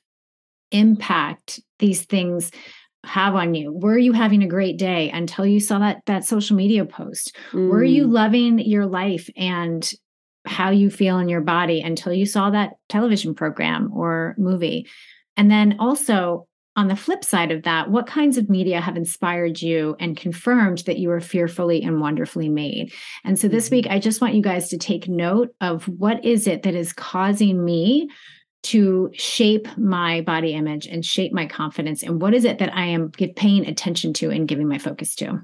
impact 0.72 1.59
these 1.80 2.05
things 2.05 2.51
have 3.03 3.36
on 3.36 3.55
you. 3.55 3.72
Were 3.72 3.97
you 3.97 4.14
having 4.14 4.43
a 4.43 4.47
great 4.47 4.78
day 4.78 5.09
until 5.09 5.45
you 5.45 5.59
saw 5.59 5.80
that 5.80 6.01
that 6.05 6.24
social 6.24 6.55
media 6.55 6.86
post? 6.86 7.36
Mm. 7.51 7.70
Were 7.70 7.84
you 7.84 8.07
mm. 8.07 8.12
loving 8.12 8.59
your 8.59 8.86
life 8.86 9.30
and 9.36 9.91
how 10.45 10.70
you 10.70 10.89
feel 10.89 11.20
in 11.20 11.30
your 11.30 11.41
body 11.41 11.82
until 11.82 12.14
you 12.14 12.26
saw 12.26 12.51
that 12.51 12.74
television 12.89 13.34
program 13.34 13.91
or 13.93 14.36
movie? 14.38 14.88
And 15.36 15.49
then 15.49 15.78
also 15.80 16.47
on 16.76 16.88
the 16.88 16.95
flip 16.95 17.24
side 17.24 17.51
of 17.51 17.63
that, 17.63 17.91
what 17.91 18.07
kinds 18.07 18.38
of 18.38 18.49
media 18.49 18.80
have 18.80 18.95
inspired 18.95 19.61
you 19.61 19.95
and 19.99 20.15
confirmed 20.15 20.80
that 20.86 20.99
you 20.99 21.11
are 21.11 21.19
fearfully 21.19 21.84
and 21.84 21.99
wonderfully 21.99 22.47
made? 22.47 22.93
And 23.26 23.38
so 23.38 23.47
this 23.47 23.69
week, 23.69 23.86
mm-hmm. 23.86 23.95
I 23.95 23.99
just 23.99 24.22
want 24.22 24.36
you 24.36 24.41
guys 24.41 24.69
to 24.69 24.78
take 24.78 25.09
note 25.09 25.53
of 25.59 25.86
what 25.88 26.24
is 26.24 26.47
it 26.47 26.63
that 26.63 26.76
is 26.76 26.93
causing 26.93 27.63
me 27.63 28.09
to 28.63 29.09
shape 29.13 29.67
my 29.78 30.22
body 30.22 30.53
image 30.53 30.88
and 30.88 31.03
shape 31.03 31.34
my 31.34 31.45
confidence? 31.45 32.03
And 32.03 32.22
what 32.22 32.34
is 32.34 32.45
it 32.45 32.59
that 32.59 32.74
I 32.76 32.86
am 32.86 33.11
paying 33.11 33.67
attention 33.67 34.13
to 34.13 34.30
and 34.30 34.47
giving 34.47 34.67
my 34.67 34.78
focus 34.78 35.15
to? 35.15 35.41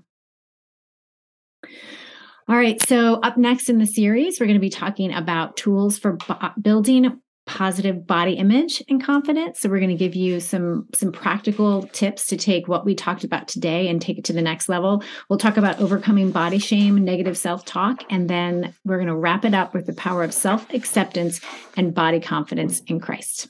All 2.49 2.55
right. 2.55 2.81
So, 2.87 3.15
up 3.15 3.35
next 3.35 3.69
in 3.69 3.77
the 3.77 3.85
series, 3.85 4.39
we're 4.39 4.45
going 4.45 4.55
to 4.55 4.61
be 4.61 4.69
talking 4.69 5.13
about 5.13 5.57
tools 5.57 5.97
for 5.97 6.17
building 6.61 7.19
positive 7.47 8.05
body 8.05 8.33
image 8.33 8.83
and 8.87 9.03
confidence. 9.03 9.59
So 9.59 9.69
we're 9.69 9.79
going 9.79 9.89
to 9.89 9.95
give 9.95 10.15
you 10.15 10.39
some 10.39 10.87
some 10.93 11.11
practical 11.11 11.83
tips 11.87 12.27
to 12.27 12.37
take 12.37 12.67
what 12.67 12.85
we 12.85 12.93
talked 12.93 13.23
about 13.23 13.47
today 13.47 13.87
and 13.87 14.01
take 14.01 14.19
it 14.19 14.25
to 14.25 14.33
the 14.33 14.41
next 14.41 14.69
level. 14.69 15.03
We'll 15.29 15.39
talk 15.39 15.57
about 15.57 15.79
overcoming 15.79 16.31
body 16.31 16.59
shame 16.59 17.03
negative 17.03 17.37
self-talk 17.37 18.03
and 18.09 18.29
then 18.29 18.73
we're 18.85 18.97
going 18.97 19.07
to 19.07 19.15
wrap 19.15 19.45
it 19.45 19.53
up 19.53 19.73
with 19.73 19.85
the 19.85 19.93
power 19.93 20.23
of 20.23 20.33
self-acceptance 20.33 21.41
and 21.75 21.93
body 21.93 22.19
confidence 22.19 22.81
in 22.81 22.99
christ 22.99 23.47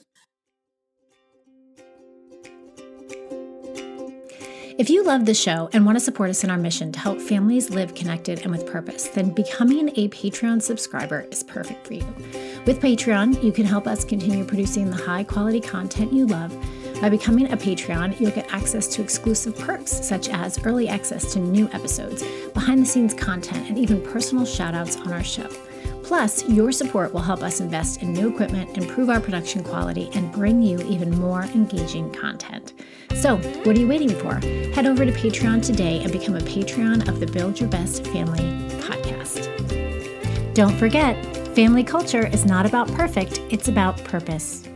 If 4.78 4.88
you 4.88 5.02
love 5.02 5.26
the 5.26 5.34
show 5.34 5.68
and 5.72 5.84
want 5.84 5.96
to 5.96 6.04
support 6.04 6.30
us 6.30 6.44
in 6.44 6.50
our 6.50 6.56
mission 6.56 6.92
to 6.92 7.00
help 7.00 7.20
families 7.20 7.68
live 7.68 7.96
connected 7.96 8.42
and 8.42 8.52
with 8.52 8.64
purpose, 8.64 9.08
then 9.08 9.30
becoming 9.30 9.88
a 9.96 10.08
Patreon 10.10 10.62
subscriber 10.62 11.22
is 11.32 11.42
perfect 11.42 11.84
for 11.84 11.94
you. 11.94 12.06
With 12.64 12.80
Patreon, 12.80 13.42
you 13.42 13.50
can 13.50 13.64
help 13.64 13.88
us 13.88 14.04
continue 14.04 14.44
producing 14.44 14.88
the 14.88 14.96
high 14.96 15.24
quality 15.24 15.60
content 15.60 16.12
you 16.12 16.26
love. 16.26 16.56
By 17.00 17.08
becoming 17.08 17.50
a 17.50 17.56
Patreon, 17.56 18.20
you'll 18.20 18.30
get 18.30 18.54
access 18.54 18.86
to 18.94 19.02
exclusive 19.02 19.58
perks 19.58 19.90
such 19.90 20.28
as 20.28 20.64
early 20.64 20.88
access 20.88 21.32
to 21.32 21.40
new 21.40 21.68
episodes, 21.72 22.22
behind 22.54 22.80
the 22.80 22.86
scenes 22.86 23.14
content, 23.14 23.68
and 23.68 23.78
even 23.78 24.00
personal 24.00 24.46
shout 24.46 24.74
outs 24.74 24.94
on 24.94 25.12
our 25.12 25.24
show. 25.24 25.48
Plus, 26.08 26.42
your 26.48 26.72
support 26.72 27.12
will 27.12 27.20
help 27.20 27.42
us 27.42 27.60
invest 27.60 28.00
in 28.00 28.14
new 28.14 28.30
equipment, 28.30 28.78
improve 28.78 29.10
our 29.10 29.20
production 29.20 29.62
quality, 29.62 30.08
and 30.14 30.32
bring 30.32 30.62
you 30.62 30.80
even 30.88 31.10
more 31.20 31.42
engaging 31.42 32.10
content. 32.14 32.72
So, 33.14 33.36
what 33.36 33.76
are 33.76 33.78
you 33.78 33.86
waiting 33.86 34.08
for? 34.08 34.36
Head 34.74 34.86
over 34.86 35.04
to 35.04 35.12
Patreon 35.12 35.62
today 35.62 36.00
and 36.02 36.10
become 36.10 36.34
a 36.34 36.40
Patreon 36.40 37.06
of 37.10 37.20
the 37.20 37.26
Build 37.26 37.60
Your 37.60 37.68
Best 37.68 38.06
Family 38.06 38.40
podcast. 38.80 39.44
Don't 40.54 40.74
forget, 40.78 41.14
family 41.54 41.84
culture 41.84 42.26
is 42.26 42.46
not 42.46 42.64
about 42.64 42.90
perfect, 42.94 43.42
it's 43.50 43.68
about 43.68 44.02
purpose. 44.04 44.66